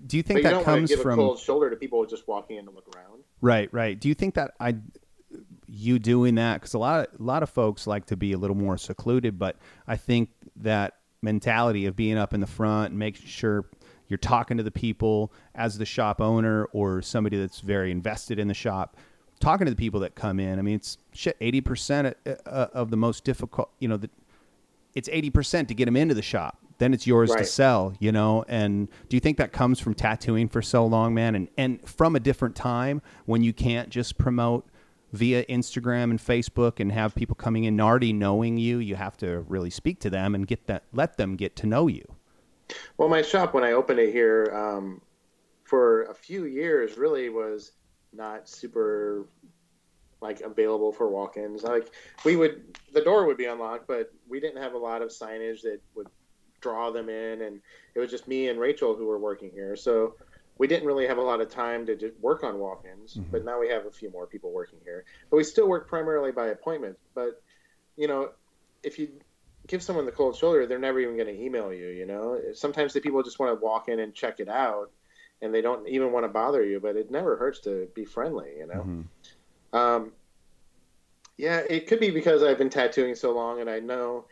Do 0.08 0.18
you 0.18 0.24
think 0.24 0.44
but 0.44 0.50
that 0.50 0.58
you 0.60 0.64
comes 0.64 0.90
give 0.90 1.02
from 1.02 1.20
a 1.20 1.24
cold 1.24 1.40
shoulder 1.40 1.70
to 1.70 1.76
people 1.76 2.06
just 2.06 2.28
walking 2.28 2.58
in 2.58 2.66
to 2.66 2.72
look 2.72 2.88
around? 2.96 3.24
Right, 3.42 3.72
right. 3.72 4.00
Do 4.00 4.10
you 4.10 4.16
think 4.16 4.36
that 4.36 4.52
I 4.60 4.76
you 5.68 6.00
doing 6.00 6.36
that 6.36 6.56
because 6.56 6.74
a 6.74 6.80
lot 6.80 7.08
of 7.08 7.20
a 7.20 7.24
lot 7.24 7.44
of 7.44 7.50
folks 7.50 7.86
like 7.86 8.06
to 8.08 8.18
be 8.18 8.34
a 8.34 8.38
little 8.38 8.56
more 8.56 8.78
secluded, 8.78 9.38
but 9.38 9.58
I 9.88 9.98
think 9.98 10.30
that 10.58 10.96
mentality 11.22 11.86
of 11.86 11.96
being 11.96 12.18
up 12.18 12.34
in 12.34 12.40
the 12.40 12.48
front 12.48 12.92
and 12.92 13.00
making 13.00 13.28
sure 13.28 13.66
you're 14.08 14.18
talking 14.18 14.58
to 14.58 14.64
the 14.64 14.72
people 14.72 15.32
as 15.54 15.78
the 15.78 15.86
shop 15.86 16.22
owner 16.22 16.66
or 16.66 17.02
somebody 17.02 17.38
that's 17.38 17.60
very 17.60 17.92
invested 17.92 18.40
in 18.40 18.48
the 18.48 18.54
shop 18.54 18.98
talking 19.40 19.66
to 19.66 19.72
the 19.72 19.78
people 19.78 20.00
that 20.00 20.16
come 20.16 20.40
in 20.40 20.58
i 20.60 20.62
mean 20.62 20.76
it's 20.76 20.98
shit 21.14 21.40
80% 21.40 22.14
uh, 22.26 22.68
of 22.74 22.90
the 22.90 22.98
most 22.98 23.24
difficult 23.24 23.70
you 23.80 23.88
know 23.88 23.98
the, 23.98 24.10
it's 24.96 25.08
80% 25.08 25.68
to 25.68 25.74
get 25.74 25.86
them 25.86 25.96
into 25.96 26.16
the 26.16 26.22
shop 26.22 26.58
then 26.80 26.94
it's 26.94 27.06
yours 27.06 27.30
right. 27.30 27.40
to 27.40 27.46
sell, 27.46 27.94
you 28.00 28.12
know. 28.12 28.44
And 28.48 28.88
do 29.10 29.16
you 29.16 29.20
think 29.20 29.38
that 29.38 29.52
comes 29.52 29.80
from 29.80 29.94
tattooing 29.94 30.48
for 30.48 30.62
so 30.62 30.86
long, 30.86 31.14
man, 31.14 31.36
and 31.36 31.48
and 31.58 31.88
from 31.88 32.16
a 32.16 32.20
different 32.20 32.56
time 32.56 33.02
when 33.26 33.44
you 33.44 33.54
can't 33.54 33.90
just 33.90 34.18
promote 34.18 34.66
via 35.12 35.44
Instagram 35.46 36.12
and 36.12 36.20
Facebook 36.20 36.80
and 36.80 36.92
have 36.92 37.16
people 37.16 37.36
coming 37.36 37.64
in 37.64 37.80
already 37.80 38.14
knowing 38.14 38.58
you? 38.58 38.80
You 38.80 38.96
have 38.96 39.18
to 39.18 39.42
really 39.42 39.70
speak 39.70 40.00
to 40.02 40.10
them 40.10 40.36
and 40.36 40.46
get 40.48 40.68
that, 40.68 40.84
let 40.94 41.18
them 41.18 41.36
get 41.36 41.56
to 41.58 41.68
know 41.68 41.88
you. 41.88 42.04
Well, 42.98 43.10
my 43.10 43.22
shop 43.22 43.54
when 43.54 43.64
I 43.64 43.72
opened 43.72 44.00
it 44.00 44.12
here 44.12 44.52
um, 44.54 45.02
for 45.64 46.04
a 46.04 46.14
few 46.14 46.46
years 46.46 46.98
really 46.98 47.30
was 47.30 47.72
not 48.14 48.48
super 48.50 49.26
like 50.22 50.42
available 50.42 50.92
for 50.92 51.10
walk-ins. 51.10 51.64
Like 51.64 51.92
we 52.26 52.36
would, 52.36 52.78
the 52.94 53.02
door 53.02 53.26
would 53.26 53.38
be 53.38 53.46
unlocked, 53.46 53.88
but 53.88 54.12
we 54.28 54.40
didn't 54.40 54.62
have 54.62 54.74
a 54.74 54.78
lot 54.78 55.02
of 55.02 55.10
signage 55.10 55.62
that 55.62 55.80
would 55.96 56.08
draw 56.62 56.92
them 56.92 57.08
in, 57.08 57.44
and 57.44 57.62
it 57.96 58.00
was 58.00 58.12
just 58.12 58.28
me 58.28 58.50
and 58.50 58.60
Rachel 58.60 58.96
who 58.96 59.06
were 59.06 59.18
working 59.18 59.50
here. 59.50 59.76
So 59.76 60.16
we 60.60 60.68
didn't 60.68 60.86
really 60.86 61.08
have 61.08 61.18
a 61.18 61.22
lot 61.22 61.42
of 61.42 61.50
time 61.50 61.86
to 61.88 61.96
just 61.96 62.20
work 62.20 62.44
on 62.44 62.60
walk-ins, 62.60 63.16
mm-hmm. 63.16 63.32
but 63.32 63.46
now 63.46 63.60
we 63.60 63.70
have 63.70 63.86
a 63.86 63.92
few 63.92 64.12
more 64.12 64.28
people 64.28 64.52
working 64.52 64.78
here. 64.84 65.06
But 65.32 65.38
we 65.38 65.46
still 65.46 65.68
work 65.68 65.88
primarily 65.88 66.32
by 66.32 66.48
appointment. 66.48 67.00
But 67.16 67.42
you 67.96 68.08
know, 68.08 68.32
if 68.84 69.00
you 69.00 69.10
give 69.68 69.82
someone 69.82 70.06
the 70.06 70.12
cold 70.12 70.36
shoulder, 70.36 70.68
they're 70.68 70.78
never 70.78 71.00
even 71.00 71.16
going 71.16 71.34
to 71.34 71.42
email 71.42 71.74
you. 71.74 71.88
You 71.88 72.06
know, 72.06 72.40
sometimes 72.54 72.94
the 72.94 73.00
people 73.00 73.24
just 73.24 73.40
want 73.40 73.58
to 73.58 73.66
walk 73.66 73.88
in 73.88 74.00
and 74.00 74.14
check 74.14 74.42
it 74.42 74.50
out, 74.50 74.92
and 75.42 75.54
they 75.54 75.62
don't 75.62 75.88
even 75.88 76.12
want 76.12 76.26
to 76.26 76.30
bother 76.30 76.64
you. 76.64 76.82
But 76.82 76.98
it 76.98 77.10
never 77.10 77.38
hurts 77.38 77.62
to 77.62 77.88
be 77.96 78.04
friendly. 78.04 78.50
You 78.58 78.68
know. 78.68 78.82
Mm-hmm. 78.82 79.78
Um, 79.78 80.12
yeah, 81.38 81.60
it 81.70 81.88
could 81.88 82.02
be 82.02 82.12
because 82.12 82.44
I've 82.44 82.58
been 82.58 82.70
tattooing 82.70 83.16
so 83.16 83.32
long, 83.32 83.62
and 83.62 83.70
I 83.70 83.80
know 83.80 84.26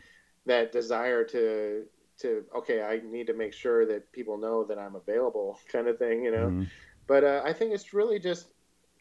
that 0.45 0.73
desire 0.73 1.23
to 1.23 1.85
to 2.19 2.43
okay, 2.55 2.81
I 2.81 3.01
need 3.05 3.27
to 3.27 3.33
make 3.33 3.53
sure 3.53 3.85
that 3.85 4.11
people 4.11 4.37
know 4.37 4.63
that 4.65 4.77
I'm 4.77 4.95
available, 4.95 5.59
kind 5.71 5.87
of 5.87 5.97
thing, 5.97 6.23
you 6.23 6.31
know. 6.31 6.47
Mm-hmm. 6.47 6.63
But 7.07 7.23
uh, 7.23 7.41
I 7.45 7.53
think 7.53 7.73
it's 7.73 7.93
really 7.93 8.19
just 8.19 8.47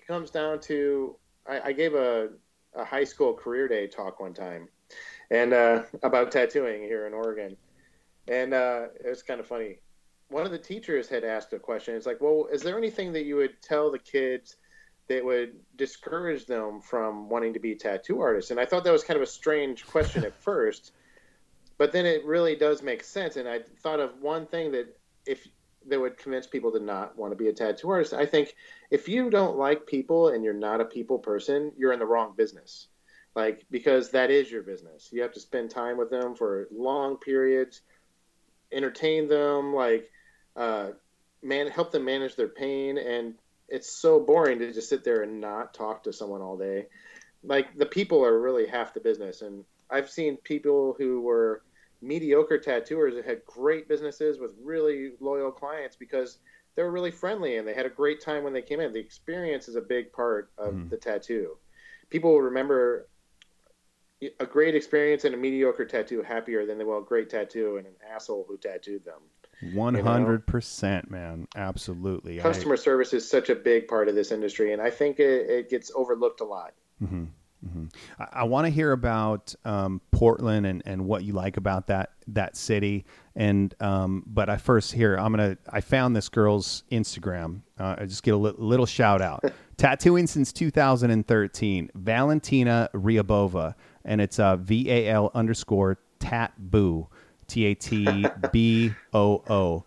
comes 0.07 0.31
down 0.31 0.61
to 0.61 1.17
I, 1.49 1.61
I 1.67 1.73
gave 1.73 1.95
a, 1.95 2.29
a, 2.75 2.85
high 2.85 3.05
school 3.05 3.35
career 3.35 3.67
day 3.67 3.89
talk 3.89 4.21
one 4.21 4.35
time, 4.35 4.69
and 5.31 5.53
uh, 5.53 5.83
about 6.03 6.31
tattooing 6.31 6.83
here 6.83 7.07
in 7.07 7.15
Oregon, 7.15 7.57
and 8.29 8.55
uh, 8.55 8.87
it 9.05 9.09
was 9.09 9.23
kind 9.23 9.41
of 9.41 9.47
funny. 9.47 9.79
One 10.29 10.45
of 10.45 10.51
the 10.51 10.59
teachers 10.59 11.09
had 11.09 11.23
asked 11.23 11.53
a 11.53 11.59
question. 11.59 11.95
It's 11.95 12.07
like, 12.07 12.21
well, 12.21 12.49
is 12.53 12.61
there 12.63 12.77
anything 12.77 13.13
that 13.13 13.25
you 13.25 13.37
would 13.37 13.63
tell 13.63 13.93
the 13.93 13.99
kids? 13.99 14.57
that 15.09 15.25
would 15.25 15.55
discourage 15.77 16.47
them 16.47 16.81
from 16.81 17.29
wanting 17.29 17.53
to 17.55 17.61
be 17.61 17.75
tattoo 17.75 18.21
artists? 18.21 18.51
And 18.51 18.59
I 18.59 18.65
thought 18.65 18.85
that 18.85 18.93
was 18.93 19.05
kind 19.05 19.17
of 19.17 19.23
a 19.23 19.31
strange 19.31 19.87
question 19.87 20.25
at 20.25 20.35
first, 20.43 20.93
but 21.79 21.93
then 21.93 22.07
it 22.07 22.25
really 22.25 22.57
does 22.57 22.83
make 22.83 23.03
sense. 23.05 23.37
And 23.37 23.49
I 23.49 23.61
thought 23.83 24.01
of 24.01 24.21
one 24.21 24.47
thing 24.47 24.73
that 24.73 24.97
if 25.27 25.47
that 25.89 26.01
would 26.01 26.19
convince 26.19 26.47
people 26.47 26.73
to 26.73 26.81
not 26.81 27.17
want 27.17 27.33
to 27.33 27.37
be 27.37 27.49
a 27.49 27.53
tattoo 27.53 27.91
artist. 27.91 28.12
I 28.12 28.27
think 28.27 28.55
if 28.91 29.09
you 29.09 29.31
don't 29.31 29.57
like 29.57 29.87
people 29.87 30.29
and 30.29 30.43
you're 30.43 30.53
not 30.53 30.81
a 30.81 30.85
people 30.85 31.19
person, 31.19 31.73
you're 31.77 31.93
in 31.93 31.99
the 31.99 32.07
wrong 32.07 32.35
business. 32.37 32.89
Like 33.35 33.67
because 33.71 34.11
that 34.11 34.31
is 34.31 34.51
your 34.51 34.62
business. 34.62 35.11
You 35.12 35.23
have 35.23 35.33
to 35.33 35.41
spend 35.41 35.71
time 35.71 35.97
with 35.97 36.11
them 36.11 36.35
for 36.35 36.69
long 36.73 37.19
periods, 37.19 37.83
entertain 38.73 39.29
them, 39.29 39.75
like 39.75 40.11
uh, 40.57 40.91
man, 41.43 41.69
help 41.69 41.93
them 41.93 42.07
manage 42.07 42.35
their 42.35 42.49
pain, 42.49 42.97
and 42.97 43.35
it's 43.69 43.91
so 43.91 44.19
boring 44.21 44.59
to 44.61 44.73
just 44.73 44.89
sit 44.89 45.05
there 45.05 45.23
and 45.23 45.41
not 45.41 45.75
talk 45.75 46.05
to 46.05 46.12
someone 46.12 46.41
all 46.41 46.57
day. 46.57 46.87
Like 47.45 47.77
the 47.77 47.87
people 47.87 48.25
are 48.25 48.41
really 48.41 48.67
half 48.67 48.95
the 48.95 49.01
business, 49.01 49.43
and 49.43 49.65
I've 49.90 50.11
seen 50.11 50.37
people 50.38 50.94
who 50.99 51.20
were 51.20 51.62
mediocre 52.03 52.59
tattooers 52.59 53.14
that 53.14 53.25
had 53.25 53.44
great 53.46 53.88
businesses 53.88 54.38
with 54.38 54.53
really 54.62 55.12
loyal 55.20 55.51
clients 55.51 55.96
because 55.96 56.38
they 56.75 56.83
were 56.83 56.90
really 56.90 57.11
friendly 57.11 57.57
and 57.57 57.66
they 57.66 57.75
had 57.75 57.87
a 57.87 57.90
great 57.90 58.20
time 58.20 58.44
when 58.44 58.53
they 58.53 58.62
came 58.62 58.81
in. 58.81 58.92
The 58.92 59.01
experience 59.01 59.68
is 59.68 59.77
a 59.77 59.81
big 59.81 60.12
part 60.12 60.51
of 60.59 60.75
mm. 60.75 60.90
the 60.90 60.96
tattoo. 60.96 61.57
People 62.11 62.33
will 62.33 62.42
remember 62.42 63.09
a 64.40 64.46
great 64.46 64.75
experience 64.75 65.25
and 65.25 65.35
a 65.35 65.38
mediocre 65.38 65.85
tattoo 65.85 66.22
happier 66.22 66.66
than 66.66 66.79
they 66.79 66.85
will 66.85 66.99
a 66.99 67.05
great 67.05 67.29
tattoo 67.29 67.77
and 67.77 67.87
an 67.87 67.94
asshole 68.14 68.44
who 68.49 68.57
tattooed 68.57 69.05
them. 69.05 69.20
One 69.75 69.94
hundred 69.94 70.46
percent, 70.46 71.11
man. 71.11 71.49
Absolutely. 71.57 72.38
Customer 72.38 72.75
I... 72.75 72.77
service 72.77 73.14
is 73.14 73.29
such 73.29 73.49
a 73.49 73.55
big 73.55 73.88
part 73.88 74.09
of 74.09 74.14
this 74.14 74.31
industry, 74.31 74.75
and 74.75 74.83
I 74.83 74.90
think 74.90 75.18
it, 75.18 75.49
it 75.49 75.70
gets 75.70 75.90
overlooked 75.94 76.42
a 76.42 76.44
lot. 76.44 76.75
Mm-hmm. 77.03 77.25
Mm-hmm. 77.64 77.87
I, 78.19 78.40
I 78.40 78.45
want 78.45 78.66
to 78.66 78.71
hear 78.71 78.92
about 78.92 79.55
um, 79.64 80.01
Portland 80.11 80.66
and, 80.66 80.83
and 80.87 81.07
what 81.07 81.25
you 81.25 81.33
like 81.33 81.57
about 81.57 81.87
that 81.88 82.11
that 82.29 82.57
city. 82.57 83.05
And 83.35 83.75
um, 83.81 84.25
but 84.27 84.49
I 84.49 84.57
first 84.57 84.92
here 84.92 85.16
I'm 85.16 85.33
gonna 85.33 85.57
I 85.69 85.81
found 85.81 86.16
this 86.16 86.29
girl's 86.29 86.85
Instagram. 86.90 87.61
Uh, 87.79 87.97
I 87.99 88.07
just 88.07 88.23
get 88.23 88.35
a 88.35 88.38
li- 88.38 88.55
little 88.57 88.87
shout 88.87 89.23
out. 89.23 89.45
Tattooing 89.77 90.27
since 90.27 90.53
2013, 90.53 91.90
Valentina 91.95 92.88
Riabova, 92.95 93.75
and 94.05 94.21
it's 94.21 94.38
uh, 94.38 94.57
V 94.57 94.90
A 94.90 95.09
L 95.09 95.31
underscore 95.35 95.99
tat 96.19 96.53
boo. 96.59 97.09
T 97.47 97.66
A 97.66 97.75
T 97.75 98.27
B 98.53 98.92
O 99.12 99.42
O. 99.49 99.85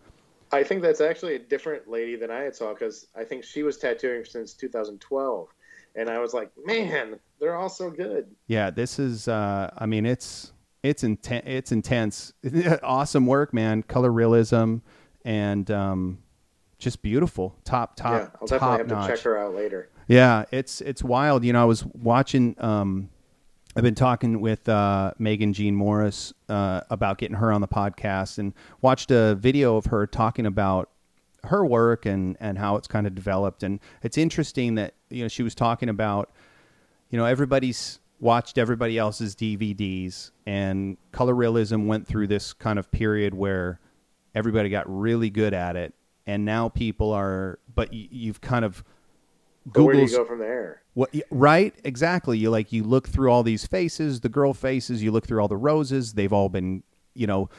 I 0.51 0.63
think 0.63 0.81
that's 0.81 1.01
actually 1.01 1.35
a 1.35 1.39
different 1.39 1.87
lady 1.89 2.15
than 2.15 2.31
I 2.31 2.41
had 2.41 2.55
saw 2.55 2.73
because 2.73 3.07
I 3.15 3.23
think 3.23 3.43
she 3.43 3.63
was 3.63 3.77
tattooing 3.77 4.25
since 4.25 4.53
2012, 4.53 5.47
and 5.95 6.09
I 6.09 6.19
was 6.19 6.33
like, 6.33 6.51
man, 6.65 7.19
they're 7.39 7.55
all 7.55 7.69
so 7.69 7.89
good. 7.89 8.27
Yeah, 8.47 8.69
this 8.69 8.99
is. 8.99 9.27
Uh, 9.27 9.69
I 9.77 9.85
mean, 9.85 10.05
it's 10.05 10.51
it's 10.83 11.03
intense. 11.03 11.43
It's 11.45 11.71
intense. 11.71 12.33
awesome 12.83 13.25
work, 13.25 13.53
man. 13.53 13.83
Color 13.83 14.11
realism 14.11 14.77
and 15.25 15.69
um, 15.71 16.19
just 16.77 17.01
beautiful. 17.01 17.55
Top 17.63 17.95
top. 17.95 18.13
Yeah, 18.13 18.29
I'll 18.41 18.47
definitely 18.47 18.77
have 18.77 18.87
notch. 18.87 19.07
to 19.09 19.15
check 19.15 19.23
her 19.23 19.37
out 19.37 19.55
later. 19.55 19.89
Yeah, 20.07 20.45
it's 20.51 20.81
it's 20.81 21.03
wild. 21.03 21.43
You 21.43 21.53
know, 21.53 21.61
I 21.61 21.65
was 21.65 21.85
watching. 21.85 22.55
Um, 22.59 23.09
I've 23.75 23.83
been 23.83 23.95
talking 23.95 24.41
with 24.41 24.67
uh, 24.67 25.13
Megan 25.19 25.53
Jean 25.53 25.75
Morris 25.75 26.33
uh, 26.49 26.81
about 26.89 27.19
getting 27.19 27.37
her 27.37 27.51
on 27.51 27.61
the 27.61 27.67
podcast 27.67 28.39
and 28.39 28.53
watched 28.81 29.11
a 29.11 29.35
video 29.35 29.77
of 29.77 29.85
her 29.85 30.07
talking 30.07 30.47
about 30.47 30.89
her 31.45 31.65
work 31.65 32.05
and, 32.05 32.35
and 32.39 32.57
how 32.57 32.75
it's 32.75 32.87
kind 32.87 33.05
of 33.05 33.15
developed. 33.15 33.63
And 33.63 33.79
it's 34.03 34.17
interesting 34.17 34.75
that, 34.75 34.95
you 35.09 35.23
know, 35.23 35.27
she 35.27 35.43
was 35.43 35.53
talking 35.55 35.87
about, 35.87 36.31
you 37.09 37.17
know, 37.17 37.25
everybody's 37.25 37.99
watched 38.19 38.57
everybody 38.57 38.97
else's 38.97 39.35
DVDs 39.35 40.31
and 40.45 40.97
color 41.11 41.33
realism 41.33 41.87
went 41.87 42.05
through 42.05 42.27
this 42.27 42.53
kind 42.53 42.77
of 42.77 42.91
period 42.91 43.33
where 43.33 43.79
everybody 44.35 44.69
got 44.69 44.85
really 44.87 45.29
good 45.29 45.53
at 45.53 45.75
it. 45.75 45.93
And 46.27 46.45
now 46.45 46.69
people 46.69 47.11
are, 47.11 47.59
but 47.73 47.93
you've 47.93 48.41
kind 48.41 48.63
of 48.65 48.83
Google's, 49.71 49.85
where 49.85 50.05
do 50.05 50.11
you 50.11 50.17
go 50.17 50.25
from 50.25 50.39
there? 50.39 50.81
What 50.93 51.13
right? 51.31 51.73
Exactly. 51.83 52.37
You 52.37 52.49
like 52.49 52.71
you 52.71 52.83
look 52.83 53.07
through 53.07 53.31
all 53.31 53.43
these 53.43 53.65
faces, 53.65 54.19
the 54.19 54.29
girl 54.29 54.53
faces. 54.53 55.03
You 55.03 55.11
look 55.11 55.27
through 55.27 55.41
all 55.41 55.47
the 55.47 55.57
roses. 55.57 56.13
They've 56.13 56.33
all 56.33 56.49
been 56.49 56.83
you 57.13 57.27
know 57.27 57.49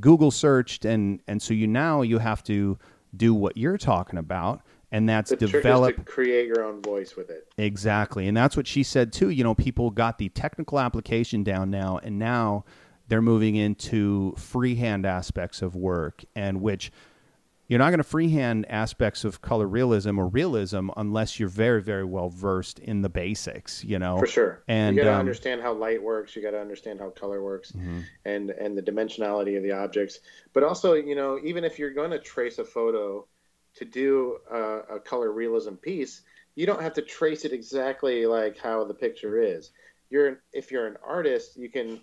Google 0.00 0.30
searched, 0.30 0.84
and 0.84 1.20
and 1.28 1.40
so 1.40 1.54
you 1.54 1.66
now 1.66 2.02
you 2.02 2.18
have 2.18 2.42
to 2.44 2.78
do 3.16 3.34
what 3.34 3.56
you're 3.56 3.78
talking 3.78 4.18
about, 4.18 4.62
and 4.92 5.08
that's 5.08 5.30
the 5.30 5.36
develop 5.36 5.96
to 5.96 6.02
create 6.02 6.46
your 6.46 6.64
own 6.64 6.82
voice 6.82 7.16
with 7.16 7.30
it. 7.30 7.48
Exactly, 7.56 8.28
and 8.28 8.36
that's 8.36 8.56
what 8.56 8.66
she 8.66 8.82
said 8.82 9.12
too. 9.12 9.30
You 9.30 9.44
know, 9.44 9.54
people 9.54 9.90
got 9.90 10.18
the 10.18 10.28
technical 10.28 10.78
application 10.78 11.44
down 11.44 11.70
now, 11.70 11.98
and 12.02 12.18
now 12.18 12.64
they're 13.08 13.22
moving 13.22 13.56
into 13.56 14.34
freehand 14.36 15.06
aspects 15.06 15.62
of 15.62 15.74
work, 15.74 16.24
and 16.34 16.60
which 16.60 16.92
you're 17.70 17.78
not 17.78 17.90
going 17.90 17.98
to 17.98 18.04
freehand 18.04 18.66
aspects 18.68 19.24
of 19.24 19.40
color 19.42 19.66
realism 19.66 20.18
or 20.18 20.26
realism 20.26 20.90
unless 20.96 21.38
you're 21.38 21.48
very 21.48 21.80
very 21.80 22.04
well 22.04 22.28
versed 22.28 22.80
in 22.80 23.00
the 23.00 23.08
basics 23.08 23.84
you 23.84 23.98
know 23.98 24.18
for 24.18 24.26
sure 24.26 24.64
and 24.66 24.96
you 24.96 25.02
got 25.02 25.08
to 25.08 25.14
um, 25.14 25.20
understand 25.20 25.62
how 25.62 25.72
light 25.72 26.02
works 26.02 26.34
you 26.34 26.42
got 26.42 26.50
to 26.50 26.60
understand 26.60 26.98
how 26.98 27.08
color 27.10 27.42
works 27.42 27.70
mm-hmm. 27.70 28.00
and 28.24 28.50
and 28.50 28.76
the 28.76 28.82
dimensionality 28.82 29.56
of 29.56 29.62
the 29.62 29.70
objects 29.70 30.18
but 30.52 30.64
also 30.64 30.94
you 30.94 31.14
know 31.14 31.38
even 31.44 31.64
if 31.64 31.78
you're 31.78 31.94
going 31.94 32.10
to 32.10 32.18
trace 32.18 32.58
a 32.58 32.64
photo 32.64 33.24
to 33.76 33.84
do 33.84 34.38
a, 34.50 34.96
a 34.96 35.00
color 35.00 35.32
realism 35.32 35.74
piece 35.74 36.22
you 36.54 36.66
don't 36.66 36.82
have 36.82 36.94
to 36.94 37.02
trace 37.02 37.44
it 37.44 37.52
exactly 37.52 38.26
like 38.26 38.58
how 38.58 38.84
the 38.84 38.94
picture 38.94 39.40
is. 39.40 39.70
You're 40.10 40.42
if 40.52 40.70
you're 40.70 40.86
an 40.86 40.96
artist 41.06 41.56
you 41.56 41.68
can 41.68 42.00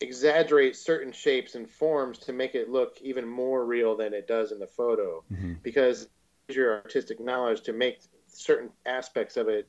exaggerate 0.00 0.76
certain 0.76 1.12
shapes 1.12 1.54
and 1.54 1.68
forms 1.68 2.18
to 2.18 2.32
make 2.32 2.54
it 2.54 2.68
look 2.68 2.98
even 3.00 3.26
more 3.26 3.64
real 3.64 3.96
than 3.96 4.12
it 4.12 4.28
does 4.28 4.52
in 4.52 4.58
the 4.58 4.66
photo. 4.66 5.24
Mm-hmm. 5.32 5.54
because 5.62 6.08
your 6.48 6.82
artistic 6.82 7.18
knowledge 7.18 7.62
to 7.62 7.72
make 7.72 7.98
certain 8.28 8.70
aspects 8.84 9.36
of 9.36 9.48
it 9.48 9.66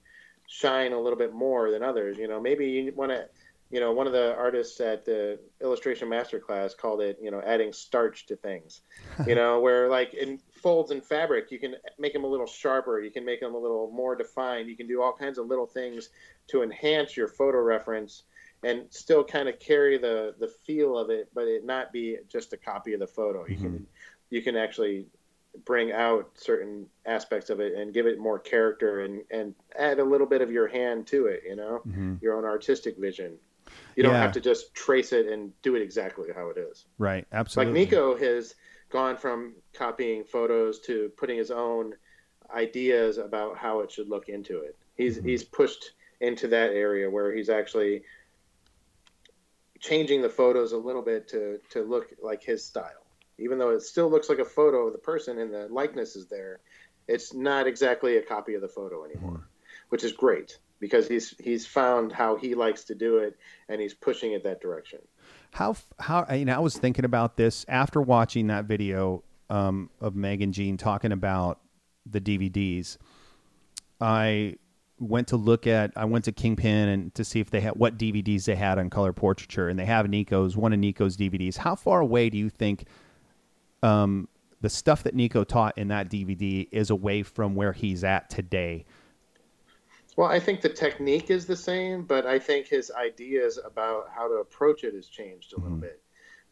shine 0.48 0.92
a 0.92 1.00
little 1.00 1.18
bit 1.18 1.34
more 1.34 1.72
than 1.72 1.84
others 1.84 2.18
you 2.18 2.28
know. 2.28 2.42
Maybe 2.42 2.68
you 2.68 2.94
want 2.96 3.12
to 3.12 3.28
you 3.70 3.80
know 3.80 3.92
one 3.92 4.08
of 4.08 4.14
the 4.14 4.36
artists 4.36 4.80
at 4.82 5.06
the 5.06 5.40
illustration 5.62 6.10
masterclass 6.10 6.76
called 6.76 7.02
it 7.02 7.18
you 7.22 7.32
know 7.32 7.42
adding 7.46 7.72
starch 7.72 8.26
to 8.26 8.36
things. 8.36 8.82
You 9.28 9.36
know 9.36 9.60
where 9.60 9.90
like 9.90 10.14
in 10.14 10.40
folds 10.58 10.92
in 10.92 11.02
fabric 11.02 11.52
you 11.52 11.60
can 11.60 11.76
make 11.98 12.14
them 12.14 12.24
a 12.24 12.28
little 12.28 12.46
sharper 12.46 13.00
you 13.00 13.12
can 13.12 13.24
make 13.24 13.40
them 13.40 13.56
a 13.56 13.58
little 13.58 13.90
more 13.92 14.16
defined 14.16 14.70
you 14.70 14.76
can 14.76 14.88
do 14.88 15.02
all 15.02 15.14
kinds 15.14 15.38
of 15.38 15.48
little 15.48 15.66
things 15.66 16.10
to 16.48 16.64
enhance 16.64 17.16
your 17.16 17.28
photo 17.28 17.60
reference 17.60 18.24
and 18.64 18.86
still 18.90 19.24
kind 19.24 19.48
of 19.48 19.60
carry 19.60 19.98
the 19.98 20.36
the 20.40 20.48
feel 20.66 20.98
of 20.98 21.10
it, 21.10 21.30
but 21.34 21.48
it 21.48 21.66
not 21.66 21.92
be 21.92 22.18
just 22.28 22.54
a 22.54 22.58
copy 22.58 22.94
of 22.94 23.00
the 23.00 23.08
photo. 23.08 23.46
You 23.48 23.56
mm-hmm. 23.56 23.64
can 23.64 23.88
you 24.30 24.42
can 24.42 24.56
actually 24.56 25.06
bring 25.66 25.92
out 25.92 26.30
certain 26.36 26.86
aspects 27.06 27.50
of 27.50 27.60
it 27.60 27.74
and 27.74 27.94
give 27.94 28.06
it 28.06 28.20
more 28.20 28.40
character 28.40 29.02
and 29.02 29.22
and 29.32 29.54
add 29.78 30.00
a 30.00 30.04
little 30.04 30.28
bit 30.28 30.42
of 30.42 30.52
your 30.52 30.68
hand 30.68 31.08
to 31.08 31.28
it. 31.28 31.44
You 31.48 31.56
know, 31.56 31.82
mm-hmm. 31.88 32.16
your 32.22 32.36
own 32.36 32.46
artistic 32.46 32.98
vision. 32.98 33.38
You 33.98 34.04
don't 34.04 34.14
yeah. 34.14 34.22
have 34.22 34.32
to 34.32 34.40
just 34.40 34.74
trace 34.74 35.12
it 35.12 35.28
and 35.28 35.52
do 35.62 35.76
it 35.76 35.82
exactly 35.82 36.30
how 36.34 36.50
it 36.50 36.58
is. 36.58 36.86
Right. 36.98 37.28
Absolutely. 37.34 37.74
Like 37.74 37.90
Nico 37.90 38.16
has 38.16 38.56
gone 38.90 39.18
from 39.18 39.56
copying 39.74 40.24
photos 40.24 40.80
to 40.80 41.12
putting 41.18 41.38
his 41.38 41.52
own 41.52 41.94
ideas 42.54 43.18
about 43.18 43.58
how 43.58 43.82
it 43.82 43.92
should 43.92 44.10
look 44.10 44.30
into 44.30 44.62
it. 44.62 44.76
He's 44.96 45.18
mm-hmm. 45.18 45.28
he's 45.28 45.44
pushed 45.44 45.92
into 46.20 46.48
that 46.48 46.72
area 46.72 47.10
where 47.10 47.34
he's 47.34 47.50
actually 47.50 48.04
changing 49.80 50.22
the 50.22 50.30
photos 50.30 50.72
a 50.72 50.78
little 50.78 51.02
bit 51.02 51.28
to 51.30 51.60
to 51.72 51.84
look 51.84 52.08
like 52.22 52.44
his 52.44 52.66
style. 52.66 53.06
Even 53.38 53.60
though 53.60 53.70
it 53.70 53.82
still 53.82 54.10
looks 54.10 54.30
like 54.30 54.40
a 54.40 54.46
photo 54.46 54.88
of 54.88 54.94
the 54.94 55.00
person 55.00 55.38
and 55.38 55.54
the 55.54 55.68
likeness 55.70 56.16
is 56.16 56.28
there, 56.28 56.60
it's 57.08 57.34
not 57.34 57.68
exactly 57.68 58.18
a 58.18 58.22
copy 58.22 58.56
of 58.56 58.62
the 58.62 58.68
photo 58.68 59.06
anymore, 59.06 59.34
mm-hmm. 59.34 59.44
which 59.90 60.04
is 60.04 60.12
great 60.12 60.58
because 60.80 61.08
he's 61.08 61.36
he's 61.40 61.66
found 61.66 62.12
how 62.12 62.36
he 62.36 62.56
likes 62.56 62.86
to 62.86 62.96
do 62.96 63.18
it 63.18 63.38
and 63.70 63.82
he's 63.82 63.94
pushing 63.94 64.34
it 64.34 64.44
that 64.44 64.62
direction. 64.62 65.00
How 65.58 65.76
how 65.98 66.24
you 66.36 66.46
know 66.46 66.56
I 66.56 66.60
was 66.60 66.78
thinking 66.78 67.04
about 67.04 67.36
this 67.36 67.66
after 67.68 68.00
watching 68.00 68.46
that 68.46 68.66
video 68.66 69.24
um, 69.50 69.90
of 70.00 70.16
Megan 70.16 70.52
Jean 70.52 70.78
talking 70.78 71.12
about 71.12 71.60
the 72.06 72.22
DVDs. 72.22 72.98
I 74.00 74.58
went 75.00 75.30
to 75.30 75.36
look 75.36 75.66
at 75.66 75.94
I 75.96 76.06
went 76.06 76.26
to 76.26 76.32
Kingpin 76.32 76.90
and 76.90 77.16
to 77.16 77.26
see 77.26 77.40
if 77.40 77.50
they 77.50 77.60
had 77.60 77.76
what 77.76 77.98
DVDs 77.98 78.46
they 78.46 78.54
had 78.54 78.78
on 78.78 78.92
color 78.92 79.14
portraiture, 79.14 79.68
and 79.68 79.80
they 79.80 79.86
have 79.86 80.08
Nico's 80.08 80.56
one 80.56 80.74
of 80.74 80.80
Nico's 80.80 81.18
DVDs. 81.18 81.58
How 81.58 81.74
far 81.74 82.02
away 82.02 82.30
do 82.30 82.38
you 82.38 82.52
think 82.52 82.86
um, 83.82 84.28
the 84.62 84.70
stuff 84.70 85.02
that 85.02 85.16
Nico 85.16 85.44
taught 85.44 85.76
in 85.76 85.88
that 85.88 86.08
DVD 86.08 86.68
is 86.72 86.92
away 86.92 87.24
from 87.24 87.56
where 87.56 87.74
he's 87.74 88.04
at 88.04 88.30
today? 88.30 88.86
Well, 90.18 90.28
I 90.28 90.40
think 90.40 90.62
the 90.62 90.70
technique 90.70 91.30
is 91.30 91.46
the 91.46 91.56
same, 91.56 92.04
but 92.04 92.26
I 92.26 92.40
think 92.40 92.68
his 92.68 92.90
ideas 92.90 93.60
about 93.64 94.10
how 94.14 94.28
to 94.28 94.36
approach 94.36 94.84
it 94.84 94.96
has 94.96 95.08
changed 95.08 95.54
a 95.54 95.58
little 95.58 95.74
mm-hmm. 95.74 95.82
bit. 95.82 96.02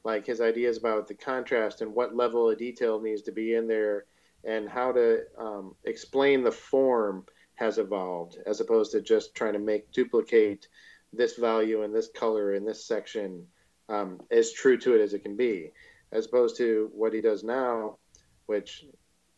Like 0.04 0.28
his 0.28 0.40
ideas 0.40 0.78
about 0.78 1.08
the 1.08 1.16
contrast 1.16 1.82
and 1.82 1.96
what 1.96 2.16
level 2.16 2.48
of 2.48 2.60
detail 2.60 3.02
needs 3.02 3.24
to 3.24 3.32
be 3.32 3.56
in 3.56 3.68
there, 3.68 4.06
and 4.44 4.70
how 4.70 4.92
to 4.92 5.24
um, 5.40 5.76
explain 5.84 6.44
the 6.44 6.52
form 6.52 7.26
has 7.56 7.80
evolved 7.80 8.38
as 8.46 8.62
opposed 8.62 8.92
to 8.92 9.02
just 9.02 9.34
trying 9.34 9.54
to 9.54 9.60
make 9.60 9.92
duplicate 9.92 10.68
this 11.12 11.36
value 11.36 11.82
and 11.82 11.96
this 11.96 12.10
color 12.10 12.54
in 12.54 12.66
this 12.66 12.86
section 12.86 13.48
um, 13.90 14.22
as 14.30 14.54
true 14.54 14.78
to 14.78 14.94
it 14.94 15.02
as 15.02 15.16
it 15.16 15.24
can 15.24 15.36
be, 15.36 15.72
as 16.12 16.28
opposed 16.28 16.56
to 16.58 16.92
what 16.94 17.14
he 17.14 17.22
does 17.22 17.44
now, 17.44 17.98
which 18.46 18.86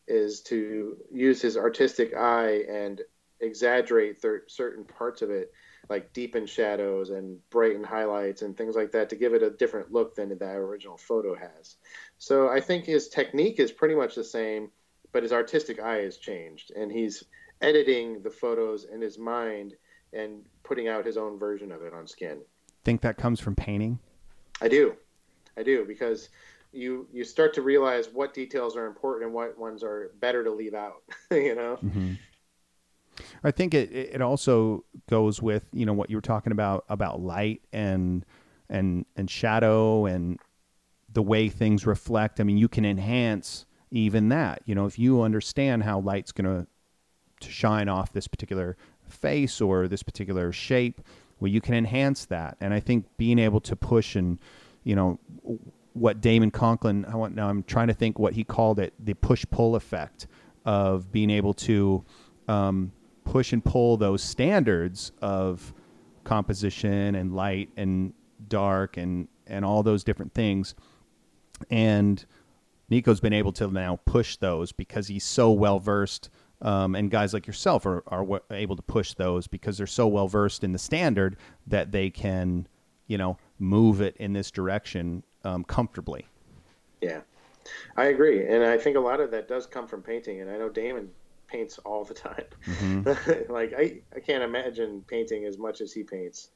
is 0.05 0.41
to 0.41 0.97
use 1.13 1.41
his 1.41 1.55
artistic 1.55 2.13
eye 2.13 2.63
and 2.69 3.01
exaggerate 3.39 4.21
thir- 4.21 4.43
certain 4.47 4.83
parts 4.83 5.21
of 5.21 5.29
it, 5.29 5.53
like 5.89 6.13
deepen 6.13 6.45
shadows 6.45 7.09
and 7.09 7.38
brighten 7.49 7.83
highlights 7.83 8.41
and 8.41 8.55
things 8.55 8.75
like 8.75 8.91
that, 8.91 9.09
to 9.09 9.15
give 9.15 9.33
it 9.33 9.43
a 9.43 9.49
different 9.49 9.91
look 9.91 10.15
than 10.15 10.29
that 10.29 10.55
original 10.55 10.97
photo 10.97 11.35
has. 11.35 11.75
So 12.17 12.49
I 12.49 12.59
think 12.59 12.85
his 12.85 13.09
technique 13.09 13.59
is 13.59 13.71
pretty 13.71 13.95
much 13.95 14.15
the 14.15 14.23
same, 14.23 14.71
but 15.11 15.23
his 15.23 15.31
artistic 15.33 15.79
eye 15.79 16.01
has 16.01 16.17
changed, 16.17 16.71
and 16.75 16.91
he's 16.91 17.23
editing 17.61 18.21
the 18.21 18.29
photos 18.29 18.85
in 18.85 19.01
his 19.01 19.17
mind 19.17 19.73
and 20.13 20.41
putting 20.63 20.88
out 20.88 21.05
his 21.05 21.17
own 21.17 21.38
version 21.38 21.71
of 21.71 21.81
it 21.81 21.93
on 21.93 22.07
skin. 22.07 22.41
Think 22.83 23.01
that 23.01 23.17
comes 23.17 23.39
from 23.39 23.55
painting? 23.55 23.99
I 24.61 24.67
do. 24.67 24.95
I 25.57 25.63
do 25.63 25.85
because 25.85 26.29
you 26.71 27.07
you 27.11 27.23
start 27.23 27.53
to 27.55 27.61
realize 27.61 28.09
what 28.09 28.33
details 28.33 28.75
are 28.75 28.85
important 28.85 29.25
and 29.25 29.33
what 29.33 29.57
ones 29.57 29.83
are 29.83 30.11
better 30.19 30.43
to 30.43 30.51
leave 30.51 30.73
out, 30.73 31.03
you 31.31 31.55
know. 31.55 31.77
Mm-hmm. 31.83 32.13
I 33.43 33.51
think 33.51 33.74
it 33.74 33.91
it 33.91 34.22
also 34.22 34.84
goes 35.09 35.41
with, 35.41 35.65
you 35.74 35.86
know, 35.86 35.93
what 35.93 36.09
you 36.09 36.18
were 36.18 36.22
talking 36.22 36.51
about 36.51 36.86
about 36.89 37.22
light 37.22 37.61
and 37.72 38.26
and 38.70 39.05
and 39.15 39.30
shadow 39.30 40.05
and 40.05 40.39
the 41.11 41.22
way 41.22 41.49
things 41.49 41.86
reflect. 41.86 42.39
I 42.39 42.43
mean, 42.43 42.57
you 42.57 42.68
can 42.68 42.86
enhance 42.86 43.65
even 43.91 44.30
that. 44.30 44.61
You 44.65 44.76
know, 44.76 44.86
if 44.86 44.99
you 44.99 45.22
understand 45.22 45.84
how 45.84 45.99
light's 45.99 46.32
going 46.32 46.68
to 47.41 47.49
shine 47.49 47.88
off 47.88 48.11
this 48.13 48.28
particular 48.28 48.78
face 49.07 49.61
or 49.61 49.88
this 49.88 50.03
particular 50.03 50.51
shape, 50.51 51.01
well, 51.39 51.49
you 51.49 51.61
can 51.61 51.74
enhance 51.74 52.26
that. 52.26 52.57
And 52.59 52.74
I 52.74 52.80
think 52.80 53.05
being 53.18 53.39
able 53.39 53.61
to 53.61 53.76
push 53.76 54.15
and, 54.15 54.39
you 54.84 54.95
know, 54.95 55.20
what 55.93 56.22
Damon 56.22 56.51
Conklin, 56.51 57.05
I 57.05 57.15
want, 57.15 57.36
now 57.36 57.47
I'm 57.49 57.63
trying 57.63 57.88
to 57.88 57.93
think 57.93 58.20
what 58.20 58.34
he 58.34 58.43
called 58.43 58.80
it, 58.80 58.93
the 58.99 59.13
push 59.13 59.45
pull 59.49 59.76
effect 59.76 60.28
of 60.65 61.11
being 61.11 61.30
able 61.30 61.53
to 61.53 62.03
um, 62.47 62.91
push 63.28 63.53
and 63.53 63.63
pull 63.63 63.97
those 63.97 64.23
standards 64.23 65.11
of 65.21 65.73
composition 66.23 67.15
and 67.15 67.36
light 67.36 67.69
and 67.78 68.13
dark 68.47 68.97
and, 68.97 69.28
and 69.45 69.63
all 69.63 69.84
those 69.84 70.03
different 70.03 70.34
things. 70.34 70.75
And 71.69 72.23
Nico's 72.89 73.19
been 73.19 73.34
able 73.34 73.51
to 73.53 73.67
now 73.67 73.99
push 74.05 74.38
those 74.38 74.71
because 74.71 75.07
he's 75.07 75.23
so 75.23 75.51
well 75.51 75.80
versed 75.80 76.30
um, 76.61 76.95
and 76.95 77.11
guys 77.11 77.34
like 77.34 77.45
yourself 77.45 77.86
are, 77.86 78.03
are 78.07 78.21
w- 78.21 78.41
able 78.51 78.75
to 78.75 78.82
push 78.82 79.13
those 79.13 79.47
because 79.47 79.78
they're 79.78 79.86
so 79.86 80.07
well 80.07 80.28
versed 80.28 80.63
in 80.63 80.71
the 80.71 80.80
standard 80.80 81.38
that 81.67 81.91
they 81.91 82.09
can, 82.09 82.67
you 83.07 83.17
know, 83.17 83.38
move 83.59 84.01
it 84.01 84.17
in 84.17 84.34
this 84.34 84.49
direction 84.49 85.23
um, 85.43 85.63
comfortably. 85.63 86.25
Yeah, 87.01 87.21
I 87.95 88.05
agree, 88.05 88.47
and 88.47 88.63
I 88.63 88.78
think 88.78 88.97
a 88.97 88.99
lot 88.99 89.19
of 89.19 89.30
that 89.32 89.47
does 89.47 89.67
come 89.67 89.88
from 89.88 90.01
painting. 90.01 90.41
And 90.41 90.49
I 90.49 90.57
know 90.57 90.69
Damon 90.69 91.09
paints 91.48 91.78
all 91.80 92.04
the 92.04 92.14
time. 92.14 92.45
Mm-hmm. 92.66 93.52
like 93.54 93.74
I, 93.78 94.02
I 94.16 94.20
can't 94.20 94.43
imagine 94.43 95.04
painting 95.08 95.45
as 95.45 95.58
much 95.58 95.82
as 95.82 95.91
he 95.91 96.04
paints 96.04 96.50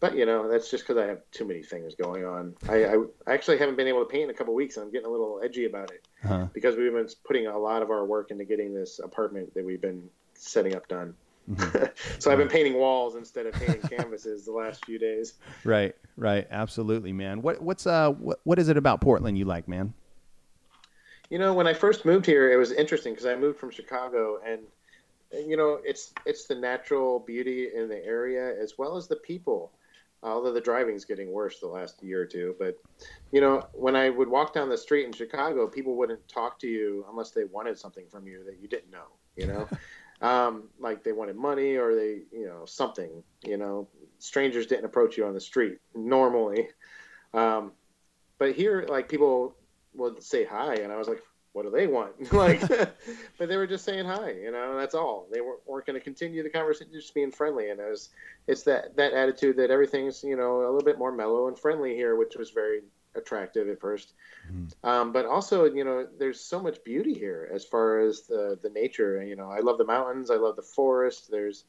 but 0.00 0.16
you 0.16 0.26
know 0.26 0.48
that's 0.48 0.70
just 0.70 0.86
because 0.86 1.02
I 1.02 1.06
have 1.06 1.20
too 1.32 1.44
many 1.44 1.62
things 1.62 1.94
going 1.94 2.24
on. 2.24 2.54
I, 2.68 2.84
I, 2.84 2.96
actually 3.26 3.58
haven't 3.58 3.76
been 3.76 3.88
able 3.88 4.00
to 4.00 4.06
paint 4.06 4.24
in 4.24 4.30
a 4.30 4.34
couple 4.34 4.54
weeks, 4.54 4.76
and 4.76 4.86
I'm 4.86 4.92
getting 4.92 5.06
a 5.06 5.10
little 5.10 5.40
edgy 5.42 5.64
about 5.64 5.90
it 5.90 6.06
uh-huh. 6.24 6.46
because 6.52 6.76
we've 6.76 6.92
been 6.92 7.08
putting 7.24 7.46
a 7.46 7.58
lot 7.58 7.82
of 7.82 7.90
our 7.90 8.04
work 8.04 8.30
into 8.30 8.44
getting 8.44 8.74
this 8.74 9.00
apartment 9.02 9.54
that 9.54 9.64
we've 9.64 9.80
been 9.80 10.08
setting 10.34 10.76
up 10.76 10.86
done. 10.88 11.14
Mm-hmm. 11.50 11.84
so 12.18 12.30
I've 12.30 12.38
been 12.38 12.48
painting 12.48 12.74
walls 12.74 13.16
instead 13.16 13.46
of 13.46 13.54
painting 13.54 13.80
canvases 13.82 14.44
the 14.44 14.52
last 14.52 14.84
few 14.84 14.98
days. 14.98 15.34
Right, 15.64 15.94
right, 16.16 16.46
absolutely, 16.50 17.12
man. 17.12 17.42
What 17.42 17.60
what's 17.60 17.86
uh 17.86 18.12
what, 18.12 18.40
what 18.44 18.58
is 18.58 18.68
it 18.68 18.76
about 18.76 19.00
Portland 19.00 19.36
you 19.36 19.44
like, 19.44 19.66
man? 19.66 19.92
You 21.30 21.38
know, 21.38 21.52
when 21.52 21.66
I 21.66 21.74
first 21.74 22.04
moved 22.04 22.26
here, 22.26 22.50
it 22.50 22.56
was 22.56 22.72
interesting 22.72 23.12
because 23.12 23.26
I 23.26 23.36
moved 23.36 23.58
from 23.58 23.70
Chicago, 23.70 24.38
and 24.46 24.60
you 25.32 25.56
know, 25.56 25.80
it's 25.84 26.12
it's 26.24 26.46
the 26.46 26.54
natural 26.54 27.20
beauty 27.20 27.68
in 27.74 27.88
the 27.88 28.02
area 28.04 28.54
as 28.60 28.78
well 28.78 28.96
as 28.96 29.08
the 29.08 29.16
people 29.16 29.72
although 30.22 30.52
the 30.52 30.60
driving's 30.60 31.04
getting 31.04 31.32
worse 31.32 31.60
the 31.60 31.66
last 31.66 32.02
year 32.02 32.20
or 32.20 32.26
two. 32.26 32.54
But 32.58 32.76
you 33.32 33.40
know, 33.40 33.66
when 33.72 33.96
I 33.96 34.10
would 34.10 34.28
walk 34.28 34.52
down 34.52 34.68
the 34.68 34.78
street 34.78 35.06
in 35.06 35.12
Chicago, 35.12 35.66
people 35.66 35.96
wouldn't 35.96 36.26
talk 36.28 36.58
to 36.60 36.66
you 36.66 37.04
unless 37.10 37.30
they 37.30 37.44
wanted 37.44 37.78
something 37.78 38.06
from 38.08 38.26
you 38.26 38.44
that 38.44 38.58
you 38.60 38.68
didn't 38.68 38.90
know. 38.90 39.06
You 39.36 39.46
know, 39.46 39.68
um, 40.26 40.64
like 40.78 41.04
they 41.04 41.12
wanted 41.12 41.36
money 41.36 41.76
or 41.76 41.94
they, 41.94 42.22
you 42.32 42.46
know, 42.46 42.64
something. 42.64 43.22
You 43.44 43.56
know, 43.56 43.88
strangers 44.18 44.66
didn't 44.66 44.86
approach 44.86 45.16
you 45.16 45.26
on 45.26 45.34
the 45.34 45.40
street 45.40 45.78
normally. 45.94 46.68
Um, 47.34 47.72
but 48.38 48.54
here, 48.54 48.86
like 48.88 49.08
people 49.08 49.54
would 49.98 50.22
say 50.22 50.44
hi, 50.44 50.74
and 50.76 50.92
I 50.92 50.96
was 50.96 51.08
like, 51.08 51.22
what 51.52 51.64
do 51.64 51.70
they 51.70 51.86
want? 51.86 52.32
like, 52.32 52.60
but 52.68 53.48
they 53.48 53.56
were 53.56 53.66
just 53.66 53.84
saying 53.84 54.06
hi, 54.06 54.30
you 54.30 54.52
know, 54.52 54.76
that's 54.76 54.94
all. 54.94 55.26
They 55.32 55.40
weren't, 55.40 55.60
weren't 55.66 55.86
going 55.86 55.98
to 55.98 56.04
continue 56.04 56.42
the 56.42 56.50
conversation, 56.50 56.92
just 56.92 57.14
being 57.14 57.32
friendly. 57.32 57.70
And 57.70 57.80
it 57.80 57.90
was, 57.90 58.10
it's 58.46 58.62
that, 58.62 58.96
that 58.96 59.12
attitude 59.12 59.56
that 59.56 59.70
everything's, 59.70 60.22
you 60.22 60.36
know, 60.36 60.60
a 60.60 60.66
little 60.66 60.84
bit 60.84 60.98
more 60.98 61.10
mellow 61.10 61.48
and 61.48 61.58
friendly 61.58 61.94
here, 61.94 62.16
which 62.16 62.36
was 62.36 62.50
very 62.50 62.82
attractive 63.14 63.68
at 63.68 63.80
1st 63.80 64.06
mm-hmm. 64.52 64.88
um, 64.88 65.12
but 65.12 65.26
also, 65.26 65.64
you 65.64 65.82
know, 65.82 66.06
there's 66.18 66.40
so 66.40 66.60
much 66.60 66.84
beauty 66.84 67.14
here 67.14 67.50
as 67.52 67.64
far 67.64 67.98
as 68.00 68.22
the, 68.22 68.58
the 68.62 68.70
nature. 68.70 69.22
You 69.24 69.34
know, 69.34 69.50
I 69.50 69.58
love 69.58 69.78
the 69.78 69.84
mountains. 69.84 70.30
I 70.30 70.36
love 70.36 70.56
the 70.56 70.62
forest. 70.62 71.30
There's 71.30 71.64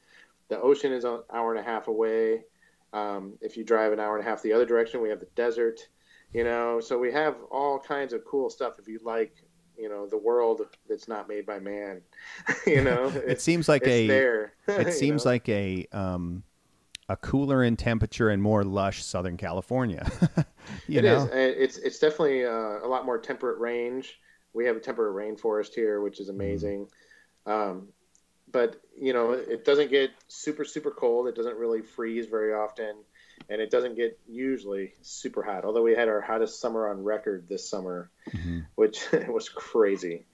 the 0.49 0.59
ocean 0.59 0.91
is 0.91 1.03
an 1.03 1.21
hour 1.31 1.51
and 1.55 1.59
a 1.59 1.63
half 1.63 1.87
away. 1.87 2.43
Um, 2.91 3.33
if 3.41 3.55
you 3.55 3.63
drive 3.63 3.93
an 3.93 3.99
hour 3.99 4.17
and 4.17 4.25
a 4.25 4.29
half 4.29 4.41
the 4.41 4.53
other 4.53 4.65
direction, 4.65 5.01
we 5.01 5.09
have 5.09 5.19
the 5.19 5.27
desert 5.35 5.87
you 6.33 6.43
know 6.43 6.79
so 6.79 6.97
we 6.97 7.11
have 7.11 7.35
all 7.51 7.79
kinds 7.79 8.13
of 8.13 8.23
cool 8.25 8.49
stuff 8.49 8.79
if 8.79 8.87
you 8.87 8.99
like 9.03 9.43
you 9.77 9.89
know 9.89 10.05
the 10.05 10.17
world 10.17 10.61
that's 10.87 11.07
not 11.07 11.27
made 11.27 11.45
by 11.45 11.59
man 11.59 12.01
you 12.67 12.83
know 12.83 13.07
it 13.25 13.41
seems 13.41 13.67
like 13.69 13.85
a 13.87 14.07
there, 14.07 14.53
it 14.67 14.93
seems 14.93 15.25
know? 15.25 15.31
like 15.31 15.49
a 15.49 15.87
um 15.91 16.43
a 17.07 17.15
cooler 17.15 17.63
in 17.63 17.75
temperature 17.75 18.29
and 18.29 18.41
more 18.41 18.63
lush 18.63 19.03
southern 19.03 19.37
california 19.37 20.09
you 20.87 20.99
it 20.99 21.03
know? 21.03 21.23
is. 21.23 21.29
it's 21.33 21.77
it's 21.77 21.99
definitely 21.99 22.45
uh, 22.45 22.79
a 22.83 22.87
lot 22.87 23.05
more 23.05 23.17
temperate 23.17 23.57
range 23.59 24.19
we 24.53 24.65
have 24.65 24.75
a 24.75 24.79
temperate 24.79 25.15
rainforest 25.15 25.73
here 25.73 26.01
which 26.01 26.19
is 26.19 26.27
mm-hmm. 26.27 26.41
amazing 26.41 26.87
mm. 27.47 27.51
um, 27.51 27.87
but 28.51 28.81
you 28.99 29.13
know 29.13 29.31
it 29.31 29.65
doesn't 29.65 29.89
get 29.89 30.11
super 30.27 30.65
super 30.65 30.91
cold 30.91 31.27
it 31.27 31.35
doesn't 31.35 31.57
really 31.57 31.81
freeze 31.81 32.27
very 32.27 32.53
often 32.53 32.95
and 33.49 33.61
it 33.61 33.71
doesn't 33.71 33.95
get 33.95 34.19
usually 34.27 34.93
super 35.01 35.43
hot. 35.43 35.65
Although 35.65 35.83
we 35.83 35.95
had 35.95 36.07
our 36.07 36.21
hottest 36.21 36.59
summer 36.59 36.89
on 36.89 37.03
record 37.03 37.47
this 37.47 37.67
summer, 37.67 38.09
mm-hmm. 38.29 38.59
which 38.75 39.01
was 39.27 39.49
crazy. 39.49 40.25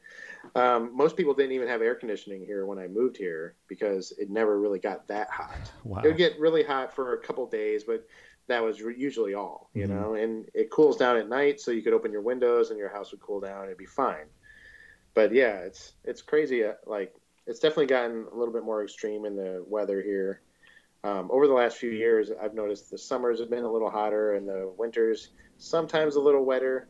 Um, 0.56 0.96
most 0.96 1.18
people 1.18 1.34
didn't 1.34 1.54
even 1.54 1.68
have 1.68 1.82
air 1.82 1.96
conditioning 1.96 2.46
here 2.46 2.66
when 2.66 2.78
I 2.78 2.88
moved 2.88 3.18
here 3.18 3.56
because 3.68 4.12
it 4.12 4.30
never 4.30 4.60
really 4.60 4.80
got 4.80 5.08
that 5.08 5.30
hot. 5.30 5.72
Wow. 5.84 6.02
It 6.04 6.08
would 6.08 6.18
get 6.18 6.40
really 6.40 6.64
hot 6.64 6.94
for 6.94 7.14
a 7.14 7.18
couple 7.18 7.48
days, 7.48 7.84
but 7.84 8.08
that 8.48 8.64
was 8.64 8.80
usually 8.80 9.34
all, 9.34 9.70
you 9.74 9.88
mm-hmm. 9.88 9.96
know. 9.96 10.14
And 10.14 10.50
it 10.54 10.70
cools 10.70 10.98
down 10.98 11.18
at 11.18 11.28
night, 11.28 11.60
so 11.60 11.72
you 11.72 11.82
could 11.82 11.94
open 11.94 12.12
your 12.12 12.22
windows 12.22 12.70
and 12.70 12.78
your 12.78 12.90
house 12.90 13.12
would 13.12 13.22
cool 13.22 13.40
down. 13.40 13.66
It'd 13.66 13.78
be 13.78 13.86
fine. 13.86 14.26
But 15.14 15.34
yeah, 15.34 15.60
it's 15.60 15.94
it's 16.04 16.22
crazy. 16.22 16.64
Uh, 16.64 16.74
like 16.86 17.16
it's 17.48 17.60
definitely 17.60 17.88
gotten 17.88 18.26
a 18.32 18.36
little 18.36 18.54
bit 18.54 18.64
more 18.64 18.84
extreme 18.84 19.26
in 19.26 19.36
the 19.36 19.64
weather 19.68 20.02
here. 20.02 20.42
Um, 21.06 21.30
over 21.32 21.46
the 21.46 21.54
last 21.54 21.78
few 21.78 21.92
years, 21.92 22.32
I've 22.42 22.56
noticed 22.56 22.90
the 22.90 22.98
summers 22.98 23.40
have 23.40 23.50
been 23.52 23.64
a 23.64 23.72
little 23.72 23.92
hotter 23.92 24.34
and 24.34 24.48
the 24.48 24.74
winters 24.76 25.30
sometimes 25.60 26.16
a 26.16 26.20
little 26.20 26.44
wetter, 26.44 26.88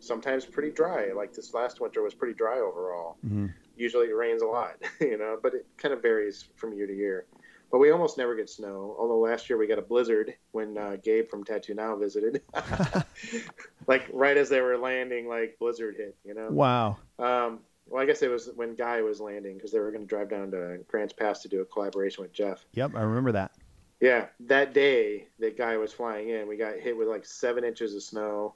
sometimes 0.00 0.44
pretty 0.44 0.70
dry. 0.70 1.12
Like 1.16 1.32
this 1.32 1.54
last 1.54 1.80
winter 1.80 2.02
was 2.02 2.12
pretty 2.12 2.34
dry 2.34 2.58
overall. 2.58 3.16
Mm-hmm. 3.24 3.46
Usually 3.74 4.08
it 4.08 4.14
rains 4.14 4.42
a 4.42 4.46
lot, 4.46 4.76
you 5.00 5.16
know, 5.16 5.38
but 5.42 5.54
it 5.54 5.66
kind 5.78 5.94
of 5.94 6.02
varies 6.02 6.44
from 6.56 6.74
year 6.74 6.86
to 6.86 6.94
year. 6.94 7.24
But 7.72 7.78
we 7.78 7.90
almost 7.90 8.18
never 8.18 8.36
get 8.36 8.50
snow. 8.50 8.94
Although 8.98 9.18
last 9.18 9.48
year 9.48 9.56
we 9.58 9.66
got 9.66 9.78
a 9.78 9.82
blizzard 9.82 10.34
when 10.52 10.76
uh, 10.76 10.98
Gabe 11.02 11.30
from 11.30 11.42
Tattoo 11.42 11.74
Now 11.74 11.96
visited. 11.96 12.42
like 13.86 14.10
right 14.12 14.36
as 14.36 14.50
they 14.50 14.60
were 14.60 14.76
landing, 14.76 15.26
like 15.26 15.56
blizzard 15.58 15.96
hit. 15.96 16.14
You 16.22 16.34
know. 16.34 16.48
Wow. 16.50 16.98
Um, 17.18 17.60
well, 17.86 18.02
I 18.02 18.06
guess 18.06 18.22
it 18.22 18.30
was 18.30 18.50
when 18.54 18.74
Guy 18.74 19.02
was 19.02 19.20
landing 19.20 19.56
because 19.56 19.72
they 19.72 19.78
were 19.78 19.90
going 19.90 20.02
to 20.02 20.08
drive 20.08 20.30
down 20.30 20.50
to 20.52 20.78
Grants 20.88 21.12
Pass 21.12 21.42
to 21.42 21.48
do 21.48 21.60
a 21.60 21.64
collaboration 21.64 22.22
with 22.22 22.32
Jeff. 22.32 22.64
Yep, 22.72 22.92
I 22.94 23.02
remember 23.02 23.32
that. 23.32 23.52
Yeah, 24.00 24.26
that 24.40 24.74
day 24.74 25.28
that 25.38 25.56
Guy 25.56 25.76
was 25.76 25.92
flying 25.92 26.30
in, 26.30 26.48
we 26.48 26.56
got 26.56 26.76
hit 26.76 26.96
with 26.96 27.08
like 27.08 27.24
seven 27.24 27.64
inches 27.64 27.94
of 27.94 28.02
snow. 28.02 28.54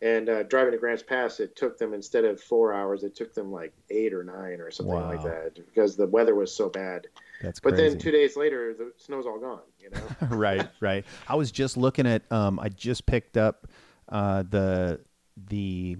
And 0.00 0.28
uh, 0.28 0.44
driving 0.44 0.72
to 0.72 0.78
Grants 0.78 1.02
Pass, 1.02 1.40
it 1.40 1.56
took 1.56 1.76
them 1.76 1.92
instead 1.92 2.24
of 2.24 2.40
four 2.40 2.72
hours, 2.72 3.02
it 3.02 3.16
took 3.16 3.34
them 3.34 3.50
like 3.50 3.72
eight 3.90 4.14
or 4.14 4.22
nine 4.22 4.60
or 4.60 4.70
something 4.70 4.94
wow. 4.94 5.08
like 5.08 5.24
that 5.24 5.56
because 5.56 5.96
the 5.96 6.06
weather 6.06 6.36
was 6.36 6.54
so 6.54 6.68
bad. 6.68 7.08
That's 7.42 7.58
but 7.58 7.74
crazy. 7.74 7.88
then 7.88 7.98
two 7.98 8.12
days 8.12 8.36
later, 8.36 8.74
the 8.74 8.92
snow's 8.96 9.26
all 9.26 9.40
gone. 9.40 9.62
You 9.80 9.90
know. 9.90 10.28
right, 10.36 10.68
right. 10.80 11.04
I 11.26 11.34
was 11.34 11.50
just 11.50 11.76
looking 11.76 12.06
at. 12.06 12.30
Um, 12.30 12.60
I 12.60 12.68
just 12.68 13.06
picked 13.06 13.36
up 13.36 13.66
uh, 14.08 14.44
the 14.48 15.00
the 15.48 15.96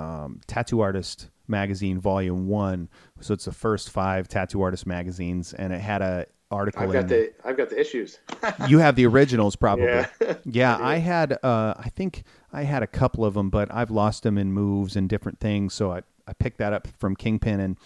um, 0.00 0.40
tattoo 0.48 0.80
artist 0.80 1.28
magazine 1.48 2.00
volume 2.00 2.46
one. 2.46 2.88
So 3.20 3.34
it's 3.34 3.44
the 3.44 3.52
first 3.52 3.90
five 3.90 4.28
tattoo 4.28 4.62
artist 4.62 4.86
magazines 4.86 5.52
and 5.52 5.72
it 5.72 5.80
had 5.80 6.02
a 6.02 6.26
article 6.50 6.82
i've 6.82 6.92
got 6.92 7.08
the 7.08 7.32
i've 7.44 7.56
got 7.56 7.70
the 7.70 7.80
issues. 7.80 8.18
You 8.68 8.78
have 8.78 8.94
the 8.94 9.06
originals 9.06 9.56
probably. 9.56 9.86
Yeah, 9.86 10.06
yeah 10.44 10.76
I, 10.76 10.94
I, 10.94 10.96
had 10.98 11.32
uh, 11.42 11.74
i 11.78 11.88
think 11.88 12.24
i 12.52 12.62
had 12.64 12.82
a 12.82 12.86
couple 12.86 13.24
of 13.24 13.32
them 13.32 13.48
but 13.48 13.72
i've 13.72 13.90
lost 13.90 14.22
them 14.22 14.36
in 14.36 14.52
moves 14.52 14.94
and 14.94 15.08
different 15.08 15.40
things 15.40 15.72
so 15.72 15.90
i, 15.92 16.02
I 16.26 16.34
picked 16.34 16.58
that 16.58 16.74
up 16.74 16.86
from 16.98 17.16
kingpin 17.16 17.60
and 17.60 17.78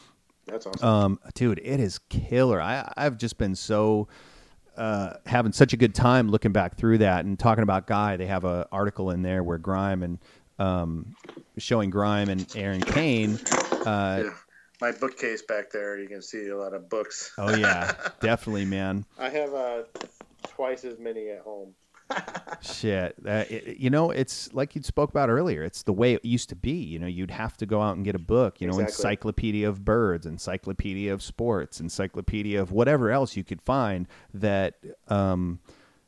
that's 0.47 0.67
awesome. 0.67 0.89
um, 0.89 1.21
dude 1.35 1.61
it 1.63 1.79
is 1.79 1.99
killer. 2.09 2.61
I 2.61 2.93
i've 2.97 3.17
just 3.19 3.39
been 3.39 3.55
so 3.55 4.09
uh, 4.77 5.15
having 5.25 5.53
such 5.53 5.73
a 5.73 5.77
good 5.77 5.95
time 5.95 6.29
looking 6.29 6.53
back 6.53 6.77
through 6.77 6.99
that 6.99 7.25
and 7.25 7.39
talking 7.39 7.63
about 7.63 7.87
Guy. 7.87 8.17
They 8.17 8.27
have 8.27 8.45
an 8.45 8.65
article 8.71 9.11
in 9.11 9.23
there 9.23 9.43
where 9.43 9.59
Grime 9.59 10.03
and 10.03 10.19
um, 10.59 11.15
showing 11.59 11.91
Grime 11.91 12.29
and 12.29 12.47
Aaron 12.57 12.83
Cain. 12.83 13.39
Uh, 13.87 14.23
yeah. 14.25 14.31
My 14.81 14.93
bookcase 14.93 15.41
back 15.41 15.71
there, 15.71 15.99
you 15.99 16.07
can 16.07 16.21
see 16.21 16.49
a 16.49 16.57
lot 16.57 16.75
of 16.75 16.91
books. 16.91 17.33
oh 17.39 17.57
yeah, 17.57 17.95
definitely, 18.21 18.67
man. 18.67 19.07
I 19.19 19.31
have 19.31 19.55
uh, 19.55 19.83
twice 20.49 20.85
as 20.85 20.99
many 20.99 21.31
at 21.31 21.41
home. 21.41 21.75
Shit, 22.61 23.17
uh, 23.27 23.45
it, 23.49 23.79
you 23.79 23.89
know, 23.89 24.11
it's 24.11 24.53
like 24.53 24.77
you 24.77 24.83
spoke 24.83 25.11
about 25.11 25.31
earlier. 25.31 25.65
It's 25.65 25.83
the 25.83 25.95
way 25.95 26.15
it 26.15 26.25
used 26.25 26.51
to 26.51 26.57
be. 26.57 26.73
You 26.73 26.99
know, 26.99 27.07
you'd 27.07 27.31
have 27.31 27.57
to 27.57 27.67
go 27.67 27.81
out 27.81 27.97
and 27.97 28.05
get 28.05 28.15
a 28.15 28.21
book. 28.21 28.61
You 28.61 28.67
know, 28.67 28.79
exactly. 28.79 29.11
Encyclopedia 29.11 29.69
of 29.69 29.85
Birds, 29.85 30.27
Encyclopedia 30.27 31.13
of 31.13 31.23
Sports, 31.23 31.81
Encyclopedia 31.81 32.61
of 32.61 32.71
whatever 32.71 33.11
else 33.11 33.35
you 33.37 33.45
could 33.45 33.63
find 33.63 34.07
that. 34.35 34.75
Um, 35.09 35.61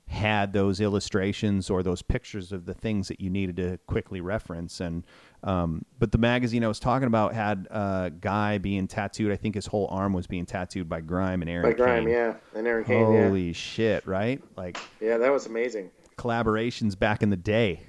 had 0.09 0.53
those 0.53 0.81
illustrations 0.81 1.71
or 1.71 1.83
those 1.83 2.03
pictures 2.03 2.51
of 2.51 2.65
the 2.65 2.75
things 2.75 3.09
that 3.09 3.21
you 3.21 3.31
needed 3.31 3.57
to 3.57 3.79
quickly 3.87 4.21
reference. 4.21 4.81
And 4.81 5.05
um, 5.43 5.85
but 5.99 6.13
the 6.13 6.19
magazine 6.19 6.65
I 6.65 6.69
was 6.69 6.81
talking 6.81 7.07
about 7.07 7.35
had 7.35 7.69
a 7.71 8.11
guy 8.21 8.59
being 8.59 8.89
tattooed. 8.89 9.31
I 9.31 9.37
think 9.37 9.55
his 9.55 9.67
whole 9.67 9.87
arm 9.91 10.13
was 10.13 10.27
being 10.27 10.47
tattooed 10.47 10.89
by 10.89 11.01
Grime 11.01 11.43
and 11.43 11.51
Aaron. 11.51 11.71
By 11.71 11.77
Grime, 11.77 12.05
Cain. 12.05 12.13
yeah, 12.13 12.35
and 12.55 12.67
Aaron 12.67 12.85
Cain. 12.85 13.05
Holy 13.05 13.47
yeah. 13.49 13.53
shit! 13.53 14.07
Right? 14.07 14.43
Like, 14.57 14.79
yeah, 15.01 15.19
that 15.19 15.31
was 15.31 15.47
amazing. 15.47 15.91
Collaborations 16.17 16.99
back 16.99 17.23
in 17.23 17.31
the 17.31 17.37
day. 17.37 17.83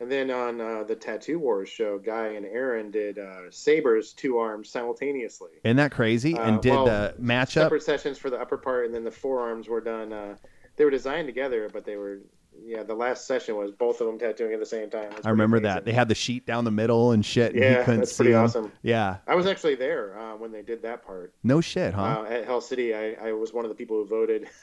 And 0.00 0.10
then 0.10 0.30
on 0.30 0.60
uh, 0.60 0.82
the 0.82 0.96
Tattoo 0.96 1.38
Wars 1.38 1.68
show, 1.68 1.98
Guy 1.98 2.28
and 2.28 2.44
Aaron 2.44 2.90
did 2.90 3.18
uh, 3.18 3.50
Saber's 3.50 4.12
two 4.12 4.38
arms 4.38 4.68
simultaneously. 4.68 5.50
Isn't 5.62 5.76
that 5.76 5.92
crazy? 5.92 6.34
And 6.36 6.56
uh, 6.56 6.60
did 6.60 6.72
well, 6.72 6.84
the 6.84 7.14
matchup 7.20 7.52
separate 7.52 7.82
sessions 7.82 8.18
for 8.18 8.28
the 8.28 8.40
upper 8.40 8.58
part, 8.58 8.86
and 8.86 8.94
then 8.94 9.04
the 9.04 9.10
forearms 9.10 9.68
were 9.68 9.80
done 9.80 10.12
uh, 10.12 10.36
they 10.76 10.84
were 10.84 10.90
designed 10.90 11.28
together, 11.28 11.68
but 11.72 11.84
they 11.84 11.96
were 11.96 12.20
yeah. 12.64 12.82
The 12.82 12.94
last 12.94 13.26
session 13.26 13.56
was 13.56 13.70
both 13.72 14.00
of 14.00 14.06
them 14.06 14.18
tattooing 14.18 14.52
at 14.52 14.60
the 14.60 14.66
same 14.66 14.90
time. 14.90 15.12
I 15.24 15.30
remember 15.30 15.56
amazing. 15.56 15.74
that 15.74 15.84
they 15.84 15.92
had 15.92 16.08
the 16.08 16.14
sheet 16.14 16.46
down 16.46 16.64
the 16.64 16.70
middle 16.70 17.12
and 17.12 17.24
shit. 17.24 17.54
Yeah, 17.54 17.88
and 17.90 18.00
that's 18.00 18.16
pretty 18.16 18.32
them. 18.32 18.44
awesome. 18.44 18.72
Yeah, 18.82 19.18
I 19.26 19.34
was 19.34 19.46
actually 19.46 19.74
there 19.74 20.18
uh, 20.18 20.36
when 20.36 20.52
they 20.52 20.62
did 20.62 20.82
that 20.82 21.04
part. 21.04 21.34
No 21.42 21.60
shit, 21.60 21.94
huh? 21.94 22.24
Uh, 22.26 22.32
at 22.32 22.44
Hell 22.44 22.60
City, 22.60 22.94
I, 22.94 23.16
I 23.22 23.32
was 23.32 23.52
one 23.52 23.64
of 23.64 23.68
the 23.68 23.74
people 23.74 23.96
who 23.96 24.06
voted. 24.06 24.48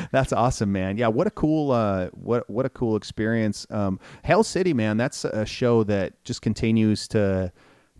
that's 0.10 0.32
awesome, 0.32 0.72
man. 0.72 0.96
Yeah, 0.96 1.08
what 1.08 1.26
a 1.26 1.30
cool, 1.30 1.70
uh, 1.70 2.08
what 2.08 2.48
what 2.48 2.66
a 2.66 2.70
cool 2.70 2.96
experience. 2.96 3.66
Um, 3.70 4.00
Hell 4.22 4.44
City, 4.44 4.74
man, 4.74 4.96
that's 4.96 5.24
a 5.24 5.46
show 5.46 5.84
that 5.84 6.22
just 6.24 6.42
continues 6.42 7.08
to 7.08 7.52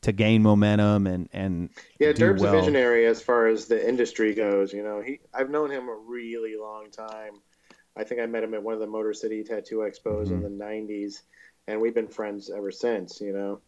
to 0.02 0.12
gain 0.12 0.42
momentum 0.42 1.06
and 1.06 1.28
and 1.32 1.70
yeah, 1.98 2.12
Durb's 2.12 2.42
well. 2.42 2.54
a 2.54 2.58
visionary 2.58 3.06
as 3.06 3.22
far 3.22 3.46
as 3.46 3.66
the 3.66 3.88
industry 3.88 4.34
goes. 4.34 4.72
You 4.72 4.82
know, 4.82 5.00
he 5.00 5.20
I've 5.32 5.50
known 5.50 5.70
him 5.70 5.88
a 5.88 5.94
really 5.94 6.56
long 6.60 6.90
time. 6.90 7.40
I 7.96 8.04
think 8.04 8.20
I 8.20 8.26
met 8.26 8.42
him 8.42 8.54
at 8.54 8.62
one 8.62 8.74
of 8.74 8.80
the 8.80 8.86
Motor 8.86 9.14
City 9.14 9.42
Tattoo 9.42 9.78
Expos 9.78 10.26
mm-hmm. 10.26 10.44
in 10.44 10.58
the 10.58 10.64
'90s, 10.64 11.22
and 11.66 11.80
we've 11.80 11.94
been 11.94 12.08
friends 12.08 12.50
ever 12.50 12.70
since. 12.70 13.20
You 13.20 13.32
know, 13.32 13.60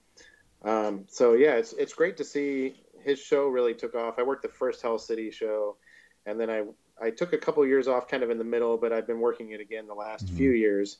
um, 0.70 1.04
so 1.08 1.34
yeah, 1.34 1.54
it's 1.54 1.72
it's 1.74 1.94
great 1.94 2.16
to 2.18 2.24
see 2.24 2.74
his 3.02 3.20
show 3.20 3.46
really 3.46 3.74
took 3.74 3.94
off. 3.94 4.18
I 4.18 4.22
worked 4.22 4.42
the 4.42 4.48
first 4.48 4.82
Hell 4.82 4.98
City 4.98 5.30
show, 5.30 5.76
and 6.26 6.38
then 6.40 6.50
I 6.50 6.64
I 7.00 7.10
took 7.10 7.32
a 7.32 7.38
couple 7.38 7.64
years 7.66 7.86
off, 7.86 8.08
kind 8.08 8.22
of 8.22 8.30
in 8.30 8.38
the 8.38 8.44
middle, 8.44 8.76
but 8.76 8.92
I've 8.92 9.06
been 9.06 9.20
working 9.20 9.50
it 9.50 9.60
again 9.60 9.86
the 9.86 9.94
last 9.94 10.26
mm-hmm. 10.26 10.36
few 10.36 10.50
years 10.50 10.98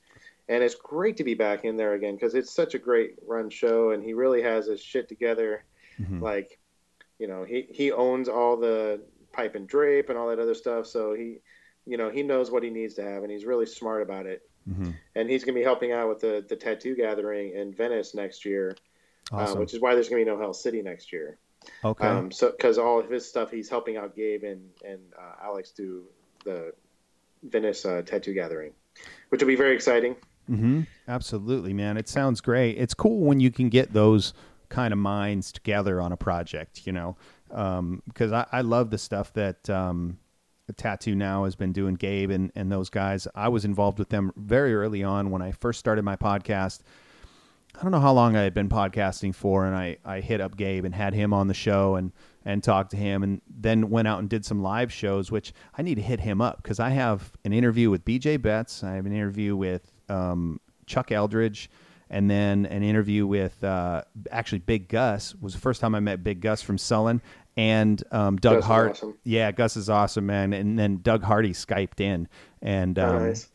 and 0.49 0.63
it's 0.63 0.75
great 0.75 1.17
to 1.17 1.25
be 1.25 1.35
back 1.35 1.65
in 1.65 1.77
there 1.77 1.95
again 1.95 2.15
because 2.15 2.35
it's 2.35 2.55
such 2.55 2.75
a 2.75 2.79
great 2.79 3.17
run 3.27 3.51
show, 3.51 3.91
and 3.91 4.03
he 4.03 4.13
really 4.13 4.43
has 4.43 4.67
his 4.67 4.81
shit 4.81 5.09
together. 5.09 5.65
Mm-hmm. 6.01 6.23
Like, 6.23 6.59
you 7.19 7.29
know, 7.29 7.45
he 7.45 7.67
he 7.71 7.93
owns 7.93 8.29
all 8.29 8.57
the 8.57 9.01
pipe 9.33 9.55
and 9.55 9.67
drape 9.67 10.11
and 10.11 10.19
all 10.19 10.29
that 10.29 10.39
other 10.39 10.55
stuff, 10.55 10.87
so 10.87 11.15
he, 11.15 11.39
you 11.87 11.97
know, 11.97 12.11
he 12.11 12.23
knows 12.23 12.51
what 12.51 12.63
he 12.63 12.71
needs 12.71 12.95
to 12.95 13.03
have, 13.03 13.23
and 13.23 13.33
he's 13.33 13.45
really 13.45 13.67
smart 13.67 14.03
about 14.03 14.27
it. 14.27 14.43
Mm-hmm. 14.69 14.91
And 15.15 15.29
he's 15.29 15.45
going 15.45 15.55
to 15.55 15.61
be 15.61 15.65
helping 15.65 15.93
out 15.93 16.09
with 16.09 16.21
the 16.21 16.45
the 16.47 16.57
tattoo 16.57 16.95
gathering 16.95 17.55
in 17.55 17.75
Venice 17.75 18.15
next 18.15 18.45
year, 18.45 18.77
uh, 19.33 19.37
awesome. 19.37 19.57
uh, 19.57 19.61
which 19.61 19.75
is 19.75 19.81
why 19.81 19.95
there's 19.95 20.09
going 20.09 20.25
to 20.25 20.31
be 20.31 20.31
no 20.31 20.41
Hell 20.41 20.55
City 20.55 20.83
next 20.83 21.13
year. 21.13 21.39
Okay. 21.83 22.07
Um, 22.07 22.31
so 22.31 22.51
because 22.51 22.77
all 22.77 23.01
of 23.01 23.11
his 23.11 23.27
stuff, 23.27 23.51
he's 23.51 23.69
helping 23.71 23.97
out 23.97 24.15
Gabe 24.15 24.45
and 24.45 24.69
and 24.85 25.01
uh, 25.19 25.43
Alex 25.43 25.71
do 25.71 26.05
the 26.45 26.75
Venice 27.43 27.85
uh, 27.85 28.03
tattoo 28.03 28.35
gathering, 28.35 28.73
which 29.31 29.41
will 29.41 29.49
be 29.49 29.57
very 29.57 29.75
exciting. 29.75 30.17
Mm-hmm. 30.51 30.83
Absolutely, 31.09 31.73
man. 31.73 31.97
It 31.97 32.09
sounds 32.09 32.41
great. 32.41 32.77
It's 32.79 32.95
cool 32.95 33.21
when 33.21 33.41
you 33.41 33.51
can 33.51 33.69
get 33.69 33.93
those 33.93 34.35
kind 34.69 34.93
of 34.93 34.99
minds 34.99 35.53
together 35.53 36.01
on 36.01 36.13
a 36.13 36.17
project, 36.17 36.87
you 36.87 36.93
know, 36.93 37.17
because 37.49 38.33
um, 38.33 38.35
I, 38.35 38.47
I, 38.51 38.61
love 38.63 38.91
the 38.91 38.99
stuff 38.99 39.33
that 39.35 39.71
um, 39.71 40.19
Tattoo 40.77 41.15
Now 41.15 41.45
has 41.45 41.55
been 41.55 41.73
doing, 41.73 41.95
Gabe 41.95 42.31
and, 42.31 42.51
and 42.55 42.73
those 42.73 42.91
guys. 42.91 43.29
I 43.35 43.49
was 43.49 43.65
involved 43.65 43.99
with 43.99 44.09
them 44.09 44.33
very 44.37 44.75
early 44.75 45.03
on 45.03 45.31
when 45.31 45.43
I 45.43 45.53
first 45.53 45.79
started 45.79 46.05
my 46.05 46.17
podcast. 46.17 46.81
I 47.77 47.83
don't 47.83 47.91
know 47.91 48.01
how 48.01 48.13
long 48.13 48.37
I 48.37 48.43
had 48.43 48.55
been 48.55 48.69
podcasting 48.69 49.35
for, 49.35 49.67
and 49.67 49.75
I, 49.75 49.97
I 50.05 50.21
hit 50.21 50.41
up 50.41 50.57
Gabe 50.57 50.85
and 50.85 50.95
had 50.95 51.13
him 51.13 51.33
on 51.33 51.49
the 51.49 51.55
show 51.55 51.97
and, 51.97 52.13
and 52.45 52.63
talked 52.63 52.93
to 52.93 52.97
him, 52.97 53.23
and 53.23 53.41
then 53.49 53.91
went 53.91 54.07
out 54.07 54.21
and 54.21 54.29
did 54.29 54.45
some 54.45 54.63
live 54.63 54.93
shows, 54.93 55.31
which 55.31 55.53
I 55.77 55.83
need 55.83 55.97
to 55.97 56.03
hit 56.03 56.21
him 56.21 56.41
up 56.41 56.63
because 56.63 56.79
I 56.79 56.91
have 56.91 57.33
an 57.45 57.53
interview 57.53 57.91
with 57.91 58.05
BJ 58.05 58.41
Betts. 58.41 58.85
I 58.85 58.95
have 58.95 59.07
an 59.07 59.13
interview 59.13 59.57
with 59.57 59.94
um, 60.09 60.61
Chuck 60.87 61.13
Eldridge, 61.13 61.71
and 62.11 62.31
then 62.31 62.67
an 62.67 62.83
interview 62.83 63.27
with 63.27 63.63
uh, 63.65 64.03
actually 64.31 64.59
Big 64.61 64.89
Gus 64.89 65.35
was 65.41 65.55
the 65.55 65.61
first 65.61 65.81
time 65.81 65.95
I 65.95 66.01
met 66.01 66.23
Big 66.23 66.41
Gus 66.41 66.63
from 66.63 66.79
Sullen 66.79 67.23
and 67.57 68.03
um, 68.11 68.37
Doug 68.37 68.57
Gus 68.57 68.65
Hart. 68.65 68.91
Awesome. 68.93 69.19
Yeah, 69.25 69.53
Gus 69.53 69.77
is 69.77 69.89
awesome, 69.89 70.27
man. 70.27 70.53
And 70.53 70.79
then 70.79 71.01
Doug 71.03 71.23
Hardy 71.23 71.53
skyped 71.53 72.01
in, 72.01 72.29
and 72.63 72.99
um, 72.99 73.17
oh, 73.17 73.27
nice. 73.27 73.49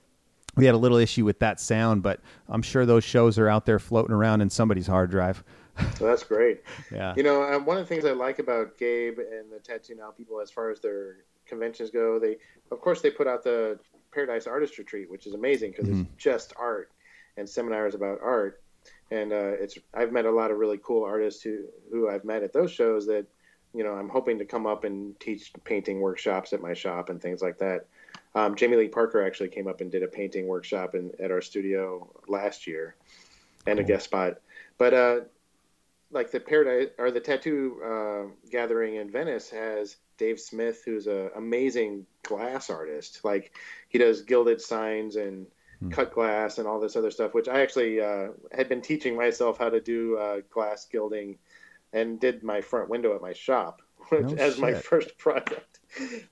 we 0.56 0.66
had 0.66 0.76
a 0.76 0.78
little 0.78 0.98
issue 0.98 1.26
with 1.26 1.40
that 1.40 1.60
sound, 1.60 2.04
but 2.04 2.22
I'm 2.48 2.62
sure 2.62 2.86
those 2.86 3.04
shows 3.04 3.38
are 3.38 3.48
out 3.48 3.66
there 3.66 3.80
floating 3.80 4.14
around 4.14 4.42
in 4.42 4.50
somebody's 4.50 4.88
hard 4.88 5.12
drive. 5.12 5.44
So 5.98 6.06
that's 6.06 6.24
great. 6.24 6.64
yeah. 6.92 7.14
You 7.16 7.24
know, 7.24 7.44
um, 7.44 7.66
one 7.66 7.78
of 7.78 7.88
the 7.88 7.94
things 7.94 8.06
I 8.06 8.12
like 8.12 8.40
about 8.40 8.78
Gabe 8.78 9.20
and 9.20 9.52
the 9.52 9.60
Tattoo 9.60 9.96
Now 9.96 10.12
people, 10.12 10.42
as 10.42 10.52
far 10.52 10.70
as 10.70 10.80
their 10.80 11.18
conventions 11.46 11.90
go, 11.90 12.20
they, 12.20 12.38
of 12.72 12.82
course, 12.82 13.02
they 13.02 13.10
put 13.10 13.28
out 13.28 13.44
the 13.44 13.80
Paradise 14.14 14.48
Artist 14.48 14.78
Retreat, 14.78 15.10
which 15.10 15.28
is 15.28 15.34
amazing 15.34 15.72
because 15.72 15.88
mm-hmm. 15.88 16.02
it's 16.02 16.10
just 16.18 16.54
art 16.58 16.92
and 17.38 17.48
seminars 17.48 17.96
about 17.96 18.20
art. 18.22 18.62
And 19.12 19.32
uh, 19.32 19.54
it's 19.60 19.78
I've 19.94 20.12
met 20.12 20.26
a 20.26 20.32
lot 20.32 20.52
of 20.52 20.58
really 20.58 20.80
cool 20.84 21.04
artists 21.04 21.42
who 21.42 21.66
who 21.92 22.10
I've 22.10 22.26
met 22.26 22.44
at 22.44 22.54
those 22.54 22.72
shows 22.72 23.06
that 23.08 23.26
you 23.74 23.84
know 23.84 23.94
I'm 23.94 24.10
hoping 24.10 24.38
to 24.40 24.46
come 24.46 24.68
up 24.68 24.84
and 24.84 25.20
teach 25.20 25.52
painting 25.64 26.00
workshops 26.00 26.54
at 26.54 26.62
my 26.62 26.74
shop 26.74 27.10
and 27.10 27.22
things 27.22 27.42
like 27.42 27.58
that. 27.60 27.88
Um, 28.36 28.56
Jamie 28.56 28.78
Lee 28.78 28.88
Parker 28.88 29.26
actually 29.26 29.50
came 29.50 29.68
up 29.68 29.82
and 29.82 29.92
did 29.92 30.04
a 30.04 30.08
painting 30.08 30.48
workshop 30.48 30.94
in, 30.94 31.12
at 31.20 31.32
our 31.32 31.42
studio 31.42 32.08
last 32.28 32.68
year, 32.68 32.96
and 33.66 33.78
cool. 33.78 33.86
a 33.86 33.88
guest 33.88 34.06
spot. 34.06 34.40
But 34.78 34.94
uh, 34.94 35.20
like 36.12 36.32
the 36.32 36.40
paradise 36.40 36.90
or 36.98 37.12
the 37.12 37.20
tattoo 37.20 37.82
uh, 37.84 38.50
gathering 38.52 38.96
in 38.96 39.12
Venice 39.12 39.50
has 39.50 39.98
Dave 40.18 40.40
Smith, 40.40 40.82
who's 40.86 41.08
an 41.08 41.30
amazing 41.36 42.06
glass 42.24 42.70
artist. 42.70 43.22
Like 43.24 43.56
he 43.88 43.98
does 43.98 44.22
gilded 44.22 44.62
signs 44.62 45.16
and 45.16 45.48
hmm. 45.80 45.90
cut 45.90 46.14
glass 46.14 46.58
and 46.58 46.68
all 46.68 46.80
this 46.80 46.96
other 46.96 47.12
stuff, 47.12 47.34
which 47.34 47.48
I 47.48 47.62
actually 47.62 48.02
uh, 48.02 48.30
had 48.52 48.70
been 48.70 48.82
teaching 48.82 49.16
myself 49.16 49.58
how 49.58 49.70
to 49.70 49.80
do 49.80 50.18
uh, 50.18 50.42
glass 50.52 50.86
gilding, 50.86 51.38
and 51.94 52.20
did 52.20 52.44
my 52.44 52.62
front 52.62 52.90
window 52.90 53.16
at 53.16 53.22
my 53.22 53.34
shop 53.34 53.82
which, 54.10 54.22
no 54.22 54.36
as 54.36 54.54
shit. 54.54 54.62
my 54.62 54.74
first 54.74 55.18
project. 55.18 55.80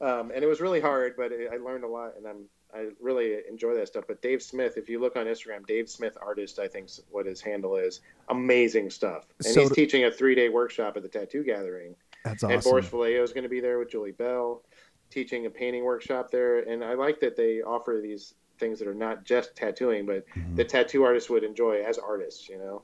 Um, 0.01 0.31
and 0.33 0.43
it 0.43 0.47
was 0.47 0.61
really 0.61 0.81
hard, 0.81 1.15
but 1.17 1.31
I 1.31 1.57
learned 1.57 1.83
a 1.83 1.87
lot, 1.87 2.13
and 2.17 2.27
I'm 2.27 2.45
I 2.77 2.89
really 3.01 3.37
enjoy 3.49 3.73
that 3.75 3.87
stuff. 3.87 4.05
But 4.07 4.21
Dave 4.21 4.41
Smith, 4.41 4.77
if 4.77 4.87
you 4.87 4.99
look 4.99 5.15
on 5.15 5.25
Instagram, 5.25 5.65
Dave 5.65 5.89
Smith 5.89 6.17
artist, 6.21 6.59
I 6.59 6.67
think 6.67 6.89
what 7.09 7.25
his 7.25 7.41
handle 7.41 7.75
is, 7.75 8.01
amazing 8.29 8.89
stuff. 8.89 9.25
And 9.43 9.53
so 9.53 9.61
he's 9.61 9.71
teaching 9.71 10.05
a 10.05 10.11
three 10.11 10.35
day 10.35 10.49
workshop 10.49 10.95
at 10.97 11.03
the 11.03 11.09
Tattoo 11.09 11.43
Gathering. 11.43 11.95
That's 12.23 12.43
awesome. 12.43 12.55
And 12.55 12.63
Boris 12.63 12.87
Vallejo 12.87 13.23
is 13.23 13.33
going 13.33 13.43
to 13.43 13.49
be 13.49 13.59
there 13.59 13.79
with 13.79 13.89
Julie 13.89 14.11
Bell, 14.11 14.61
teaching 15.09 15.45
a 15.45 15.49
painting 15.49 15.83
workshop 15.83 16.29
there. 16.29 16.59
And 16.59 16.83
I 16.83 16.93
like 16.93 17.19
that 17.21 17.35
they 17.35 17.61
offer 17.61 17.99
these 18.01 18.35
things 18.59 18.79
that 18.79 18.87
are 18.87 18.93
not 18.95 19.23
just 19.23 19.55
tattooing, 19.55 20.05
but 20.05 20.27
mm-hmm. 20.29 20.55
the 20.55 20.63
tattoo 20.63 21.03
artists 21.03 21.29
would 21.29 21.43
enjoy 21.43 21.83
as 21.83 21.97
artists. 21.97 22.47
You 22.47 22.59
know. 22.59 22.81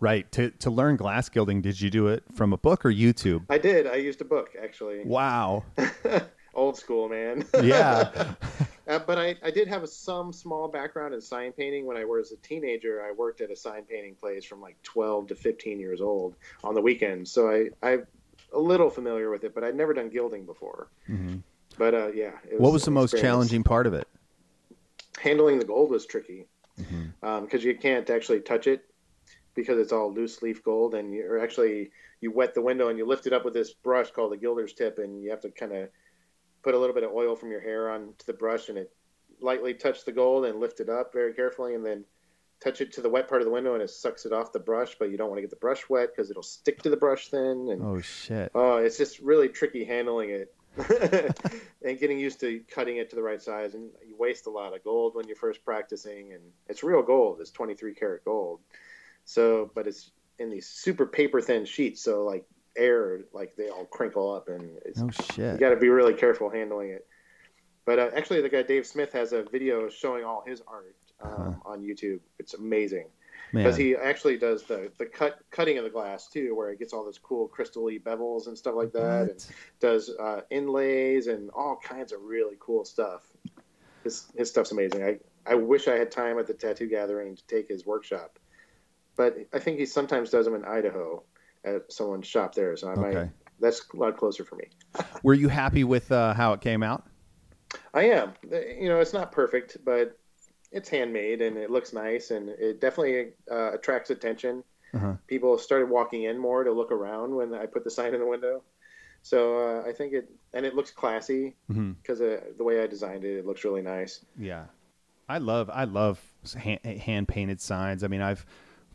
Right. 0.00 0.30
To 0.32 0.50
to 0.50 0.70
learn 0.70 0.96
glass 0.96 1.28
gilding, 1.28 1.60
did 1.62 1.80
you 1.80 1.90
do 1.90 2.08
it 2.08 2.24
from 2.34 2.52
a 2.52 2.56
book 2.56 2.84
or 2.84 2.90
YouTube? 2.90 3.44
I 3.50 3.58
did. 3.58 3.86
I 3.86 3.96
used 3.96 4.20
a 4.20 4.24
book 4.24 4.50
actually. 4.60 5.04
Wow. 5.04 5.64
Old 6.58 6.76
school, 6.76 7.08
man. 7.08 7.44
Yeah. 7.62 8.34
Uh, 8.88 8.98
but 8.98 9.18
I, 9.18 9.36
I 9.42 9.50
did 9.50 9.68
have 9.68 9.82
a, 9.82 9.86
some 9.86 10.32
small 10.32 10.66
background 10.66 11.12
in 11.12 11.20
sign 11.20 11.52
painting. 11.52 11.84
When 11.84 11.98
I 11.98 12.04
was 12.04 12.32
a 12.32 12.36
teenager, 12.36 13.04
I 13.06 13.12
worked 13.12 13.42
at 13.42 13.50
a 13.50 13.56
sign 13.56 13.82
painting 13.82 14.14
place 14.14 14.46
from 14.46 14.62
like 14.62 14.82
12 14.82 15.28
to 15.28 15.34
15 15.34 15.78
years 15.78 16.00
old 16.00 16.36
on 16.64 16.74
the 16.74 16.80
weekends. 16.80 17.30
So 17.30 17.50
I, 17.50 17.68
I'm 17.86 18.06
a 18.52 18.58
little 18.58 18.88
familiar 18.88 19.30
with 19.30 19.44
it, 19.44 19.54
but 19.54 19.62
I'd 19.62 19.76
never 19.76 19.92
done 19.92 20.08
gilding 20.08 20.46
before. 20.46 20.88
Mm-hmm. 21.08 21.36
But 21.76 21.94
uh, 21.94 22.08
yeah. 22.12 22.32
Was 22.52 22.60
what 22.60 22.72
was 22.72 22.84
the 22.84 22.90
most 22.90 23.16
challenging 23.18 23.62
part 23.62 23.86
of 23.86 23.94
it? 23.94 24.08
Handling 25.20 25.58
the 25.58 25.64
gold 25.64 25.90
was 25.90 26.06
tricky 26.06 26.46
because 26.76 26.92
mm-hmm. 26.92 27.26
um, 27.26 27.48
you 27.52 27.76
can't 27.76 28.08
actually 28.08 28.40
touch 28.40 28.66
it 28.66 28.84
because 29.54 29.78
it's 29.78 29.92
all 29.92 30.12
loose 30.12 30.40
leaf 30.40 30.64
gold, 30.64 30.94
and 30.94 31.12
you're 31.12 31.40
actually 31.40 31.90
you 32.20 32.32
wet 32.32 32.54
the 32.54 32.62
window 32.62 32.88
and 32.88 32.98
you 32.98 33.06
lift 33.06 33.26
it 33.26 33.32
up 33.32 33.44
with 33.44 33.54
this 33.54 33.72
brush 33.72 34.10
called 34.10 34.32
the 34.32 34.36
gilder's 34.36 34.72
tip, 34.72 34.98
and 34.98 35.22
you 35.22 35.30
have 35.30 35.40
to 35.40 35.50
kind 35.50 35.72
of 35.72 35.88
put 36.62 36.74
a 36.74 36.78
little 36.78 36.94
bit 36.94 37.04
of 37.04 37.12
oil 37.12 37.36
from 37.36 37.50
your 37.50 37.60
hair 37.60 37.90
onto 37.90 38.24
the 38.26 38.32
brush 38.32 38.68
and 38.68 38.78
it 38.78 38.92
lightly 39.40 39.74
touch 39.74 40.04
the 40.04 40.12
gold 40.12 40.44
and 40.44 40.60
lift 40.60 40.80
it 40.80 40.88
up 40.88 41.12
very 41.12 41.32
carefully 41.32 41.74
and 41.74 41.84
then 41.84 42.04
touch 42.60 42.80
it 42.80 42.92
to 42.92 43.00
the 43.00 43.08
wet 43.08 43.28
part 43.28 43.40
of 43.40 43.46
the 43.46 43.52
window 43.52 43.74
and 43.74 43.82
it 43.82 43.90
sucks 43.90 44.26
it 44.26 44.32
off 44.32 44.52
the 44.52 44.58
brush 44.58 44.96
but 44.98 45.10
you 45.10 45.16
don't 45.16 45.28
want 45.28 45.38
to 45.38 45.42
get 45.42 45.50
the 45.50 45.56
brush 45.56 45.88
wet 45.88 46.08
because 46.14 46.30
it'll 46.30 46.42
stick 46.42 46.82
to 46.82 46.90
the 46.90 46.96
brush 46.96 47.28
then 47.28 47.68
and 47.70 47.82
oh 47.82 48.00
shit. 48.00 48.50
Oh 48.54 48.78
it's 48.78 48.98
just 48.98 49.20
really 49.20 49.48
tricky 49.48 49.84
handling 49.84 50.30
it 50.30 50.54
and 51.84 51.98
getting 51.98 52.18
used 52.18 52.40
to 52.40 52.60
cutting 52.70 52.98
it 52.98 53.10
to 53.10 53.16
the 53.16 53.22
right 53.22 53.42
size 53.42 53.74
and 53.74 53.90
you 54.06 54.16
waste 54.16 54.46
a 54.46 54.50
lot 54.50 54.74
of 54.74 54.82
gold 54.82 55.14
when 55.14 55.26
you're 55.26 55.36
first 55.36 55.64
practicing 55.64 56.32
and 56.32 56.42
it's 56.66 56.82
real 56.82 57.02
gold 57.02 57.40
it's 57.40 57.50
23 57.50 57.94
karat 57.94 58.24
gold. 58.24 58.60
So 59.24 59.70
but 59.74 59.86
it's 59.86 60.10
in 60.38 60.50
these 60.50 60.68
super 60.68 61.06
paper 61.06 61.40
thin 61.40 61.64
sheets 61.64 62.02
so 62.02 62.24
like 62.24 62.44
air, 62.76 63.20
like 63.32 63.56
they 63.56 63.68
all 63.68 63.84
crinkle 63.84 64.34
up, 64.34 64.48
and 64.48 64.78
it's, 64.84 65.00
oh 65.00 65.10
shit! 65.10 65.54
You 65.54 65.58
got 65.58 65.70
to 65.70 65.76
be 65.76 65.88
really 65.88 66.14
careful 66.14 66.50
handling 66.50 66.90
it. 66.90 67.06
But 67.84 67.98
uh, 67.98 68.10
actually, 68.14 68.42
the 68.42 68.48
guy 68.48 68.62
Dave 68.62 68.86
Smith 68.86 69.12
has 69.12 69.32
a 69.32 69.42
video 69.42 69.88
showing 69.88 70.24
all 70.24 70.44
his 70.46 70.62
art 70.66 70.96
um, 71.22 71.60
huh. 71.64 71.72
on 71.72 71.82
YouTube. 71.82 72.20
It's 72.38 72.54
amazing 72.54 73.06
because 73.52 73.76
he 73.76 73.96
actually 73.96 74.36
does 74.36 74.62
the 74.64 74.90
the 74.98 75.06
cut 75.06 75.38
cutting 75.50 75.78
of 75.78 75.84
the 75.84 75.90
glass 75.90 76.28
too, 76.28 76.54
where 76.54 76.70
it 76.70 76.78
gets 76.78 76.92
all 76.92 77.04
those 77.04 77.18
cool 77.18 77.48
crystally 77.48 78.02
bevels 78.02 78.46
and 78.46 78.56
stuff 78.56 78.74
like 78.74 78.92
that, 78.92 79.20
what? 79.20 79.30
and 79.30 79.46
does 79.80 80.10
uh, 80.10 80.42
inlays 80.50 81.26
and 81.26 81.50
all 81.50 81.78
kinds 81.82 82.12
of 82.12 82.20
really 82.22 82.56
cool 82.60 82.84
stuff. 82.84 83.22
His 84.04 84.26
his 84.36 84.50
stuff's 84.50 84.72
amazing. 84.72 85.02
I 85.02 85.18
I 85.46 85.54
wish 85.54 85.88
I 85.88 85.96
had 85.96 86.10
time 86.10 86.38
at 86.38 86.46
the 86.46 86.54
tattoo 86.54 86.88
gathering 86.88 87.36
to 87.36 87.46
take 87.46 87.68
his 87.68 87.86
workshop, 87.86 88.38
but 89.16 89.36
I 89.52 89.58
think 89.58 89.78
he 89.78 89.86
sometimes 89.86 90.30
does 90.30 90.44
them 90.44 90.54
in 90.54 90.64
Idaho 90.64 91.22
at 91.64 91.92
someone's 91.92 92.26
shop 92.26 92.54
there, 92.54 92.76
so 92.76 92.88
I 92.88 92.92
okay. 92.92 93.18
might. 93.18 93.30
That's 93.60 93.82
a 93.92 93.96
lot 93.96 94.16
closer 94.16 94.44
for 94.44 94.56
me. 94.56 94.66
Were 95.22 95.34
you 95.34 95.48
happy 95.48 95.84
with 95.84 96.12
uh, 96.12 96.34
how 96.34 96.52
it 96.52 96.60
came 96.60 96.82
out? 96.82 97.06
I 97.92 98.04
am. 98.04 98.32
You 98.50 98.88
know, 98.88 99.00
it's 99.00 99.12
not 99.12 99.32
perfect, 99.32 99.78
but 99.84 100.18
it's 100.70 100.88
handmade 100.88 101.40
and 101.42 101.56
it 101.56 101.70
looks 101.70 101.92
nice, 101.92 102.30
and 102.30 102.48
it 102.50 102.80
definitely 102.80 103.32
uh, 103.50 103.72
attracts 103.72 104.10
attention. 104.10 104.62
Uh-huh. 104.94 105.14
People 105.26 105.58
started 105.58 105.90
walking 105.90 106.24
in 106.24 106.38
more 106.38 106.64
to 106.64 106.72
look 106.72 106.92
around 106.92 107.34
when 107.34 107.54
I 107.54 107.66
put 107.66 107.84
the 107.84 107.90
sign 107.98 108.14
in 108.14 108.20
the 108.20 108.26
window. 108.26 108.62
So 109.22 109.58
uh, 109.58 109.88
I 109.88 109.92
think 109.92 110.12
it 110.12 110.30
and 110.54 110.64
it 110.64 110.74
looks 110.74 110.90
classy 110.90 111.56
because 111.66 112.20
mm-hmm. 112.20 112.56
the 112.56 112.64
way 112.64 112.82
I 112.82 112.86
designed 112.86 113.24
it, 113.24 113.38
it 113.38 113.46
looks 113.46 113.64
really 113.64 113.82
nice. 113.82 114.24
Yeah, 114.38 114.66
I 115.28 115.38
love 115.38 115.68
I 115.70 115.84
love 115.84 116.22
hand 116.54 117.28
painted 117.28 117.60
signs. 117.60 118.04
I 118.04 118.08
mean, 118.08 118.22
I've 118.22 118.46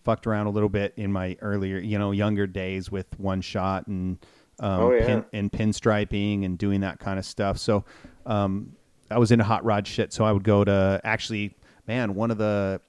fucked 0.03 0.27
around 0.27 0.47
a 0.47 0.49
little 0.49 0.69
bit 0.69 0.93
in 0.97 1.11
my 1.11 1.37
earlier, 1.41 1.77
you 1.79 1.97
know, 1.97 2.11
younger 2.11 2.47
days 2.47 2.91
with 2.91 3.07
one 3.19 3.41
shot 3.41 3.87
and 3.87 4.17
um, 4.59 4.79
oh, 4.79 4.91
yeah. 4.91 5.05
pin, 5.05 5.25
and 5.33 5.51
pinstriping 5.51 6.45
and 6.45 6.57
doing 6.57 6.81
that 6.81 6.99
kind 6.99 7.17
of 7.17 7.25
stuff. 7.25 7.57
So 7.57 7.85
um, 8.25 8.75
I 9.09 9.17
was 9.17 9.31
into 9.31 9.43
hot 9.43 9.63
rod 9.65 9.87
shit. 9.87 10.13
So 10.13 10.25
I 10.25 10.31
would 10.31 10.43
go 10.43 10.63
to 10.63 11.01
actually, 11.03 11.55
man, 11.87 12.15
one 12.15 12.31
of 12.31 12.37
the. 12.37 12.81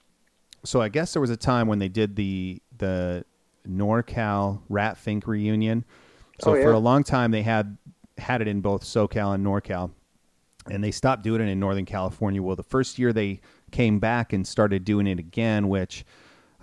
So 0.65 0.81
I 0.81 0.89
guess 0.89 1.12
there 1.12 1.21
was 1.21 1.31
a 1.31 1.37
time 1.37 1.69
when 1.69 1.79
they 1.79 1.89
did 1.89 2.17
the 2.17 2.61
the 2.79 3.25
NorCal 3.69 4.61
Rat 4.69 4.97
Fink 4.99 5.27
reunion. 5.27 5.85
So 6.41 6.53
oh, 6.53 6.55
yeah. 6.55 6.65
for 6.65 6.73
a 6.73 6.79
long 6.79 7.05
time 7.05 7.31
they 7.31 7.43
had 7.43 7.77
had 8.19 8.41
it 8.41 8.49
in 8.49 8.61
both 8.61 8.83
SoCal 8.85 9.35
and 9.35 9.45
NorCal, 9.45 9.91
and 10.71 10.83
they 10.83 10.91
stopped 10.91 11.23
doing 11.23 11.41
it 11.41 11.49
in 11.49 11.61
Northern 11.61 11.85
California. 11.85 12.43
Well, 12.43 12.57
the 12.57 12.62
first 12.62 12.99
year 12.99 13.12
they 13.12 13.41
came 13.71 13.99
back 13.99 14.33
and 14.33 14.47
started 14.47 14.85
doing 14.85 15.07
it 15.07 15.19
again, 15.19 15.69
which 15.69 16.05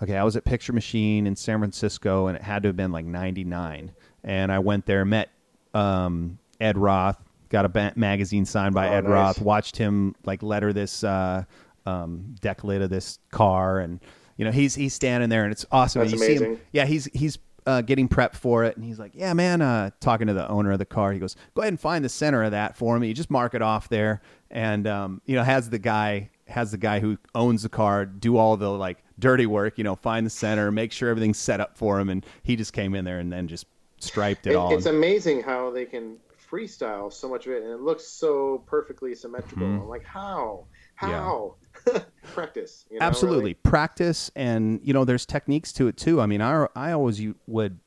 okay, 0.02 0.16
I 0.16 0.24
was 0.24 0.36
at 0.36 0.44
Picture 0.44 0.72
Machine 0.72 1.26
in 1.26 1.36
San 1.36 1.58
Francisco, 1.58 2.26
and 2.26 2.36
it 2.36 2.42
had 2.42 2.62
to 2.64 2.68
have 2.68 2.76
been 2.76 2.92
like 2.92 3.04
'99. 3.04 3.92
And 4.24 4.52
I 4.52 4.58
went 4.58 4.86
there, 4.86 5.04
met 5.04 5.30
um, 5.74 6.38
Ed 6.60 6.76
Roth, 6.76 7.18
got 7.48 7.64
a 7.64 7.68
ba- 7.68 7.92
magazine 7.96 8.44
signed 8.44 8.74
by 8.74 8.88
oh, 8.88 8.92
Ed 8.92 9.04
nice. 9.04 9.10
Roth, 9.10 9.40
watched 9.40 9.76
him 9.76 10.14
like 10.24 10.42
letter 10.42 10.72
this 10.72 11.04
uh, 11.04 11.44
um, 11.86 12.34
deck 12.40 12.64
lid 12.64 12.82
of 12.82 12.90
this 12.90 13.18
car, 13.30 13.78
and 13.78 14.00
you 14.36 14.44
know 14.44 14.50
he's 14.50 14.74
he's 14.74 14.94
standing 14.94 15.28
there, 15.28 15.44
and 15.44 15.52
it's 15.52 15.66
awesome. 15.70 16.02
That's 16.02 16.14
amazing. 16.14 16.52
Him, 16.52 16.60
yeah, 16.72 16.84
he's 16.84 17.06
he's 17.06 17.38
uh, 17.66 17.82
getting 17.82 18.08
prepped 18.08 18.34
for 18.34 18.64
it, 18.64 18.76
and 18.76 18.84
he's 18.84 18.98
like, 18.98 19.12
"Yeah, 19.14 19.32
man." 19.34 19.62
Uh, 19.62 19.90
talking 20.00 20.26
to 20.26 20.34
the 20.34 20.48
owner 20.48 20.72
of 20.72 20.78
the 20.78 20.84
car, 20.84 21.12
he 21.12 21.18
goes, 21.18 21.36
"Go 21.54 21.62
ahead 21.62 21.72
and 21.72 21.80
find 21.80 22.04
the 22.04 22.08
center 22.08 22.42
of 22.42 22.50
that 22.50 22.76
for 22.76 22.98
me. 22.98 23.08
You 23.08 23.14
just 23.14 23.30
mark 23.30 23.54
it 23.54 23.62
off 23.62 23.88
there." 23.88 24.20
And 24.50 24.86
um, 24.86 25.22
you 25.26 25.36
know, 25.36 25.44
has 25.44 25.70
the 25.70 25.78
guy 25.78 26.30
has 26.48 26.70
the 26.70 26.78
guy 26.78 27.00
who 27.00 27.18
owns 27.34 27.62
the 27.62 27.68
car 27.68 28.04
do 28.04 28.36
all 28.36 28.56
the 28.56 28.68
like 28.68 29.02
dirty 29.22 29.46
work, 29.46 29.78
you 29.78 29.84
know, 29.84 29.94
find 29.94 30.26
the 30.26 30.30
center, 30.30 30.70
make 30.70 30.92
sure 30.92 31.08
everything's 31.08 31.38
set 31.38 31.60
up 31.60 31.78
for 31.78 31.98
him, 31.98 32.10
and 32.10 32.26
he 32.42 32.56
just 32.56 32.74
came 32.74 32.94
in 32.94 33.06
there 33.06 33.20
and 33.20 33.32
then 33.32 33.48
just 33.48 33.66
striped 33.98 34.46
it, 34.46 34.50
it 34.50 34.56
all. 34.56 34.76
It's 34.76 34.86
amazing 34.86 35.42
how 35.42 35.70
they 35.70 35.86
can 35.86 36.16
freestyle 36.50 37.10
so 37.10 37.28
much 37.28 37.46
of 37.46 37.52
it, 37.52 37.62
and 37.62 37.72
it 37.72 37.80
looks 37.80 38.04
so 38.04 38.62
perfectly 38.66 39.14
symmetrical. 39.14 39.66
Mm-hmm. 39.66 39.82
I'm 39.82 39.88
like, 39.88 40.04
how? 40.04 40.66
How? 40.96 41.54
Yeah. 41.86 42.00
Practice. 42.34 42.84
You 42.90 42.98
know, 42.98 43.06
Absolutely, 43.06 43.40
really? 43.40 43.54
practice, 43.54 44.30
and 44.36 44.80
you 44.82 44.92
know, 44.92 45.04
there's 45.04 45.24
techniques 45.24 45.72
to 45.74 45.88
it 45.88 45.96
too. 45.96 46.20
I 46.20 46.26
mean, 46.26 46.42
I 46.42 46.66
I 46.76 46.92
always 46.92 47.22
would. 47.46 47.78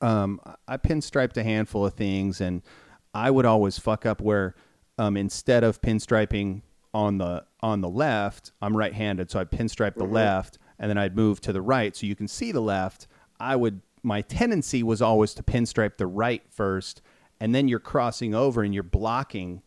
Um, 0.00 0.40
I 0.68 0.76
pinstriped 0.76 1.36
a 1.36 1.42
handful 1.42 1.84
of 1.84 1.94
things, 1.94 2.40
and 2.40 2.62
I 3.12 3.30
would 3.30 3.44
always 3.44 3.78
fuck 3.78 4.06
up 4.06 4.20
where 4.20 4.54
um, 4.96 5.16
instead 5.16 5.64
of 5.64 5.80
pinstriping 5.80 6.62
on 6.94 7.18
the 7.18 7.44
on 7.60 7.80
the 7.80 7.88
left, 7.88 8.52
I'm 8.62 8.76
right-handed, 8.76 9.30
so 9.30 9.40
I 9.40 9.44
pinstripe 9.44 9.94
the 9.94 10.04
mm-hmm. 10.04 10.14
left, 10.14 10.58
and 10.78 10.88
then 10.88 10.98
I'd 10.98 11.16
move 11.16 11.40
to 11.42 11.52
the 11.52 11.62
right, 11.62 11.94
so 11.94 12.06
you 12.06 12.14
can 12.14 12.28
see 12.28 12.52
the 12.52 12.60
left. 12.60 13.06
I 13.40 13.56
would 13.56 13.80
my 14.02 14.22
tendency 14.22 14.82
was 14.82 15.02
always 15.02 15.34
to 15.34 15.42
pinstripe 15.42 15.96
the 15.96 16.06
right 16.06 16.42
first, 16.50 17.02
and 17.40 17.54
then 17.54 17.68
you're 17.68 17.78
crossing 17.78 18.34
over 18.34 18.62
and 18.62 18.72
you're 18.72 18.82
blocking 18.82 19.62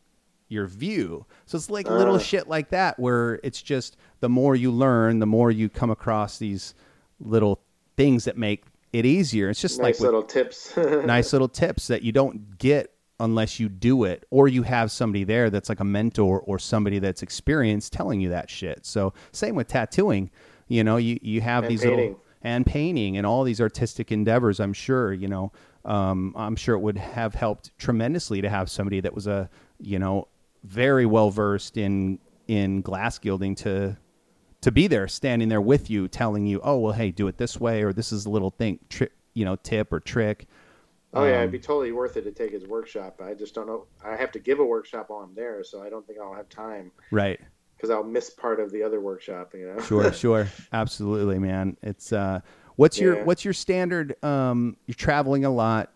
your 0.48 0.68
view. 0.68 1.26
So 1.46 1.58
it's 1.58 1.70
like 1.70 1.90
uh. 1.90 1.96
little 1.96 2.20
shit 2.20 2.48
like 2.48 2.70
that 2.70 3.00
where 3.00 3.40
it's 3.44 3.62
just 3.62 3.98
the 4.20 4.30
more 4.30 4.56
you 4.56 4.72
learn, 4.72 5.20
the 5.20 5.26
more 5.26 5.52
you 5.52 5.70
come 5.70 5.90
across 5.90 6.38
these 6.38 6.74
little 7.20 7.62
things 7.96 8.26
that 8.26 8.38
make 8.38 8.66
it 8.92 9.06
easier. 9.06 9.50
It's 9.50 9.62
just 9.62 9.80
nice 9.80 10.00
like 10.00 10.06
little 10.06 10.24
tips. 10.24 10.76
nice 10.78 11.32
little 11.32 11.48
tips 11.48 11.88
that 11.88 12.04
you 12.04 12.12
don't 12.12 12.58
get 12.58 12.94
unless 13.22 13.60
you 13.60 13.70
do 13.70 14.04
it 14.04 14.26
or 14.32 14.48
you 14.48 14.64
have 14.64 14.92
somebody 14.92 15.24
there 15.24 15.50
that's 15.50 15.70
like 15.70 15.80
a 15.80 15.86
mentor 15.86 16.42
or 16.42 16.60
somebody 16.60 17.00
that's 17.00 17.22
experienced 17.22 17.94
telling 17.94 18.20
you 18.20 18.30
that 18.30 18.50
shit. 18.50 18.86
So 18.86 19.14
same 19.32 19.56
with 19.56 19.68
tattooing, 19.68 20.32
you 20.68 20.84
know, 20.84 20.98
you, 20.98 21.20
you 21.22 21.40
have 21.42 21.64
and 21.64 21.72
these 21.72 21.82
painting. 21.82 21.98
little 21.98 22.22
and 22.42 22.66
painting 22.66 23.18
and 23.18 23.26
all 23.26 23.44
these 23.44 23.62
artistic 23.62 24.12
endeavors. 24.12 24.60
I'm 24.60 24.74
sure, 24.74 25.14
you 25.14 25.28
know, 25.28 25.52
um, 25.86 26.34
I'm 26.36 26.56
sure 26.56 26.76
it 26.76 26.80
would 26.80 26.98
have 26.98 27.36
helped 27.36 27.78
tremendously 27.78 28.42
to 28.42 28.50
have 28.50 28.70
somebody 28.70 29.00
that 29.02 29.14
was 29.14 29.28
a, 29.28 29.50
you 29.80 30.00
know, 30.00 30.28
very 30.64 31.06
well 31.06 31.30
versed 31.30 31.78
in, 31.78 32.20
in 32.48 32.82
glass 32.82 33.20
gilding 33.20 33.56
to, 33.56 33.98
to 34.62 34.72
be 34.72 34.88
there, 34.88 35.08
standing 35.08 35.50
there 35.50 35.62
with 35.62 35.90
you, 35.90 36.08
telling 36.08 36.48
you, 36.48 36.60
oh, 36.64 36.80
well, 36.80 36.94
hey, 36.94 37.12
do 37.12 37.28
it 37.28 37.38
this 37.38 37.60
way, 37.60 37.84
or 37.84 37.94
this 37.94 38.12
is 38.12 38.26
a 38.26 38.30
little 38.30 38.52
thing, 38.52 38.80
tri- 38.90 39.10
you 39.34 39.46
know, 39.46 39.56
tip 39.56 39.94
or 39.94 40.00
trick. 40.00 40.48
Oh 41.14 41.26
yeah, 41.26 41.34
Um, 41.36 41.40
it'd 41.42 41.52
be 41.52 41.60
totally 41.60 41.92
worth 41.92 42.16
it 42.18 42.22
to 42.24 42.32
take 42.32 42.52
his 42.52 42.66
workshop. 42.68 43.20
I 43.24 43.34
just 43.34 43.54
don't 43.54 43.68
know. 43.68 43.86
I 44.04 44.16
have 44.16 44.32
to 44.32 44.40
give 44.40 44.60
a 44.60 44.66
workshop 44.66 45.10
while 45.10 45.20
I'm 45.22 45.36
there, 45.36 45.64
so 45.64 45.82
I 45.84 45.90
don't 45.90 46.06
think 46.08 46.20
I'll 46.20 46.34
have 46.34 46.48
time 46.50 46.92
Right. 47.12 47.40
because 47.76 47.90
I'll 47.90 48.04
miss 48.04 48.30
part 48.30 48.60
of 48.60 48.72
the 48.72 48.82
other 48.84 49.02
workshop. 49.02 49.54
You 49.54 49.74
know. 49.74 49.82
Sure, 49.82 50.12
sure, 50.26 50.48
absolutely, 50.72 51.38
man. 51.40 51.76
It's 51.84 52.14
uh, 52.14 52.40
what's 52.78 52.98
your 53.00 53.24
what's 53.26 53.44
your 53.44 53.54
standard? 53.54 54.16
Um, 54.24 54.78
you're 54.88 54.96
traveling 54.96 55.44
a 55.46 55.50
lot. 55.50 55.92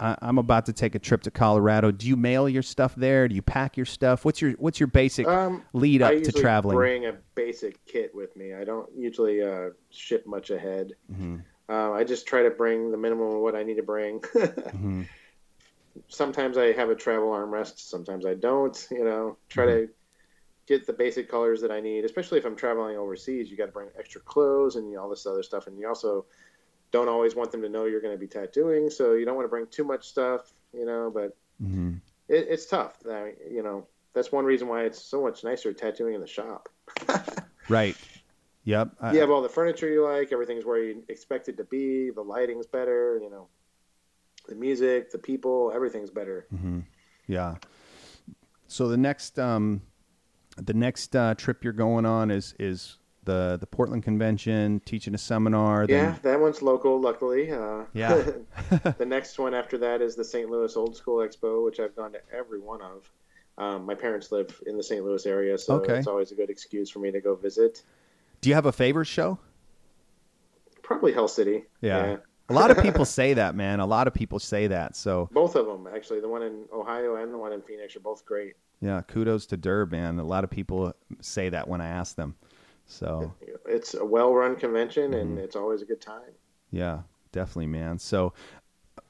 I, 0.00 0.16
I'm 0.22 0.38
about 0.38 0.64
to 0.66 0.72
take 0.72 0.94
a 0.94 0.98
trip 0.98 1.22
to 1.24 1.30
Colorado. 1.30 1.90
Do 1.92 2.08
you 2.08 2.16
mail 2.16 2.48
your 2.48 2.62
stuff 2.62 2.94
there? 2.96 3.28
Do 3.28 3.34
you 3.34 3.42
pack 3.42 3.76
your 3.76 3.84
stuff? 3.84 4.24
What's 4.24 4.40
your 4.40 4.52
what's 4.52 4.80
your 4.80 4.86
basic 4.86 5.28
Um, 5.28 5.62
lead 5.74 6.00
up 6.00 6.14
to 6.22 6.32
traveling? 6.32 6.74
bring 6.76 7.04
a 7.04 7.12
basic 7.34 7.84
kit 7.84 8.14
with 8.14 8.34
me. 8.36 8.54
I 8.54 8.64
don't 8.64 8.88
usually 8.96 9.42
uh, 9.42 9.70
ship 9.90 10.26
much 10.26 10.48
ahead. 10.50 10.94
Mm-hmm. 11.12 11.36
Uh, 11.68 11.92
I 11.92 12.04
just 12.04 12.26
try 12.26 12.42
to 12.42 12.50
bring 12.50 12.90
the 12.90 12.96
minimum 12.96 13.34
of 13.36 13.40
what 13.40 13.56
I 13.56 13.62
need 13.62 13.76
to 13.76 13.82
bring. 13.82 14.22
Mm-hmm. 14.34 15.02
Sometimes 16.08 16.58
I 16.58 16.72
have 16.72 16.90
a 16.90 16.94
travel 16.94 17.30
armrest. 17.30 17.78
Sometimes 17.78 18.26
I 18.26 18.34
don't. 18.34 18.76
You 18.90 19.04
know, 19.04 19.36
try 19.48 19.66
Mm-hmm. 19.66 19.86
to 19.86 19.88
get 20.66 20.86
the 20.86 20.92
basic 20.92 21.28
colors 21.30 21.60
that 21.62 21.70
I 21.70 21.80
need. 21.80 22.04
Especially 22.04 22.38
if 22.38 22.44
I'm 22.44 22.56
traveling 22.56 22.96
overseas, 22.96 23.50
you 23.50 23.56
got 23.56 23.66
to 23.66 23.72
bring 23.72 23.88
extra 23.98 24.20
clothes 24.20 24.76
and 24.76 24.96
all 24.98 25.08
this 25.08 25.26
other 25.26 25.42
stuff. 25.42 25.66
And 25.66 25.78
you 25.78 25.88
also 25.88 26.26
don't 26.92 27.08
always 27.08 27.34
want 27.34 27.50
them 27.50 27.62
to 27.62 27.68
know 27.68 27.86
you're 27.86 28.00
going 28.00 28.14
to 28.14 28.18
be 28.20 28.26
tattooing, 28.28 28.90
so 28.90 29.14
you 29.14 29.24
don't 29.24 29.36
want 29.36 29.46
to 29.46 29.50
bring 29.50 29.66
too 29.66 29.84
much 29.84 30.06
stuff. 30.06 30.52
You 30.72 30.84
know, 30.86 31.10
but 31.12 31.36
hmm 31.60 31.94
it, 32.28 32.46
it's 32.50 32.66
tough. 32.66 32.96
I, 33.10 33.32
you 33.50 33.62
know, 33.62 33.86
that's 34.14 34.30
one 34.30 34.44
reason 34.44 34.68
why 34.68 34.84
it's 34.84 35.02
so 35.02 35.22
much 35.22 35.44
nicer 35.44 35.72
tattooing 35.72 36.14
in 36.14 36.20
the 36.20 36.26
shop. 36.26 36.68
Right. 37.68 37.96
Yep. 38.66 38.90
I- 39.00 39.12
you 39.14 39.20
have 39.20 39.30
all 39.30 39.40
the 39.42 39.48
furniture 39.48 39.88
you 39.88 40.04
like. 40.04 40.32
Everything's 40.32 40.64
where 40.64 40.82
you 40.82 41.02
expect 41.08 41.48
it 41.48 41.56
to 41.56 41.64
be. 41.64 42.10
The 42.10 42.20
lighting's 42.22 42.66
better. 42.66 43.18
You 43.22 43.30
know, 43.30 43.46
the 44.48 44.54
music, 44.56 45.10
the 45.10 45.18
people, 45.18 45.72
everything's 45.74 46.10
better. 46.10 46.46
Mm-hmm. 46.52 46.80
Yeah. 47.28 47.54
So 48.68 48.88
the 48.88 48.96
next 48.96 49.38
um, 49.38 49.82
the 50.56 50.74
next 50.74 51.14
uh, 51.14 51.34
trip 51.36 51.62
you're 51.64 51.72
going 51.72 52.04
on 52.04 52.30
is 52.30 52.54
is 52.58 52.98
the 53.24 53.56
the 53.60 53.66
Portland 53.66 54.02
convention, 54.02 54.80
teaching 54.84 55.14
a 55.14 55.18
seminar. 55.18 55.86
Yeah, 55.88 56.16
that 56.22 56.40
one's 56.40 56.60
local, 56.60 57.00
luckily. 57.00 57.52
Uh, 57.52 57.84
Yeah. 57.94 58.14
the 58.98 59.06
next 59.06 59.38
one 59.38 59.54
after 59.54 59.78
that 59.78 60.02
is 60.02 60.16
the 60.16 60.24
St. 60.24 60.50
Louis 60.50 60.76
Old 60.76 60.96
School 60.96 61.18
Expo, 61.18 61.64
which 61.64 61.78
I've 61.78 61.94
gone 61.94 62.12
to 62.12 62.20
every 62.32 62.58
one 62.60 62.82
of. 62.82 63.08
Um, 63.58 63.86
my 63.86 63.94
parents 63.94 64.32
live 64.32 64.60
in 64.66 64.76
the 64.76 64.82
St. 64.82 65.04
Louis 65.04 65.24
area, 65.24 65.56
so 65.56 65.76
Okay. 65.76 65.98
it's 65.98 66.06
always 66.08 66.30
a 66.32 66.34
good 66.34 66.50
excuse 66.50 66.90
for 66.90 66.98
me 66.98 67.10
to 67.12 67.20
go 67.20 67.34
visit. 67.36 67.82
Do 68.40 68.48
you 68.48 68.54
have 68.54 68.66
a 68.66 68.72
favorite 68.72 69.06
show? 69.06 69.38
Probably 70.82 71.12
Hell 71.12 71.28
City. 71.28 71.64
Yeah. 71.80 72.16
A 72.48 72.52
lot 72.52 72.70
of 72.70 72.80
people 72.80 73.04
say 73.18 73.34
that, 73.34 73.54
man. 73.56 73.80
A 73.80 73.86
lot 73.86 74.06
of 74.06 74.14
people 74.14 74.38
say 74.38 74.68
that. 74.68 74.94
So 74.96 75.28
Both 75.32 75.56
of 75.56 75.66
them, 75.66 75.88
actually. 75.92 76.20
The 76.20 76.28
one 76.28 76.42
in 76.42 76.64
Ohio 76.72 77.16
and 77.16 77.32
the 77.32 77.38
one 77.38 77.52
in 77.52 77.60
Phoenix 77.62 77.96
are 77.96 78.00
both 78.00 78.24
great. 78.24 78.54
yeah, 78.80 79.00
kudos 79.02 79.46
to 79.46 79.56
Durb, 79.56 79.90
man. 79.90 80.18
A 80.20 80.24
lot 80.24 80.44
of 80.44 80.50
people 80.50 80.92
say 81.20 81.48
that 81.48 81.66
when 81.66 81.80
I 81.80 81.88
ask 81.88 82.14
them. 82.14 82.36
So 82.86 83.32
It's 83.66 83.94
a 83.94 84.04
well 84.04 84.32
run 84.32 84.54
convention, 84.54 85.10
Mm-hmm. 85.10 85.20
and 85.20 85.38
it's 85.38 85.56
always 85.56 85.82
a 85.82 85.84
good 85.84 86.00
time. 86.00 86.30
yeah, 86.70 87.00
definitely, 87.32 87.66
man. 87.66 87.98
So 87.98 88.32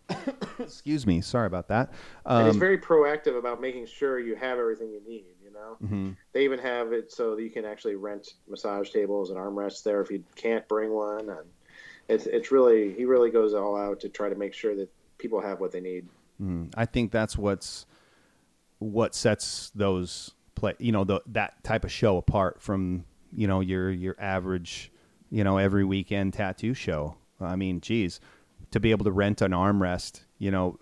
excuse 0.59 1.07
me, 1.07 1.21
sorry 1.21 1.47
about 1.47 1.69
that. 1.69 1.91
and 2.25 2.47
it's 2.49 2.55
Um, 2.55 2.61
very 2.61 2.79
proactive 2.79 3.39
about 3.39 3.61
making 3.61 3.85
sure 3.87 4.19
you 4.19 4.35
have 4.37 4.59
everything 4.59 4.89
you 4.91 5.03
need. 5.07 5.27
Know, 5.57 5.77
mhm. 5.83 6.17
they 6.33 6.45
even 6.45 6.59
have 6.59 6.93
it 6.93 7.11
so 7.11 7.35
that 7.35 7.43
you 7.43 7.51
can 7.51 7.65
actually 7.65 7.95
rent 7.95 8.35
massage 8.47 8.91
tables 8.91 9.31
and 9.31 9.39
armrests 9.39 9.83
there 9.83 10.03
if 10.03 10.11
you 10.11 10.23
can't 10.35 10.67
bring 10.69 10.91
one. 10.91 11.31
And 11.31 11.49
it's 12.09 12.27
it's 12.27 12.53
really 12.53 12.93
he 12.93 13.05
really 13.07 13.31
goes 13.31 13.55
all 13.55 13.77
out 13.77 14.01
to 14.01 14.09
try 14.09 14.29
to 14.29 14.35
make 14.35 14.53
sure 14.53 14.75
that 14.77 14.91
people 15.19 15.41
have 15.41 15.59
what 15.59 15.73
they 15.73 15.81
need. 15.81 16.07
Mm, 16.41 16.73
I 16.77 16.85
think 16.85 17.11
that's 17.11 17.39
what's 17.39 17.87
what 18.79 19.15
sets 19.15 19.71
those 19.75 20.35
play, 20.55 20.75
you 20.79 20.93
know, 20.93 21.05
the, 21.05 21.23
that 21.27 21.65
type 21.65 21.85
of 21.85 21.93
show 21.93 22.19
apart 22.19 22.61
from 22.61 23.05
you 23.33 23.47
know 23.47 23.61
your 23.61 23.91
your 23.91 24.17
average, 24.19 24.93
you 25.31 25.43
know, 25.43 25.57
every 25.57 25.85
weekend 25.85 26.35
tattoo 26.35 26.75
show. 26.75 27.17
I 27.41 27.57
mean, 27.57 27.81
geez, 27.81 28.21
to 28.73 28.81
be 28.81 28.91
able 28.91 29.05
to 29.05 29.13
rent 29.13 29.41
an 29.43 29.53
armrest, 29.53 30.21
you 30.39 30.51
know, 30.51 30.79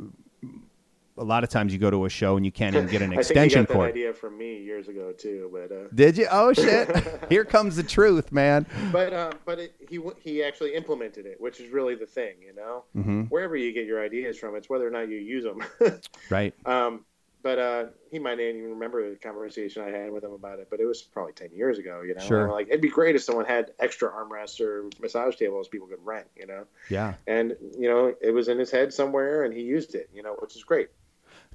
a 1.16 1.24
lot 1.24 1.44
of 1.44 1.50
times 1.50 1.72
you 1.72 1.78
go 1.78 1.90
to 1.90 2.04
a 2.04 2.08
show 2.08 2.36
and 2.36 2.44
you 2.44 2.50
can't 2.52 2.74
even 2.74 2.88
get 2.88 3.02
an 3.02 3.10
I 3.12 3.16
think 3.16 3.20
extension 3.20 3.64
got 3.64 3.72
cord. 3.72 3.84
that 3.88 3.92
idea 3.92 4.12
from 4.14 4.36
me 4.36 4.58
years 4.62 4.88
ago 4.88 5.12
too, 5.12 5.48
but. 5.52 5.70
Uh, 5.74 5.88
Did 5.94 6.18
you? 6.18 6.26
Oh 6.30 6.52
shit! 6.52 6.88
Here 7.28 7.44
comes 7.44 7.76
the 7.76 7.82
truth, 7.82 8.32
man. 8.32 8.66
but 8.92 9.12
uh, 9.12 9.32
but 9.44 9.58
it, 9.58 9.74
he 9.88 10.00
he 10.20 10.42
actually 10.42 10.74
implemented 10.74 11.26
it, 11.26 11.40
which 11.40 11.60
is 11.60 11.70
really 11.70 11.94
the 11.94 12.06
thing, 12.06 12.34
you 12.44 12.54
know. 12.54 12.84
hmm 12.94 13.22
Wherever 13.24 13.56
you 13.56 13.72
get 13.72 13.86
your 13.86 14.02
ideas 14.02 14.38
from, 14.38 14.56
it's 14.56 14.68
whether 14.68 14.86
or 14.86 14.90
not 14.90 15.08
you 15.08 15.16
use 15.18 15.44
them. 15.44 15.62
Right. 16.30 16.54
um, 16.66 17.04
but 17.42 17.58
uh, 17.58 17.84
he 18.10 18.18
might 18.18 18.38
not 18.38 18.44
even 18.44 18.70
remember 18.70 19.10
the 19.10 19.16
conversation 19.16 19.82
I 19.82 19.90
had 19.90 20.10
with 20.10 20.24
him 20.24 20.32
about 20.32 20.60
it. 20.60 20.68
But 20.70 20.80
it 20.80 20.86
was 20.86 21.02
probably 21.02 21.34
ten 21.34 21.50
years 21.52 21.78
ago, 21.78 22.00
you 22.00 22.14
know. 22.14 22.22
Sure. 22.22 22.50
Like 22.50 22.68
it'd 22.68 22.80
be 22.80 22.88
great 22.88 23.14
if 23.14 23.22
someone 23.22 23.44
had 23.44 23.70
extra 23.78 24.10
armrests 24.10 24.60
or 24.60 24.88
massage 25.00 25.36
tables 25.36 25.68
people 25.68 25.86
could 25.86 26.04
rent, 26.04 26.26
you 26.36 26.46
know. 26.46 26.64
Yeah. 26.88 27.14
And 27.26 27.54
you 27.78 27.88
know, 27.88 28.14
it 28.20 28.30
was 28.32 28.48
in 28.48 28.58
his 28.58 28.70
head 28.70 28.92
somewhere, 28.94 29.44
and 29.44 29.52
he 29.54 29.60
used 29.60 29.94
it, 29.94 30.08
you 30.14 30.22
know, 30.22 30.34
which 30.40 30.56
is 30.56 30.64
great. 30.64 30.88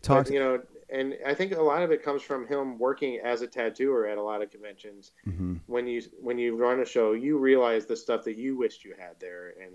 Talk. 0.01 0.25
But, 0.25 0.33
you 0.33 0.39
know, 0.39 0.61
and 0.89 1.15
I 1.25 1.33
think 1.33 1.55
a 1.55 1.61
lot 1.61 1.83
of 1.83 1.91
it 1.91 2.03
comes 2.03 2.21
from 2.21 2.47
him 2.47 2.79
working 2.79 3.19
as 3.23 3.41
a 3.41 3.47
tattooer 3.47 4.07
at 4.07 4.17
a 4.17 4.23
lot 4.23 4.41
of 4.41 4.49
conventions 4.49 5.11
hmm 5.23 5.57
when 5.69 5.85
you 5.85 6.01
when 6.19 6.39
you 6.39 6.55
run 6.55 6.79
a 6.79 6.85
show, 6.85 7.13
you 7.13 7.37
realize 7.37 7.85
the 7.85 7.95
stuff 7.95 8.23
that 8.23 8.37
you 8.37 8.57
wished 8.57 8.83
you 8.83 8.95
had 8.97 9.19
there 9.19 9.53
and 9.61 9.71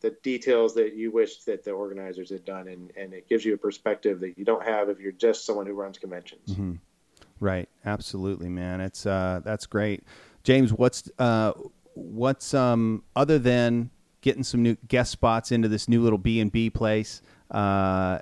the 0.00 0.10
details 0.22 0.74
that 0.74 0.94
you 0.94 1.10
wished 1.10 1.44
that 1.46 1.62
the 1.64 1.70
organizers 1.70 2.30
had 2.30 2.44
done, 2.46 2.68
and, 2.68 2.92
and 2.96 3.12
it 3.12 3.28
gives 3.28 3.44
you 3.44 3.52
a 3.52 3.58
perspective 3.58 4.20
that 4.20 4.38
you 4.38 4.44
don't 4.44 4.64
have 4.64 4.88
if 4.88 4.98
you're 4.98 5.12
just 5.12 5.44
someone 5.44 5.66
who 5.66 5.74
runs 5.74 5.98
conventions. 5.98 6.54
hmm 6.54 6.72
Right. 7.40 7.68
Absolutely, 7.84 8.48
man. 8.48 8.80
It's 8.80 9.04
uh, 9.04 9.40
that's 9.44 9.66
great. 9.66 10.02
James, 10.44 10.72
what's 10.72 11.10
uh, 11.18 11.52
what's 11.94 12.54
um, 12.54 13.02
other 13.14 13.38
than 13.38 13.90
getting 14.22 14.42
some 14.42 14.62
new 14.62 14.76
guest 14.88 15.10
spots 15.10 15.52
into 15.52 15.68
this 15.68 15.88
new 15.88 16.02
little 16.02 16.18
B 16.18 16.40
and 16.40 16.50
B 16.50 16.70
place, 16.70 17.20
uh, 17.54 18.18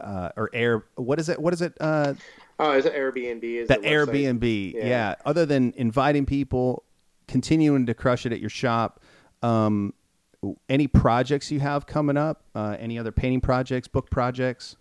uh, 0.00 0.30
or 0.36 0.50
air? 0.52 0.84
What 0.94 1.18
is 1.20 1.28
it? 1.28 1.40
What 1.40 1.52
is 1.52 1.62
it? 1.62 1.74
Uh, 1.80 2.14
Oh, 2.60 2.72
is 2.72 2.86
it 2.86 2.94
Airbnb? 2.94 3.44
Is 3.44 3.68
the 3.68 3.74
the? 3.74 3.86
Airbnb. 3.86 4.74
Yeah. 4.74 4.86
Yeah. 4.86 5.14
Other 5.24 5.46
than 5.46 5.72
inviting 5.76 6.26
people, 6.26 6.82
continuing 7.28 7.86
to 7.86 7.94
crush 7.94 8.26
it 8.26 8.32
at 8.32 8.40
your 8.40 8.50
shop. 8.50 9.00
Um, 9.42 9.94
any 10.68 10.88
projects 10.88 11.52
you 11.52 11.60
have 11.60 11.86
coming 11.86 12.16
up? 12.16 12.42
Uh, 12.56 12.76
any 12.80 12.98
other 12.98 13.12
painting 13.12 13.40
projects, 13.40 13.86
book 13.86 14.10
projects? 14.10 14.76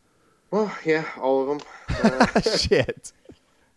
Well, 0.49 0.75
yeah, 0.85 1.05
all 1.21 1.41
of 1.41 1.47
them. 1.59 1.67
Uh, 2.03 2.41
Shit. 2.41 3.11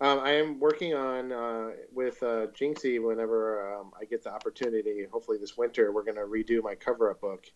um, 0.00 0.18
I 0.20 0.32
am 0.32 0.58
working 0.60 0.94
on 0.94 1.32
uh, 1.32 1.70
with 1.92 2.22
uh, 2.22 2.46
Jinxi 2.58 3.02
whenever 3.02 3.74
um, 3.76 3.92
I 4.00 4.04
get 4.04 4.22
the 4.24 4.30
opportunity. 4.32 5.06
Hopefully 5.10 5.36
this 5.38 5.56
winter, 5.58 5.92
we're 5.92 6.04
going 6.04 6.16
to 6.16 6.22
redo 6.22 6.62
my 6.62 6.74
cover-up 6.74 7.20
book 7.20 7.46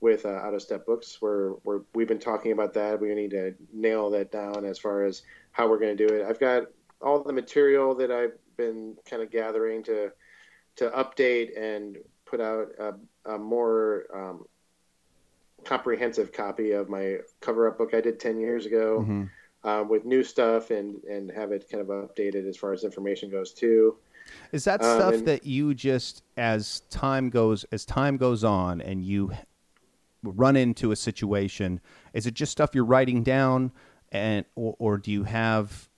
with 0.00 0.26
uh, 0.26 0.30
Out 0.30 0.54
of 0.54 0.62
Step 0.62 0.84
Books. 0.86 1.20
Where 1.20 1.54
we're, 1.64 1.80
we've 1.94 2.08
been 2.08 2.18
talking 2.18 2.52
about 2.52 2.72
that. 2.74 3.00
We 3.00 3.14
need 3.14 3.30
to 3.30 3.54
nail 3.72 4.10
that 4.10 4.30
down 4.32 4.64
as 4.64 4.78
far 4.78 5.04
as 5.04 5.22
how 5.52 5.68
we're 5.68 5.78
going 5.78 5.96
to 5.96 6.06
do 6.06 6.14
it. 6.14 6.24
I've 6.26 6.38
got 6.40 6.64
all 7.00 7.22
the 7.22 7.32
material 7.32 7.94
that 7.96 8.10
I've 8.10 8.32
been 8.56 8.96
kind 9.08 9.22
of 9.22 9.30
gathering 9.30 9.82
to 9.84 10.12
to 10.76 10.90
update 10.90 11.58
and 11.58 11.96
put 12.26 12.40
out 12.40 12.68
a, 12.78 12.94
a 13.34 13.38
more 13.38 14.04
um, 14.14 14.44
comprehensive 15.64 16.32
copy 16.32 16.72
of 16.72 16.88
my 16.88 17.18
cover-up 17.40 17.78
book 17.78 17.94
I 17.94 18.00
did 18.00 18.20
ten 18.20 18.38
years 18.38 18.66
ago 18.66 19.04
Mhm. 19.06 19.30
uh, 19.64 19.84
with 19.88 20.04
new 20.04 20.22
stuff 20.22 20.70
and 20.70 21.02
and 21.04 21.30
have 21.30 21.52
it 21.52 21.68
kind 21.70 21.80
of 21.80 21.88
updated 21.88 22.46
as 22.48 22.56
far 22.56 22.72
as 22.72 22.84
information 22.84 23.30
goes 23.30 23.52
too. 23.52 23.96
Is 24.52 24.64
that 24.64 24.82
Um, 24.82 24.98
stuff 24.98 25.14
and- 25.14 25.26
that 25.28 25.46
you 25.46 25.72
just 25.74 26.22
as 26.36 26.80
time 26.90 27.30
goes 27.30 27.64
as 27.72 27.84
time 27.84 28.16
goes 28.16 28.44
on 28.44 28.80
and 28.80 29.04
you 29.04 29.32
run 30.22 30.56
into 30.56 30.92
a 30.92 30.96
situation? 30.96 31.80
Is 32.12 32.26
it 32.26 32.34
just 32.34 32.52
stuff 32.52 32.74
you're 32.74 32.84
writing 32.84 33.22
down, 33.22 33.72
and 34.12 34.44
or, 34.54 34.76
or 34.78 34.98
do 34.98 35.10
you 35.10 35.24
have 35.24 35.88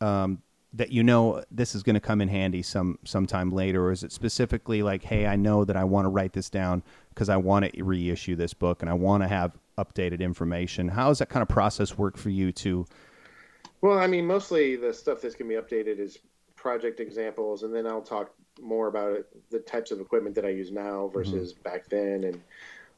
um, 0.00 0.42
that 0.72 0.92
you 0.92 1.02
know 1.02 1.42
this 1.50 1.74
is 1.74 1.82
going 1.82 1.94
to 1.94 2.00
come 2.00 2.20
in 2.20 2.28
handy 2.28 2.62
some 2.62 2.98
sometime 3.04 3.50
later, 3.50 3.86
or 3.86 3.92
is 3.92 4.02
it 4.02 4.12
specifically 4.12 4.82
like, 4.82 5.02
hey, 5.02 5.26
I 5.26 5.36
know 5.36 5.64
that 5.64 5.76
I 5.76 5.84
want 5.84 6.04
to 6.04 6.10
write 6.10 6.32
this 6.32 6.50
down 6.50 6.82
because 7.10 7.28
I 7.28 7.36
want 7.36 7.72
to 7.72 7.82
reissue 7.82 8.36
this 8.36 8.54
book 8.54 8.82
and 8.82 8.90
I 8.90 8.94
want 8.94 9.22
to 9.22 9.28
have 9.28 9.56
updated 9.78 10.20
information? 10.20 10.88
How 10.88 11.08
does 11.08 11.18
that 11.18 11.28
kind 11.28 11.42
of 11.42 11.48
process 11.48 11.96
work 11.96 12.16
for 12.16 12.30
you 12.30 12.52
to? 12.52 12.86
Well, 13.80 13.98
I 13.98 14.06
mean, 14.06 14.26
mostly 14.26 14.76
the 14.76 14.92
stuff 14.92 15.20
that's 15.20 15.34
going 15.34 15.50
to 15.50 15.60
be 15.60 15.62
updated 15.62 15.98
is 15.98 16.18
project 16.56 17.00
examples, 17.00 17.62
and 17.62 17.74
then 17.74 17.86
I'll 17.86 18.02
talk 18.02 18.34
more 18.60 18.88
about 18.88 19.12
it, 19.12 19.50
the 19.50 19.60
types 19.60 19.90
of 19.90 20.00
equipment 20.00 20.34
that 20.34 20.44
I 20.44 20.50
use 20.50 20.70
now 20.72 21.08
versus 21.08 21.54
mm-hmm. 21.54 21.62
back 21.62 21.88
then, 21.88 22.24
and 22.24 22.40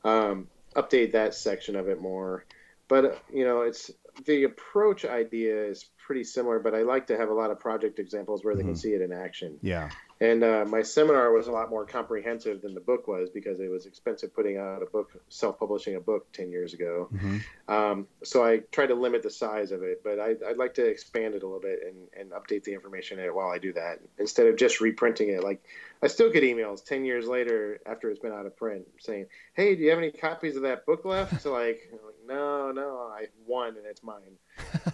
um, 0.04 0.48
update 0.74 1.12
that 1.12 1.34
section 1.34 1.76
of 1.76 1.88
it 1.88 2.00
more. 2.00 2.44
But 2.88 3.22
you 3.32 3.44
know, 3.44 3.62
it's 3.62 3.90
the 4.26 4.44
approach 4.44 5.04
idea 5.04 5.64
is 5.64 5.88
pretty 6.06 6.24
similar, 6.24 6.58
but 6.58 6.74
I 6.74 6.82
like 6.82 7.06
to 7.08 7.16
have 7.16 7.28
a 7.28 7.34
lot 7.34 7.50
of 7.50 7.60
project 7.60 7.98
examples 7.98 8.44
where 8.44 8.54
they 8.54 8.62
mm-hmm. 8.62 8.70
can 8.70 8.76
see 8.76 8.90
it 8.90 9.00
in 9.00 9.12
action. 9.12 9.58
Yeah. 9.62 9.90
And 10.22 10.44
uh, 10.44 10.66
my 10.68 10.82
seminar 10.82 11.32
was 11.32 11.46
a 11.46 11.50
lot 11.50 11.70
more 11.70 11.86
comprehensive 11.86 12.60
than 12.60 12.74
the 12.74 12.80
book 12.80 13.08
was 13.08 13.30
because 13.30 13.58
it 13.58 13.70
was 13.70 13.86
expensive 13.86 14.34
putting 14.34 14.58
out 14.58 14.82
a 14.82 14.86
book, 14.86 15.10
self-publishing 15.30 15.96
a 15.96 16.00
book 16.00 16.30
10 16.32 16.50
years 16.50 16.74
ago. 16.74 17.08
Mm-hmm. 17.10 17.72
Um, 17.72 18.06
so 18.22 18.44
I 18.44 18.58
tried 18.70 18.88
to 18.88 18.94
limit 18.94 19.22
the 19.22 19.30
size 19.30 19.72
of 19.72 19.82
it, 19.82 20.02
but 20.04 20.20
I, 20.20 20.34
would 20.46 20.58
like 20.58 20.74
to 20.74 20.84
expand 20.84 21.34
it 21.34 21.42
a 21.42 21.46
little 21.46 21.60
bit 21.60 21.80
and, 21.86 22.08
and 22.18 22.32
update 22.32 22.64
the 22.64 22.74
information 22.74 23.18
in 23.18 23.24
it 23.24 23.34
while 23.34 23.48
I 23.48 23.56
do 23.56 23.72
that 23.72 24.00
instead 24.18 24.46
of 24.46 24.56
just 24.56 24.82
reprinting 24.82 25.30
it. 25.30 25.42
Like 25.42 25.64
I 26.02 26.08
still 26.08 26.30
get 26.30 26.42
emails 26.42 26.84
10 26.84 27.06
years 27.06 27.26
later 27.26 27.80
after 27.86 28.10
it's 28.10 28.20
been 28.20 28.32
out 28.32 28.44
of 28.44 28.54
print 28.58 28.86
saying, 28.98 29.24
Hey, 29.54 29.74
do 29.74 29.82
you 29.82 29.88
have 29.88 29.98
any 29.98 30.10
copies 30.10 30.54
of 30.54 30.62
that 30.62 30.84
book 30.84 31.06
left? 31.06 31.30
So 31.40 31.54
like, 31.54 31.88
like 31.92 32.16
no, 32.26 32.72
no, 32.72 33.10
I 33.10 33.28
won 33.46 33.68
and 33.68 33.86
it's 33.86 34.02
mine. 34.02 34.36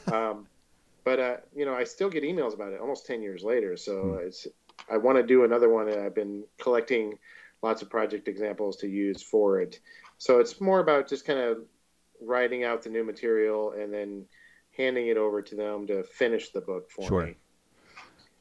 um, 0.12 0.46
but 1.02 1.18
uh, 1.18 1.36
you 1.54 1.64
know, 1.64 1.74
I 1.74 1.82
still 1.82 2.10
get 2.10 2.22
emails 2.22 2.54
about 2.54 2.72
it 2.72 2.80
almost 2.80 3.06
10 3.06 3.22
years 3.22 3.42
later. 3.42 3.76
So 3.76 3.92
mm. 3.92 4.26
it's, 4.26 4.46
I 4.90 4.96
want 4.96 5.18
to 5.18 5.22
do 5.22 5.44
another 5.44 5.68
one, 5.68 5.88
and 5.88 6.00
I've 6.00 6.14
been 6.14 6.44
collecting 6.58 7.18
lots 7.62 7.82
of 7.82 7.90
project 7.90 8.28
examples 8.28 8.76
to 8.78 8.88
use 8.88 9.22
for 9.22 9.60
it. 9.60 9.80
So 10.18 10.38
it's 10.38 10.60
more 10.60 10.80
about 10.80 11.08
just 11.08 11.24
kind 11.26 11.38
of 11.38 11.58
writing 12.22 12.64
out 12.64 12.82
the 12.82 12.90
new 12.90 13.04
material 13.04 13.72
and 13.72 13.92
then 13.92 14.24
handing 14.76 15.08
it 15.08 15.16
over 15.16 15.42
to 15.42 15.54
them 15.54 15.86
to 15.86 16.02
finish 16.04 16.50
the 16.50 16.60
book 16.60 16.90
for 16.90 17.06
sure. 17.06 17.26
me. 17.26 17.34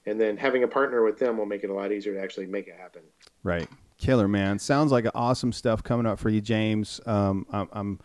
And 0.06 0.22
then 0.22 0.38
having 0.38 0.64
a 0.64 0.68
partner 0.68 1.04
with 1.04 1.18
them 1.18 1.38
will 1.38 1.48
make 1.48 1.64
it 1.64 1.70
a 1.70 1.74
lot 1.74 1.92
easier 1.92 2.14
to 2.14 2.22
actually 2.22 2.46
make 2.46 2.68
it 2.68 2.76
happen. 2.78 3.02
Right. 3.44 3.68
Killer, 3.98 4.28
man. 4.28 4.60
Sounds 4.60 4.92
like 4.92 5.06
awesome 5.16 5.52
stuff 5.52 5.82
coming 5.82 6.06
up 6.06 6.20
for 6.20 6.30
you, 6.30 6.42
James. 6.42 7.02
Um, 7.06 7.48
I'm, 7.52 7.70
I'm 7.72 8.00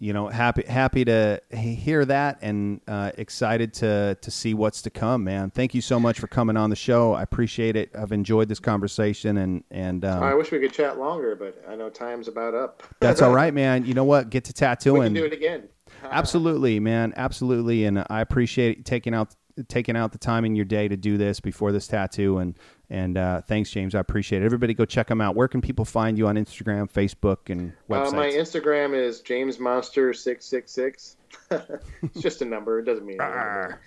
you 0.00 0.14
know, 0.14 0.28
happy 0.28 0.64
happy 0.66 1.04
to 1.04 1.42
hear 1.52 2.06
that 2.06 2.38
and 2.40 2.80
uh, 2.88 3.12
excited 3.18 3.74
to 3.74 4.16
to 4.22 4.30
see 4.30 4.54
what's 4.54 4.80
to 4.82 4.90
come, 4.90 5.24
man. 5.24 5.50
Thank 5.50 5.74
you 5.74 5.82
so 5.82 6.00
much 6.00 6.18
for 6.18 6.26
coming 6.26 6.56
on 6.56 6.70
the 6.70 6.76
show. 6.76 7.12
I 7.12 7.22
appreciate 7.22 7.76
it. 7.76 7.90
I've 7.94 8.10
enjoyed 8.10 8.48
this 8.48 8.58
conversation 8.58 9.36
and 9.36 9.62
and 9.70 10.06
um, 10.06 10.22
I 10.22 10.32
wish 10.32 10.50
we 10.50 10.58
could 10.58 10.72
chat 10.72 10.98
longer, 10.98 11.36
but 11.36 11.62
I 11.68 11.76
know 11.76 11.90
time's 11.90 12.28
about 12.28 12.54
up. 12.54 12.82
that's 13.00 13.20
all 13.20 13.34
right, 13.34 13.52
man. 13.52 13.84
You 13.84 13.92
know 13.92 14.04
what? 14.04 14.30
Get 14.30 14.44
to 14.44 14.54
tattooing. 14.54 15.00
We 15.00 15.06
can 15.06 15.14
do 15.14 15.24
it 15.26 15.32
again. 15.34 15.68
Absolutely, 16.02 16.80
man. 16.80 17.12
Absolutely, 17.16 17.84
and 17.84 18.04
I 18.08 18.22
appreciate 18.22 18.86
taking 18.86 19.12
out 19.12 19.36
taking 19.68 19.96
out 19.96 20.12
the 20.12 20.18
time 20.18 20.46
in 20.46 20.56
your 20.56 20.64
day 20.64 20.88
to 20.88 20.96
do 20.96 21.18
this 21.18 21.40
before 21.40 21.72
this 21.72 21.86
tattoo 21.86 22.38
and 22.38 22.56
and 22.90 23.16
uh, 23.16 23.40
thanks 23.42 23.70
james. 23.70 23.94
I 23.94 24.00
appreciate 24.00 24.42
it. 24.42 24.44
Everybody 24.44 24.74
go 24.74 24.84
check 24.84 25.06
them 25.06 25.20
out. 25.20 25.34
Where 25.36 25.48
can 25.48 25.60
people 25.60 25.84
find 25.84 26.18
you 26.18 26.26
on 26.26 26.36
instagram 26.36 26.90
facebook 26.90 27.48
and 27.48 27.72
websites? 27.88 28.08
Uh, 28.08 28.16
my 28.16 28.28
instagram 28.30 28.94
is 28.94 29.22
jamesmonster666 29.22 31.16
it's 32.02 32.20
just 32.20 32.42
a 32.42 32.44
number. 32.44 32.80
It 32.80 32.84
doesn't 32.84 33.06
mean 33.06 33.20
anything 33.20 33.78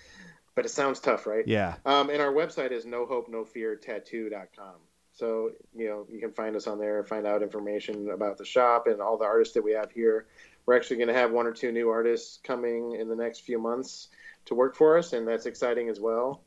but 0.54 0.64
it 0.64 0.70
sounds 0.70 1.00
tough 1.00 1.26
right? 1.26 1.46
Yeah. 1.46 1.74
Um, 1.84 2.10
and 2.10 2.20
our 2.20 2.32
website 2.32 2.72
is 2.72 2.86
no 2.86 3.06
hope 3.06 3.28
no 3.28 3.44
fear 3.44 3.76
tattoo.com 3.76 4.76
so 5.12 5.50
you 5.74 5.88
know 5.88 6.06
you 6.10 6.20
can 6.20 6.32
find 6.32 6.56
us 6.56 6.66
on 6.66 6.78
there 6.78 7.02
find 7.04 7.26
out 7.26 7.42
information 7.42 8.10
about 8.10 8.36
the 8.36 8.44
shop 8.44 8.86
and 8.86 9.00
all 9.00 9.16
the 9.16 9.24
artists 9.24 9.54
that 9.54 9.62
we 9.62 9.72
have 9.72 9.90
here. 9.90 10.26
We're 10.66 10.76
actually 10.76 10.96
going 10.96 11.08
to 11.08 11.14
have 11.14 11.30
one 11.30 11.46
or 11.46 11.52
two 11.52 11.72
new 11.72 11.90
artists 11.90 12.40
coming 12.42 12.92
in 12.98 13.08
the 13.08 13.16
next 13.16 13.40
few 13.40 13.58
months 13.58 14.08
to 14.46 14.54
work 14.54 14.74
for 14.76 14.96
us, 14.96 15.12
and 15.12 15.28
that's 15.28 15.46
exciting 15.46 15.88
as 15.88 16.00
well. 16.00 16.40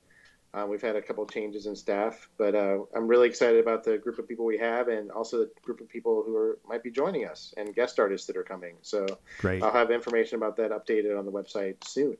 Uh, 0.53 0.65
we've 0.67 0.81
had 0.81 0.95
a 0.95 1.01
couple 1.01 1.23
of 1.23 1.29
changes 1.29 1.65
in 1.65 1.75
staff, 1.75 2.29
but 2.37 2.55
uh, 2.55 2.79
I'm 2.95 3.07
really 3.07 3.27
excited 3.27 3.59
about 3.59 3.83
the 3.83 3.97
group 3.97 4.17
of 4.17 4.27
people 4.27 4.45
we 4.45 4.57
have, 4.57 4.87
and 4.87 5.11
also 5.11 5.39
the 5.39 5.49
group 5.61 5.81
of 5.81 5.89
people 5.89 6.23
who 6.25 6.35
are, 6.35 6.57
might 6.67 6.83
be 6.83 6.89
joining 6.89 7.25
us 7.25 7.53
and 7.57 7.75
guest 7.75 7.99
artists 7.99 8.27
that 8.27 8.37
are 8.37 8.43
coming. 8.43 8.75
So 8.81 9.05
great. 9.39 9.61
I'll 9.61 9.73
have 9.73 9.91
information 9.91 10.37
about 10.37 10.55
that 10.57 10.71
updated 10.71 11.17
on 11.17 11.25
the 11.25 11.31
website 11.31 11.75
soon. 11.85 12.17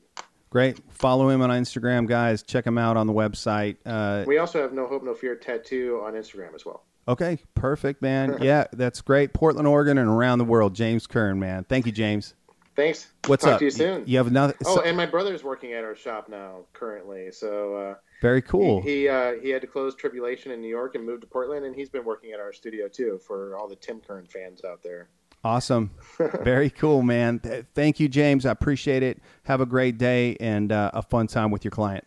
Great. 0.50 0.78
Follow 0.90 1.28
him 1.28 1.42
on 1.42 1.50
Instagram, 1.50 2.06
guys. 2.06 2.42
Check 2.42 2.66
him 2.66 2.78
out 2.78 2.96
on 2.96 3.06
the 3.06 3.12
website. 3.12 3.76
Uh, 3.84 4.24
we 4.26 4.38
also 4.38 4.62
have 4.62 4.72
No 4.72 4.86
Hope 4.86 5.02
No 5.02 5.14
Fear 5.14 5.36
Tattoo 5.36 6.02
on 6.04 6.14
Instagram 6.14 6.54
as 6.54 6.64
well. 6.64 6.84
Okay, 7.06 7.38
perfect, 7.54 8.02
man. 8.02 8.38
yeah, 8.42 8.66
that's 8.72 9.00
great. 9.00 9.32
Portland, 9.32 9.66
Oregon, 9.66 9.98
and 9.98 10.08
around 10.08 10.38
the 10.38 10.44
world. 10.44 10.74
James 10.74 11.06
Kern, 11.06 11.38
man. 11.38 11.64
Thank 11.64 11.86
you, 11.86 11.92
James. 11.92 12.34
Thanks. 12.78 13.08
What's 13.26 13.42
Talk 13.42 13.54
up? 13.54 13.58
To 13.58 13.64
you 13.64 13.72
soon. 13.72 14.04
You 14.06 14.18
have 14.18 14.28
another. 14.28 14.54
Oh, 14.64 14.80
and 14.82 14.96
my 14.96 15.04
brother's 15.04 15.42
working 15.42 15.72
at 15.72 15.82
our 15.82 15.96
shop 15.96 16.28
now 16.28 16.60
currently. 16.74 17.32
So 17.32 17.74
uh, 17.74 17.94
very 18.22 18.40
cool. 18.40 18.82
He 18.82 19.00
he, 19.00 19.08
uh, 19.08 19.32
he, 19.42 19.48
had 19.48 19.62
to 19.62 19.66
close 19.66 19.96
Tribulation 19.96 20.52
in 20.52 20.60
New 20.60 20.68
York 20.68 20.94
and 20.94 21.04
moved 21.04 21.22
to 21.22 21.26
Portland, 21.26 21.66
and 21.66 21.74
he's 21.74 21.88
been 21.88 22.04
working 22.04 22.30
at 22.30 22.38
our 22.38 22.52
studio 22.52 22.86
too 22.86 23.18
for 23.26 23.56
all 23.56 23.66
the 23.66 23.74
Tim 23.74 23.98
Kern 23.98 24.26
fans 24.26 24.64
out 24.64 24.80
there. 24.84 25.08
Awesome. 25.42 25.90
very 26.44 26.70
cool, 26.70 27.02
man. 27.02 27.40
Thank 27.74 27.98
you, 27.98 28.08
James. 28.08 28.46
I 28.46 28.52
appreciate 28.52 29.02
it. 29.02 29.20
Have 29.42 29.60
a 29.60 29.66
great 29.66 29.98
day 29.98 30.36
and 30.38 30.70
uh, 30.70 30.92
a 30.94 31.02
fun 31.02 31.26
time 31.26 31.50
with 31.50 31.64
your 31.64 31.72
client. 31.72 32.04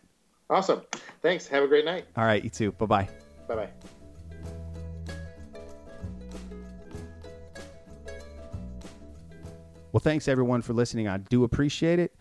Awesome. 0.48 0.80
Thanks. 1.20 1.46
Have 1.48 1.64
a 1.64 1.68
great 1.68 1.84
night. 1.84 2.06
All 2.16 2.24
right. 2.24 2.42
You 2.42 2.48
too. 2.48 2.72
Bye 2.72 2.86
bye. 2.86 3.08
Bye 3.46 3.56
bye. 3.56 3.68
Well, 9.92 10.00
thanks 10.00 10.26
everyone 10.26 10.62
for 10.62 10.72
listening. 10.72 11.06
I 11.06 11.18
do 11.18 11.44
appreciate 11.44 11.98
it. 11.98 12.16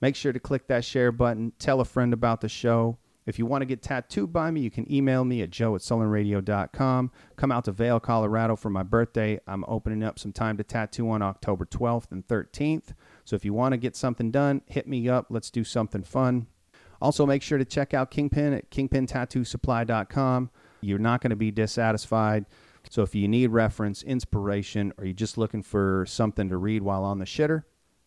Make 0.00 0.14
sure 0.14 0.32
to 0.32 0.38
click 0.38 0.68
that 0.68 0.84
share 0.84 1.10
button. 1.10 1.52
Tell 1.58 1.80
a 1.80 1.84
friend 1.84 2.12
about 2.12 2.40
the 2.40 2.48
show. 2.48 2.98
If 3.26 3.38
you 3.38 3.46
want 3.46 3.62
to 3.62 3.66
get 3.66 3.82
tattooed 3.82 4.32
by 4.32 4.50
me, 4.50 4.60
you 4.60 4.70
can 4.70 4.90
email 4.90 5.24
me 5.24 5.42
at 5.42 5.50
joe 5.50 5.74
at 5.74 5.82
sullenradio.com. 5.82 7.10
Come 7.36 7.52
out 7.52 7.64
to 7.64 7.72
Vail, 7.72 8.00
Colorado 8.00 8.56
for 8.56 8.70
my 8.70 8.82
birthday. 8.82 9.40
I'm 9.46 9.64
opening 9.68 10.02
up 10.02 10.18
some 10.18 10.32
time 10.32 10.56
to 10.56 10.64
tattoo 10.64 11.10
on 11.10 11.20
October 11.20 11.66
12th 11.66 12.10
and 12.12 12.26
13th. 12.26 12.94
So 13.24 13.36
if 13.36 13.44
you 13.44 13.52
want 13.52 13.72
to 13.72 13.76
get 13.76 13.96
something 13.96 14.30
done, 14.30 14.62
hit 14.66 14.88
me 14.88 15.08
up. 15.08 15.26
Let's 15.30 15.50
do 15.50 15.64
something 15.64 16.02
fun. 16.02 16.46
Also, 17.02 17.26
make 17.26 17.42
sure 17.42 17.58
to 17.58 17.64
check 17.64 17.92
out 17.92 18.10
Kingpin 18.10 18.52
at 18.52 18.70
kingpintattoosupply.com. 18.70 20.50
You're 20.80 20.98
not 20.98 21.20
going 21.20 21.30
to 21.30 21.36
be 21.36 21.50
dissatisfied. 21.50 22.46
So 22.90 23.02
if 23.02 23.14
you 23.14 23.28
need 23.28 23.52
reference, 23.52 24.02
inspiration, 24.02 24.92
or 24.98 25.04
you're 25.04 25.14
just 25.14 25.38
looking 25.38 25.62
for 25.62 26.04
something 26.08 26.48
to 26.48 26.56
read 26.56 26.82
while 26.82 27.04
on 27.04 27.20
the 27.20 27.24
shitter, 27.24 27.62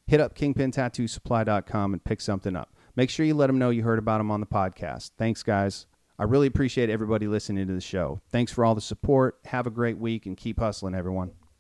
hit 0.06 0.20
up 0.20 0.38
kingpintattoosupply.com 0.38 1.94
and 1.94 2.04
pick 2.04 2.20
something 2.20 2.56
up. 2.56 2.76
Make 2.96 3.10
sure 3.10 3.26
you 3.26 3.34
let 3.34 3.48
them 3.48 3.58
know 3.58 3.70
you 3.70 3.84
heard 3.84 3.98
about 3.98 4.18
them 4.18 4.30
on 4.30 4.42
the 4.42 4.46
podcast. 4.46 5.12
Thanks, 5.18 5.42
guys. 5.42 5.88
I 6.20 6.26
really 6.26 6.48
appreciate 6.48 6.90
everybody 6.90 7.28
listening 7.28 7.66
to 7.68 7.74
the 7.74 7.82
show. 7.82 8.20
Thanks 8.30 8.52
for 8.52 8.66
all 8.66 8.76
the 8.76 8.82
support. 8.82 9.40
Have 9.46 9.66
a 9.66 9.72
great 9.72 9.98
week 9.98 10.26
and 10.26 10.38
keep 10.38 10.60
hustling, 10.60 10.94
everyone. 10.94 11.32